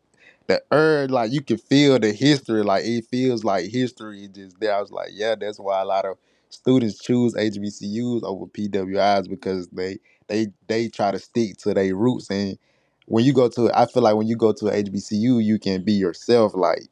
the 0.49 0.63
urge, 0.73 1.11
like 1.11 1.33
you 1.33 1.41
can 1.43 1.59
feel 1.59 1.99
the 1.99 2.13
history, 2.13 2.63
like 2.63 2.85
it 2.85 3.05
feels 3.11 3.45
like 3.45 3.71
history 3.71 4.29
just 4.33 4.59
there. 4.61 4.75
I 4.75 4.81
was 4.81 4.91
like, 4.91 5.11
yeah, 5.13 5.35
that's 5.39 5.59
why 5.59 5.81
a 5.81 5.85
lot 5.85 6.05
of 6.05 6.17
students 6.49 6.99
choose 6.99 7.35
HBCUs 7.37 8.23
over 8.23 8.47
PWIs 8.47 9.29
because 9.29 9.69
they 9.69 9.99
they 10.29 10.49
they 10.67 10.89
try 10.89 11.11
to 11.11 11.19
stick 11.19 11.57
to 11.59 11.75
their 11.75 11.95
roots. 11.95 12.31
And 12.31 12.59
when 13.07 13.25
you 13.25 13.33
go 13.33 13.49
to, 13.49 13.71
I 13.75 13.87
feel 13.87 14.03
like 14.03 14.17
when 14.17 14.27
you 14.27 14.37
go 14.37 14.53
to 14.53 14.67
a 14.69 14.73
HBCU, 14.73 15.39
you 15.39 15.59
can 15.59 15.83
be 15.85 15.93
yourself. 15.93 16.53
Like 16.55 16.89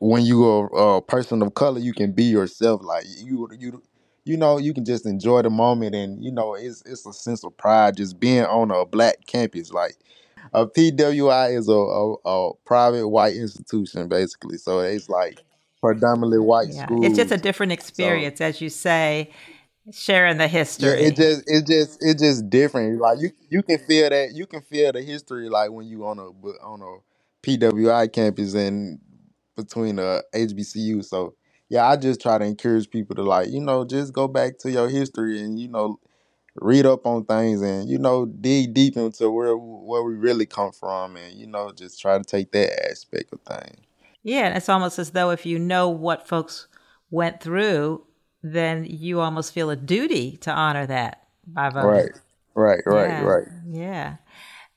when 0.00 0.24
you 0.24 0.44
are 0.44 0.96
a 0.98 1.02
person 1.02 1.42
of 1.42 1.54
color, 1.54 1.78
you 1.78 1.92
can 1.92 2.12
be 2.12 2.24
yourself. 2.24 2.82
Like 2.84 3.04
you 3.06 3.48
you 3.58 3.82
you 4.24 4.36
know 4.36 4.58
you 4.58 4.74
can 4.74 4.84
just 4.84 5.06
enjoy 5.06 5.42
the 5.42 5.50
moment, 5.50 5.94
and 5.94 6.22
you 6.24 6.32
know 6.32 6.54
it's 6.54 6.82
it's 6.86 7.06
a 7.06 7.12
sense 7.12 7.44
of 7.44 7.56
pride 7.56 7.96
just 7.96 8.18
being 8.20 8.44
on 8.44 8.70
a 8.70 8.84
black 8.86 9.26
campus. 9.26 9.72
Like 9.72 9.96
a 10.54 10.66
PWI 10.66 11.56
is 11.58 11.68
a, 11.68 11.72
a, 11.72 12.14
a 12.24 12.54
private 12.66 13.08
white 13.08 13.36
institution, 13.36 14.08
basically. 14.08 14.58
So 14.58 14.80
it's 14.80 15.08
like 15.08 15.38
predominantly 15.82 16.40
white 16.40 16.72
Yeah, 16.72 16.74
schools. 16.74 17.02
it's 17.02 17.16
just 17.16 17.32
a 17.32 17.38
different 17.38 17.72
So 17.92 18.26
experience, 18.26 18.40
as 18.40 18.60
you 18.60 18.70
say, 18.70 19.30
sharing 19.92 20.38
the 20.38 20.48
yeah, 20.76 20.94
it 20.98 21.16
just 21.16 21.44
it 21.46 21.66
just 21.66 22.02
it 22.04 22.18
just 22.18 22.50
different. 22.50 23.00
Like 23.00 23.20
you 23.20 23.30
you 23.50 23.62
can 23.62 23.78
feel 23.78 24.10
that 24.10 24.32
you 24.34 24.46
can 24.46 24.62
feel 24.62 24.92
the 24.92 25.02
history 25.02 25.48
like 25.48 25.70
when 25.70 25.86
you 25.86 26.06
on 26.06 26.18
a 26.18 26.32
bu- 26.32 26.58
on 26.62 26.82
a 26.82 27.46
PWI 27.48 28.12
campus 28.12 28.54
and 28.54 28.98
between 29.56 30.00
a 30.00 30.22
HBCU. 30.34 31.04
So 31.04 31.34
yeah, 31.70 31.88
I 31.88 31.96
just 31.96 32.20
try 32.20 32.38
to 32.38 32.44
encourage 32.44 32.90
people 32.90 33.16
to 33.16 33.22
like 33.22 33.50
you 33.50 33.60
know 33.60 33.84
just 33.84 34.12
go 34.12 34.28
back 34.28 34.58
to 34.60 34.70
your 34.72 34.88
history 34.88 35.40
and 35.42 35.58
you 35.60 35.68
know 35.68 36.00
read 36.56 36.84
up 36.84 37.06
on 37.06 37.24
things 37.24 37.62
and 37.62 37.88
you 37.88 37.98
know 37.98 38.26
dig 38.26 38.74
deep 38.74 38.96
into 38.96 39.30
where 39.30 39.56
where 39.56 40.02
we 40.02 40.14
really 40.14 40.44
come 40.46 40.70
from 40.70 41.16
and 41.16 41.34
you 41.34 41.46
know 41.46 41.72
just 41.72 42.00
try 42.00 42.18
to 42.18 42.24
take 42.24 42.52
that 42.52 42.90
aspect 42.90 43.32
of 43.32 43.40
things. 43.40 43.80
Yeah, 44.22 44.46
and 44.46 44.56
it's 44.56 44.68
almost 44.68 44.98
as 44.98 45.10
though 45.10 45.30
if 45.30 45.46
you 45.46 45.58
know 45.58 45.88
what 45.88 46.28
folks 46.28 46.68
went 47.10 47.40
through, 47.40 48.04
then 48.42 48.84
you 48.88 49.20
almost 49.20 49.52
feel 49.52 49.70
a 49.70 49.76
duty 49.76 50.36
to 50.38 50.52
honor 50.52 50.86
that 50.86 51.26
by 51.46 51.70
voting. 51.70 51.88
Right, 51.88 52.10
right, 52.54 52.80
right, 52.86 53.08
Yeah, 53.08 53.22
right. 53.24 53.48
yeah. 53.66 54.16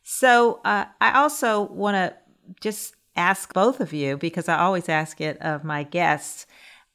So 0.04 0.62
uh, 0.66 0.86
I 1.02 1.20
also 1.20 1.62
want 1.62 1.96
to 1.96 2.16
just 2.62 2.96
ask 3.16 3.54
both 3.54 3.80
of 3.80 3.94
you, 3.94 4.18
because 4.18 4.50
I 4.50 4.60
always 4.60 4.90
ask 4.90 5.22
it 5.22 5.38
of 5.42 5.64
my 5.64 5.84
guests, 5.84 6.46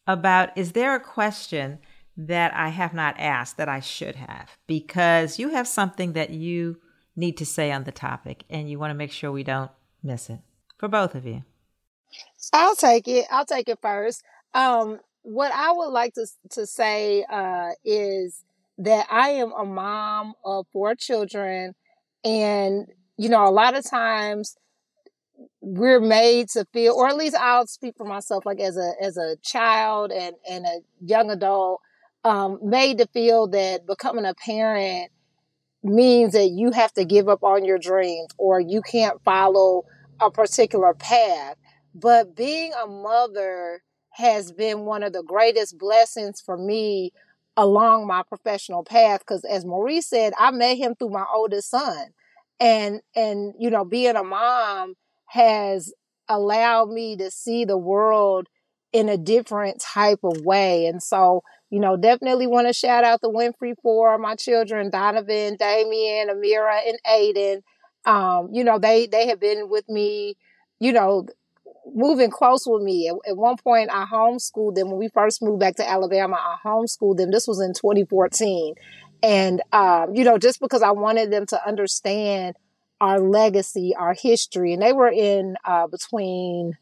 about 0.07 0.57
is 0.57 0.73
there 0.73 0.95
a 0.95 1.01
question 1.01 1.79
that 2.27 2.55
I 2.55 2.69
have 2.69 2.93
not 2.93 3.15
asked 3.19 3.57
that 3.57 3.69
I 3.69 3.81
should 3.81 4.17
have? 4.17 4.51
Because 4.67 5.39
you 5.39 5.51
have 5.51 5.67
something 5.67 6.13
that 6.13 6.31
you 6.31 6.81
need 7.17 7.37
to 7.39 7.47
say 7.47 7.73
on 7.73 7.85
the 7.85 7.93
topic, 7.93 8.45
and 8.51 8.69
you 8.71 8.79
want 8.79 8.91
to 8.91 8.95
make 8.95 9.13
sure 9.13 9.33
we 9.33 9.45
don't 9.45 9.71
miss 10.03 10.31
it 10.31 10.41
for 10.79 10.89
both 10.89 11.15
of 11.15 11.27
you. 11.27 11.45
I'll 12.53 12.77
take 12.77 13.09
it. 13.09 13.27
I'll 13.31 13.47
take 13.47 13.69
it 13.69 13.79
first. 13.81 14.23
Um, 14.55 15.01
what 15.23 15.53
I 15.53 15.73
would 15.73 15.91
like 15.91 16.15
to 16.15 16.27
to 16.51 16.67
say 16.67 17.25
uh, 17.31 17.71
is 17.85 18.45
that 18.79 19.07
I 19.11 19.31
am 19.31 19.53
a 19.53 19.65
mom 19.65 20.35
of 20.45 20.67
four 20.73 20.95
children, 20.95 21.75
and 22.25 22.87
you 23.17 23.29
know, 23.29 23.47
a 23.47 23.51
lot 23.51 23.77
of 23.77 23.85
times 23.85 24.57
we're 25.61 26.01
made 26.01 26.49
to 26.51 26.67
feel, 26.73 26.95
or 26.95 27.09
at 27.09 27.17
least 27.17 27.37
I'll 27.37 27.67
speak 27.67 27.97
for 27.97 28.07
myself, 28.07 28.47
like 28.47 28.61
as 28.61 28.77
a 28.77 28.93
as 29.01 29.17
a 29.17 29.37
child 29.43 30.13
and 30.13 30.35
and 30.49 30.65
a 30.67 30.81
young 31.05 31.31
adult, 31.31 31.81
um, 32.25 32.59
made 32.63 32.99
to 32.99 33.07
feel 33.09 33.49
that 33.49 33.87
becoming 33.87 34.25
a 34.25 34.35
parent 34.35 35.11
means 35.83 36.33
that 36.33 36.49
you 36.49 36.71
have 36.73 36.93
to 36.95 37.05
give 37.05 37.29
up 37.29 37.43
on 37.43 37.65
your 37.65 37.79
dreams 37.79 38.29
or 38.39 38.61
you 38.61 38.83
can't 38.83 39.23
follow 39.25 39.85
a 40.21 40.31
particular 40.31 40.95
path. 40.95 41.57
But 41.95 42.37
being 42.37 42.73
a 42.75 42.87
mother 42.87 43.83
has 44.13 44.53
been 44.53 44.81
one 44.81 45.03
of 45.03 45.13
the 45.13 45.23
greatest 45.23 45.79
blessings 45.79 46.41
for 46.41 46.57
me 46.57 47.13
along 47.57 48.07
my 48.07 48.23
professional 48.29 48.85
path 48.85 49.21
because 49.21 49.45
as 49.45 49.65
Maurice 49.65 50.07
said, 50.09 50.33
I 50.39 50.51
met 50.51 50.77
him 50.77 50.95
through 50.95 51.11
my 51.11 51.25
oldest 51.35 51.71
son. 51.71 52.09
And 52.59 53.01
and 53.17 53.55
you 53.59 53.71
know, 53.71 53.85
being 53.85 54.17
a 54.17 54.23
mom 54.25 54.95
has 55.29 55.93
allowed 56.29 56.91
me 56.91 57.17
to 57.17 57.31
see 57.31 57.65
the 57.65 57.79
world 57.79 58.49
in 58.93 59.09
a 59.09 59.17
different 59.17 59.81
type 59.81 60.21
of 60.23 60.43
way. 60.43 60.87
And 60.87 61.03
so 61.03 61.43
you 61.71 61.81
know, 61.81 61.97
definitely 61.97 62.47
want 62.47 62.67
to 62.67 62.73
shout 62.73 63.05
out 63.05 63.21
the 63.21 63.31
Winfrey 63.31 63.75
Four, 63.83 64.19
my 64.19 64.35
children, 64.35 64.91
Donovan, 64.91 65.57
Damien, 65.59 66.29
Amira, 66.29 66.81
and 66.87 66.99
Aiden. 67.09 67.63
Um, 68.05 68.49
you 68.53 68.65
know, 68.65 68.79
they 68.79 69.07
they 69.07 69.29
have 69.29 69.41
been 69.41 69.69
with 69.69 69.89
me, 69.89 70.37
you 70.81 70.93
know, 70.93 71.27
moving 71.95 72.31
close 72.31 72.65
with 72.67 72.83
me. 72.83 73.09
At, 73.09 73.31
at 73.31 73.37
one 73.37 73.57
point, 73.57 73.91
I 73.93 74.05
homeschooled 74.05 74.75
them 74.75 74.91
when 74.91 74.99
we 74.99 75.09
first 75.09 75.43
moved 75.43 75.61
back 75.61 75.77
to 75.77 75.89
Alabama. 75.89 76.37
I 76.37 76.57
homeschooled 76.67 77.17
them. 77.17 77.31
This 77.31 77.47
was 77.47 77.61
in 77.61 77.73
2014, 77.75 78.75
and 79.23 79.63
um, 79.73 80.15
you 80.15 80.25
know, 80.25 80.39
just 80.39 80.61
because 80.61 80.83
I 80.83 80.91
wanted 80.91 81.31
them 81.31 81.47
to 81.47 81.67
understand 81.69 82.57
our 83.01 83.19
legacy, 83.21 83.95
our 83.97 84.15
history, 84.15 84.73
and 84.73 84.83
they 84.83 84.93
were 84.93 85.11
in 85.11 85.57
uh, 85.65 85.87
between 85.87 86.77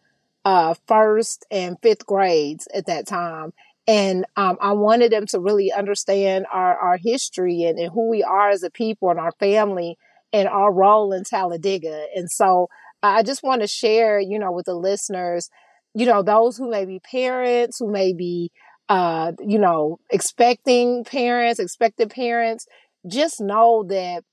uh, 0.45 0.75
first 0.87 1.45
and 1.51 1.77
fifth 1.83 2.07
grades 2.07 2.67
at 2.75 2.87
that 2.87 3.07
time. 3.07 3.53
And 3.89 4.27
um, 4.37 4.59
I 4.61 4.73
wanted 4.73 5.13
them 5.13 5.27
to 5.29 5.41
really 5.41 5.73
understand 5.73 6.47
our, 6.53 6.79
our 6.79 6.99
history 6.99 7.65
and, 7.65 7.79
and 7.79 7.91
who 7.93 8.09
we 8.11 8.23
are 8.23 8.51
as 8.51 8.63
a 8.63 8.71
people 8.71 9.11
and 9.11 9.19
our 9.19 9.33
family 9.41 9.99
and 10.33 10.49
our 10.49 10.73
role 10.73 11.13
in 11.15 11.25
Talladega. 11.25 12.07
And 12.15 12.31
so 12.31 12.69
I 13.03 13.23
just 13.25 13.43
want 13.43 13.63
to 13.63 13.69
share, 13.69 14.21
you 14.21 14.39
know, 14.39 14.53
with 14.53 14.67
the 14.67 14.75
listeners, 14.75 15.51
you 15.95 16.07
know, 16.07 16.23
those 16.23 16.59
who 16.59 16.71
may 16.71 16.85
be 16.85 17.01
parents, 17.01 17.79
who 17.79 17.91
may 17.91 18.13
be, 18.13 18.53
uh, 18.91 19.33
you 19.41 19.59
know, 19.59 19.99
expecting 20.11 21.05
parents, 21.05 21.59
expected 21.61 22.11
parents, 22.11 22.67
just 23.07 23.41
know 23.41 23.85
that 23.89 24.25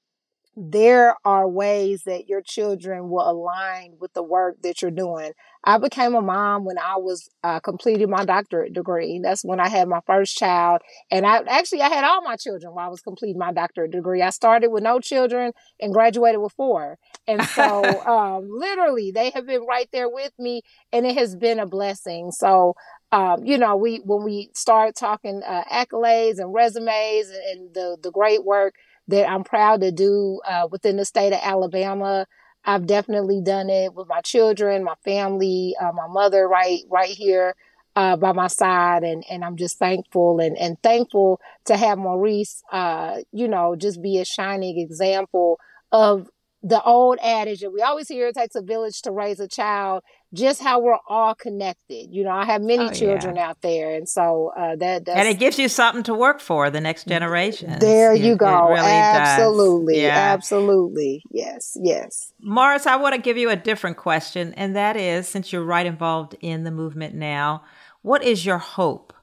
there 0.58 1.16
are 1.26 1.48
ways 1.48 2.04
that 2.06 2.30
your 2.30 2.42
children 2.42 3.10
will 3.10 3.30
align 3.30 3.96
with 4.00 4.14
the 4.14 4.24
work 4.24 4.56
that 4.64 4.82
you're 4.82 4.90
doing. 4.92 5.32
I 5.66 5.78
became 5.78 6.16
a 6.16 6.22
mom 6.22 6.64
when 6.64 6.78
I 6.78 6.96
was 6.98 7.28
uh, 7.44 7.60
completing 7.60 8.10
my 8.10 8.24
doctorate 8.24 8.74
degree. 8.74 9.20
That's 9.22 9.44
when 9.44 9.60
I 9.60 9.68
had 9.68 9.88
my 9.90 10.00
first 10.08 10.38
child, 10.38 10.82
and 11.12 11.26
I 11.26 11.42
actually 11.48 11.82
I 11.82 11.90
had 11.90 12.04
all 12.06 12.22
my 12.22 12.36
children 12.38 12.74
while 12.74 12.86
I 12.88 12.90
was 12.90 13.02
completing 13.02 13.38
my 13.40 13.52
doctorate 13.52 13.92
degree. 13.92 14.22
I 14.22 14.30
started 14.30 14.70
with 14.70 14.84
no 14.84 15.00
children 15.00 15.52
and 15.82 15.92
graduated 15.94 16.40
with 16.40 16.54
four, 16.54 16.98
and 17.28 17.44
so 17.44 17.84
um, 18.08 18.48
literally 18.50 19.12
they 19.12 19.32
have 19.32 19.46
been 19.48 19.66
right 19.66 19.90
there 19.92 20.10
with 20.10 20.32
me, 20.40 20.62
and 20.94 21.06
it 21.06 21.18
has 21.18 21.36
been 21.36 21.60
a 21.60 21.66
blessing. 21.68 22.32
So. 22.32 22.76
Um, 23.12 23.46
you 23.46 23.58
know, 23.58 23.78
we 23.78 23.98
when 24.04 24.26
we 24.26 24.50
start 24.56 24.96
talking 24.96 25.42
uh, 25.46 25.64
accolades 25.72 26.40
and 26.40 26.54
resumes 26.54 27.30
and, 27.30 27.44
and 27.52 27.74
the 27.74 27.98
the 28.02 28.12
great 28.12 28.44
work 28.44 28.74
that 29.08 29.30
I'm 29.30 29.44
proud 29.44 29.82
to 29.82 29.92
do 29.92 30.42
uh, 30.48 30.68
within 30.72 30.98
the 30.98 31.06
state 31.06 31.34
of 31.34 31.40
Alabama. 31.42 32.26
I've 32.64 32.88
definitely 32.88 33.42
done 33.42 33.70
it 33.70 33.94
with 33.94 34.08
my 34.08 34.22
children, 34.22 34.84
my 34.84 34.96
family, 35.04 35.76
uh, 35.80 35.92
my 35.94 36.08
mother 36.08 36.48
right 36.48 36.82
right 36.90 37.10
here 37.10 37.56
uh, 37.96 38.18
by 38.18 38.32
my 38.34 38.48
side, 38.48 39.04
and 39.04 39.24
and 39.30 39.44
I'm 39.44 39.56
just 39.58 39.78
thankful 39.78 40.40
and 40.40 40.58
and 40.58 40.82
thankful 40.82 41.40
to 41.66 41.78
have 41.78 41.98
Maurice, 41.98 42.64
uh, 42.72 43.18
you 43.32 43.48
know, 43.48 43.76
just 43.76 44.02
be 44.02 44.20
a 44.20 44.26
shining 44.26 44.80
example 44.80 45.60
of 45.92 46.30
the 46.68 46.82
old 46.84 47.20
adage 47.22 47.60
that 47.62 47.72
we 47.72 47.82
always 47.82 48.08
hear: 48.08 48.28
it 48.28 48.36
takes 48.36 48.56
a 48.56 48.62
village 48.62 49.02
to 49.04 49.12
raise 49.12 49.40
a 49.40 49.48
child. 49.48 50.04
Just 50.34 50.62
how 50.62 50.80
we're 50.82 50.98
all 51.08 51.36
connected. 51.36 52.08
You 52.12 52.24
know, 52.24 52.32
I 52.32 52.44
have 52.46 52.62
many 52.62 52.86
Oh, 52.90 52.92
children 52.92 53.36
yeah. 53.36 53.50
out 53.50 53.62
there, 53.62 53.94
and 53.96 54.10
so 54.10 54.52
uh, 54.58 54.76
that 54.78 55.08
And 55.08 55.28
it 55.30 55.38
gives 55.40 55.60
you 55.60 55.70
something 55.70 56.04
to 56.04 56.14
work 56.16 56.42
for 56.42 56.70
the 56.72 56.82
next 56.82 57.08
generation 57.08 57.78
there 57.80 58.14
It, 58.14 58.22
you 58.22 58.36
go. 58.36 58.68
really. 58.70 58.80
Absolutely. 58.80 60.02
Yeah. 60.02 60.18
Absolutely. 60.34 61.24
Yes. 61.32 61.78
Yes. 61.82 62.34
Morris, 62.42 62.88
I 62.88 62.96
want 62.98 63.16
to 63.16 63.22
give 63.22 63.38
you 63.38 63.50
a 63.50 63.56
different 63.56 63.98
question, 63.98 64.54
and 64.56 64.76
that 64.76 64.98
is 64.98 65.28
since 65.28 65.54
you're 65.54 65.64
right 65.64 65.86
involved 65.86 66.36
in 66.42 66.64
the 66.64 66.72
movement 66.72 67.14
now, 67.14 67.64
what 68.02 68.24
is 68.24 68.46
your 68.46 68.58
hope 68.58 69.14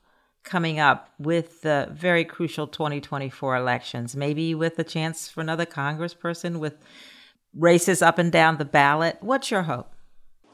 coming 0.45 0.79
up 0.81 1.11
with 1.19 1.63
the 1.63 1.89
very 1.93 2.25
crucial 2.25 2.67
2024 2.69 3.57
elections? 3.57 4.17
Maybe 4.17 4.55
with 4.55 4.79
a 4.79 4.85
chance 4.85 5.29
for 5.29 5.41
another 5.41 5.67
congressperson 5.67 6.59
with 6.59 6.77
races 7.55 8.03
up 8.03 8.19
and 8.19 8.33
down 8.33 8.59
the 8.59 8.65
ballot. 8.65 9.19
What's 9.21 9.51
your 9.51 9.63
hope? 9.63 9.93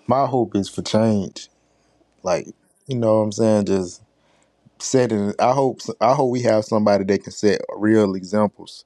My 0.07 0.26
hope 0.26 0.57
is 0.57 0.68
for 0.68 0.82
change. 0.82 1.49
Like, 2.22 2.49
you 2.86 2.96
know 2.96 3.18
what 3.18 3.24
I'm 3.24 3.32
saying? 3.32 3.66
Just 3.66 4.03
setting 4.78 5.34
I 5.38 5.53
hope 5.53 5.80
I 6.01 6.14
hope 6.14 6.30
we 6.30 6.42
have 6.42 6.64
somebody 6.64 7.05
that 7.05 7.24
can 7.24 7.32
set 7.32 7.61
real 7.76 8.14
examples 8.14 8.84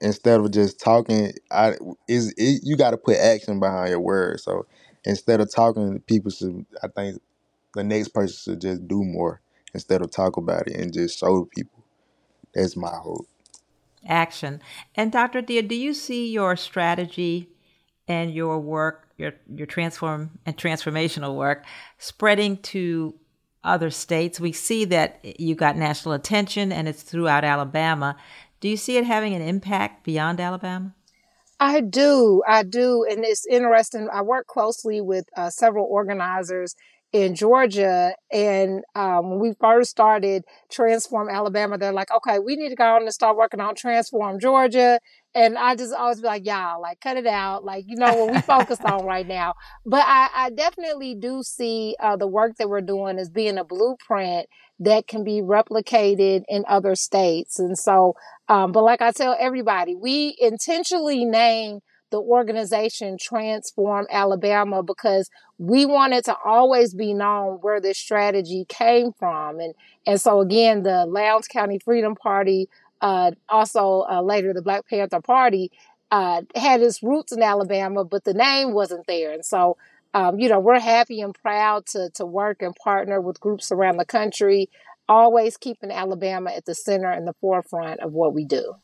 instead 0.00 0.40
of 0.40 0.50
just 0.50 0.80
talking 0.80 1.32
I 1.50 1.74
is 2.08 2.34
it, 2.36 2.62
you 2.64 2.76
got 2.76 2.90
to 2.90 2.96
put 2.96 3.16
action 3.16 3.60
behind 3.60 3.90
your 3.90 4.00
words. 4.00 4.42
So 4.44 4.66
instead 5.04 5.40
of 5.40 5.52
talking 5.52 6.00
people 6.00 6.30
should 6.30 6.66
I 6.82 6.88
think 6.88 7.20
the 7.74 7.84
next 7.84 8.08
person 8.08 8.36
should 8.36 8.60
just 8.60 8.86
do 8.86 9.02
more 9.02 9.40
instead 9.74 10.02
of 10.02 10.10
talk 10.10 10.36
about 10.36 10.68
it 10.68 10.76
and 10.76 10.92
just 10.92 11.18
show 11.18 11.44
people. 11.44 11.84
That's 12.54 12.76
my 12.76 12.94
hope. 12.94 13.26
Action. 14.06 14.60
And 14.94 15.12
Dr. 15.12 15.38
Adia, 15.38 15.62
do 15.62 15.74
you 15.74 15.94
see 15.94 16.30
your 16.30 16.56
strategy 16.56 17.48
and 18.08 18.34
your 18.34 18.58
work, 18.58 19.08
your 19.16 19.34
your 19.54 19.66
transform 19.66 20.38
and 20.44 20.56
transformational 20.56 21.36
work, 21.36 21.64
spreading 21.98 22.56
to 22.58 23.14
other 23.64 23.90
states. 23.90 24.40
We 24.40 24.52
see 24.52 24.84
that 24.86 25.40
you 25.40 25.54
got 25.54 25.76
national 25.76 26.14
attention, 26.14 26.72
and 26.72 26.88
it's 26.88 27.02
throughout 27.02 27.44
Alabama. 27.44 28.16
Do 28.60 28.68
you 28.68 28.76
see 28.76 28.96
it 28.96 29.04
having 29.04 29.34
an 29.34 29.42
impact 29.42 30.04
beyond 30.04 30.40
Alabama? 30.40 30.94
I 31.60 31.80
do. 31.80 32.42
I 32.46 32.64
do. 32.64 33.06
And 33.08 33.24
it's 33.24 33.46
interesting. 33.46 34.08
I 34.12 34.22
work 34.22 34.46
closely 34.48 35.00
with 35.00 35.26
uh, 35.36 35.50
several 35.50 35.86
organizers 35.86 36.74
in 37.12 37.34
Georgia. 37.34 38.14
And 38.32 38.82
um, 38.94 39.30
when 39.30 39.38
we 39.38 39.52
first 39.60 39.90
started 39.90 40.44
Transform 40.70 41.28
Alabama, 41.28 41.76
they're 41.76 41.92
like, 41.92 42.10
okay, 42.10 42.38
we 42.38 42.56
need 42.56 42.70
to 42.70 42.74
go 42.74 42.96
on 42.96 43.02
and 43.02 43.12
start 43.12 43.36
working 43.36 43.60
on 43.60 43.74
Transform 43.74 44.40
Georgia. 44.40 44.98
And 45.34 45.56
I 45.56 45.76
just 45.76 45.94
always 45.94 46.20
be 46.20 46.26
like, 46.26 46.46
y'all, 46.46 46.80
like, 46.80 47.00
cut 47.00 47.16
it 47.16 47.26
out. 47.26 47.64
Like, 47.64 47.84
you 47.86 47.96
know, 47.96 48.14
what 48.14 48.34
we 48.34 48.40
focused 48.40 48.84
on 48.86 49.04
right 49.04 49.26
now. 49.26 49.54
But 49.84 50.04
I, 50.06 50.28
I 50.34 50.50
definitely 50.50 51.14
do 51.14 51.42
see 51.42 51.96
uh, 52.00 52.16
the 52.16 52.26
work 52.26 52.56
that 52.58 52.68
we're 52.68 52.80
doing 52.80 53.18
as 53.18 53.30
being 53.30 53.58
a 53.58 53.64
blueprint 53.64 54.46
that 54.80 55.06
can 55.06 55.22
be 55.22 55.40
replicated 55.42 56.42
in 56.48 56.64
other 56.66 56.94
states. 56.94 57.58
And 57.58 57.78
so, 57.78 58.14
um, 58.48 58.72
but 58.72 58.82
like 58.82 59.00
I 59.00 59.12
tell 59.12 59.36
everybody, 59.38 59.94
we 59.94 60.36
intentionally 60.40 61.24
name 61.24 61.80
the 62.12 62.20
organization 62.20 63.18
Transform 63.20 64.06
Alabama 64.10 64.84
because 64.84 65.30
we 65.58 65.84
wanted 65.86 66.24
to 66.26 66.36
always 66.44 66.94
be 66.94 67.14
known 67.14 67.58
where 67.62 67.80
this 67.80 67.98
strategy 67.98 68.66
came 68.68 69.12
from. 69.12 69.58
And, 69.58 69.74
and 70.06 70.20
so 70.20 70.40
again, 70.40 70.84
the 70.84 71.06
Lowndes 71.06 71.48
County 71.48 71.80
Freedom 71.80 72.14
Party, 72.14 72.68
uh, 73.00 73.32
also 73.48 74.06
uh, 74.08 74.22
later 74.22 74.52
the 74.54 74.62
Black 74.62 74.88
Panther 74.88 75.20
Party, 75.20 75.72
uh, 76.12 76.42
had 76.54 76.82
its 76.82 77.02
roots 77.02 77.32
in 77.32 77.42
Alabama, 77.42 78.04
but 78.04 78.24
the 78.24 78.34
name 78.34 78.72
wasn't 78.72 79.06
there. 79.08 79.32
And 79.32 79.44
so, 79.44 79.78
um, 80.14 80.38
you 80.38 80.48
know, 80.48 80.60
we're 80.60 80.78
happy 80.78 81.22
and 81.22 81.34
proud 81.34 81.86
to, 81.86 82.10
to 82.14 82.26
work 82.26 82.62
and 82.62 82.76
partner 82.76 83.20
with 83.20 83.40
groups 83.40 83.72
around 83.72 83.96
the 83.96 84.04
country, 84.04 84.68
always 85.08 85.56
keeping 85.56 85.90
Alabama 85.90 86.50
at 86.50 86.66
the 86.66 86.74
center 86.74 87.10
and 87.10 87.26
the 87.26 87.34
forefront 87.40 88.00
of 88.00 88.12
what 88.12 88.34
we 88.34 88.44
do. 88.44 88.76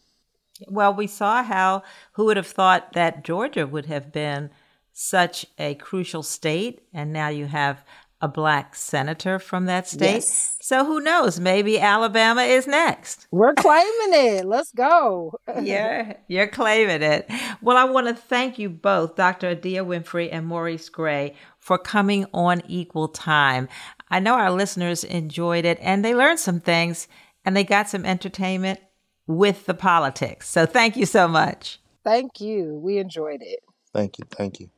Well, 0.67 0.95
we 0.95 1.07
saw 1.07 1.43
how, 1.43 1.83
who 2.13 2.25
would 2.27 2.37
have 2.37 2.47
thought 2.47 2.93
that 2.95 3.25
Georgia 3.25 3.67
would 3.67 3.87
have 3.87 4.13
been 4.13 4.51
such 4.93 5.47
a 5.59 5.75
crucial 5.77 6.23
state, 6.23 6.81
and 6.93 7.13
now 7.13 7.29
you 7.29 7.47
have 7.47 7.85
a 8.21 8.29
black 8.29 8.75
senator 8.75 9.39
from 9.39 9.67
that 9.67 9.87
state. 9.87 10.15
Yes. 10.15 10.59
So 10.61 10.85
who 10.85 11.01
knows? 11.01 11.39
Maybe 11.39 11.79
Alabama 11.79 12.43
is 12.43 12.67
next. 12.67 13.29
We're 13.31 13.55
claiming 13.55 14.13
it. 14.13 14.45
Let's 14.45 14.73
go. 14.73 15.39
yeah, 15.63 16.15
you're 16.27 16.49
claiming 16.49 17.03
it. 17.03 17.31
Well, 17.63 17.77
I 17.77 17.85
want 17.85 18.09
to 18.09 18.15
thank 18.15 18.59
you 18.59 18.69
both, 18.71 19.15
Dr. 19.15 19.51
Adia 19.51 19.85
Winfrey 19.85 20.29
and 20.33 20.47
Maurice 20.47 20.89
Gray, 20.89 21.35
for 21.61 21.79
coming 21.79 22.27
on 22.35 22.63
Equal 22.67 23.09
Time. 23.09 23.69
I 24.11 24.19
know 24.21 24.35
our 24.35 24.51
listeners 24.51 25.05
enjoyed 25.05 25.65
it 25.65 25.79
and 25.81 26.05
they 26.05 26.15
learned 26.15 26.41
some 26.41 26.61
things 26.61 27.07
and 27.45 27.57
they 27.57 27.65
got 27.65 27.89
some 27.89 28.05
entertainment 28.05 28.81
with 29.29 29.66
the 29.66 29.74
politics. 29.74 30.49
So 30.49 30.66
thank 30.66 30.97
you 30.97 31.07
so 31.07 31.29
much. 31.29 31.79
Thank 32.03 32.41
you. 32.41 32.74
We 32.83 32.99
enjoyed 32.99 33.43
it. 33.43 33.61
Thank 33.93 34.18
you. 34.18 34.24
Thank 34.31 34.59
you. 34.59 34.70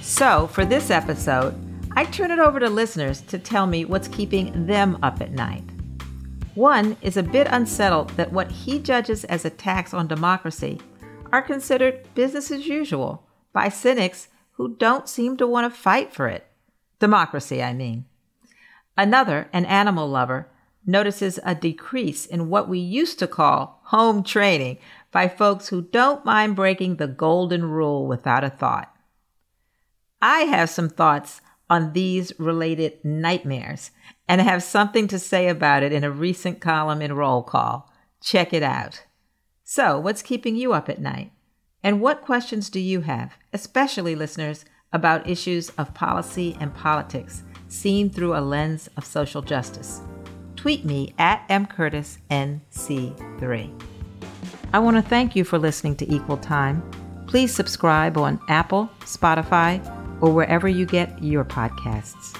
So, 0.00 0.46
for 0.46 0.64
this 0.64 0.90
episode, 0.90 1.54
I 1.96 2.04
turn 2.04 2.30
it 2.30 2.38
over 2.38 2.60
to 2.60 2.68
listeners 2.68 3.22
to 3.22 3.38
tell 3.38 3.66
me 3.66 3.84
what's 3.84 4.06
keeping 4.08 4.66
them 4.66 4.98
up 5.02 5.20
at 5.20 5.32
night. 5.32 5.64
One 6.54 6.96
is 7.02 7.16
a 7.16 7.22
bit 7.22 7.48
unsettled 7.50 8.10
that 8.10 8.32
what 8.32 8.52
he 8.52 8.78
judges 8.78 9.24
as 9.24 9.44
attacks 9.44 9.92
on 9.92 10.06
democracy 10.06 10.80
are 11.32 11.42
considered 11.42 12.06
business 12.14 12.50
as 12.50 12.68
usual 12.68 13.26
by 13.52 13.68
cynics 13.68 14.28
who 14.52 14.76
don't 14.76 15.08
seem 15.08 15.36
to 15.38 15.46
want 15.46 15.72
to 15.72 15.76
fight 15.76 16.12
for 16.12 16.28
it. 16.28 16.46
Democracy, 17.02 17.60
I 17.60 17.72
mean. 17.72 18.04
Another, 18.96 19.48
an 19.52 19.64
animal 19.64 20.08
lover, 20.08 20.48
notices 20.86 21.40
a 21.44 21.52
decrease 21.52 22.24
in 22.24 22.48
what 22.48 22.68
we 22.68 22.78
used 22.78 23.18
to 23.18 23.26
call 23.26 23.80
home 23.86 24.22
training 24.22 24.78
by 25.10 25.26
folks 25.26 25.66
who 25.66 25.82
don't 25.82 26.24
mind 26.24 26.54
breaking 26.54 26.94
the 26.96 27.08
golden 27.08 27.64
rule 27.64 28.06
without 28.06 28.44
a 28.44 28.50
thought. 28.50 28.94
I 30.20 30.42
have 30.42 30.70
some 30.70 30.88
thoughts 30.88 31.40
on 31.68 31.92
these 31.92 32.32
related 32.38 33.04
nightmares 33.04 33.90
and 34.28 34.40
have 34.40 34.62
something 34.62 35.08
to 35.08 35.18
say 35.18 35.48
about 35.48 35.82
it 35.82 35.92
in 35.92 36.04
a 36.04 36.10
recent 36.12 36.60
column 36.60 37.02
in 37.02 37.14
Roll 37.14 37.42
Call. 37.42 37.92
Check 38.22 38.52
it 38.52 38.62
out. 38.62 39.02
So, 39.64 39.98
what's 39.98 40.22
keeping 40.22 40.54
you 40.54 40.72
up 40.72 40.88
at 40.88 41.00
night? 41.00 41.32
And 41.82 42.00
what 42.00 42.22
questions 42.22 42.70
do 42.70 42.78
you 42.78 43.00
have, 43.00 43.32
especially 43.52 44.14
listeners, 44.14 44.64
about 44.92 45.28
issues 45.28 45.70
of 45.70 45.92
policy 45.94 46.56
and 46.60 46.72
politics 46.74 47.42
seen 47.68 48.10
through 48.10 48.36
a 48.36 48.40
lens 48.40 48.88
of 48.96 49.04
social 49.04 49.42
justice? 49.42 50.00
Tweet 50.56 50.84
me 50.84 51.14
at 51.18 51.48
mcurtisnc3. 51.48 53.82
I 54.72 54.78
want 54.78 54.96
to 54.96 55.02
thank 55.02 55.36
you 55.36 55.44
for 55.44 55.58
listening 55.58 55.96
to 55.96 56.14
Equal 56.14 56.38
Time. 56.38 56.82
Please 57.26 57.54
subscribe 57.54 58.16
on 58.16 58.40
Apple, 58.48 58.88
Spotify, 59.00 59.84
or 60.22 60.32
wherever 60.32 60.68
you 60.68 60.86
get 60.86 61.22
your 61.22 61.44
podcasts. 61.44 62.38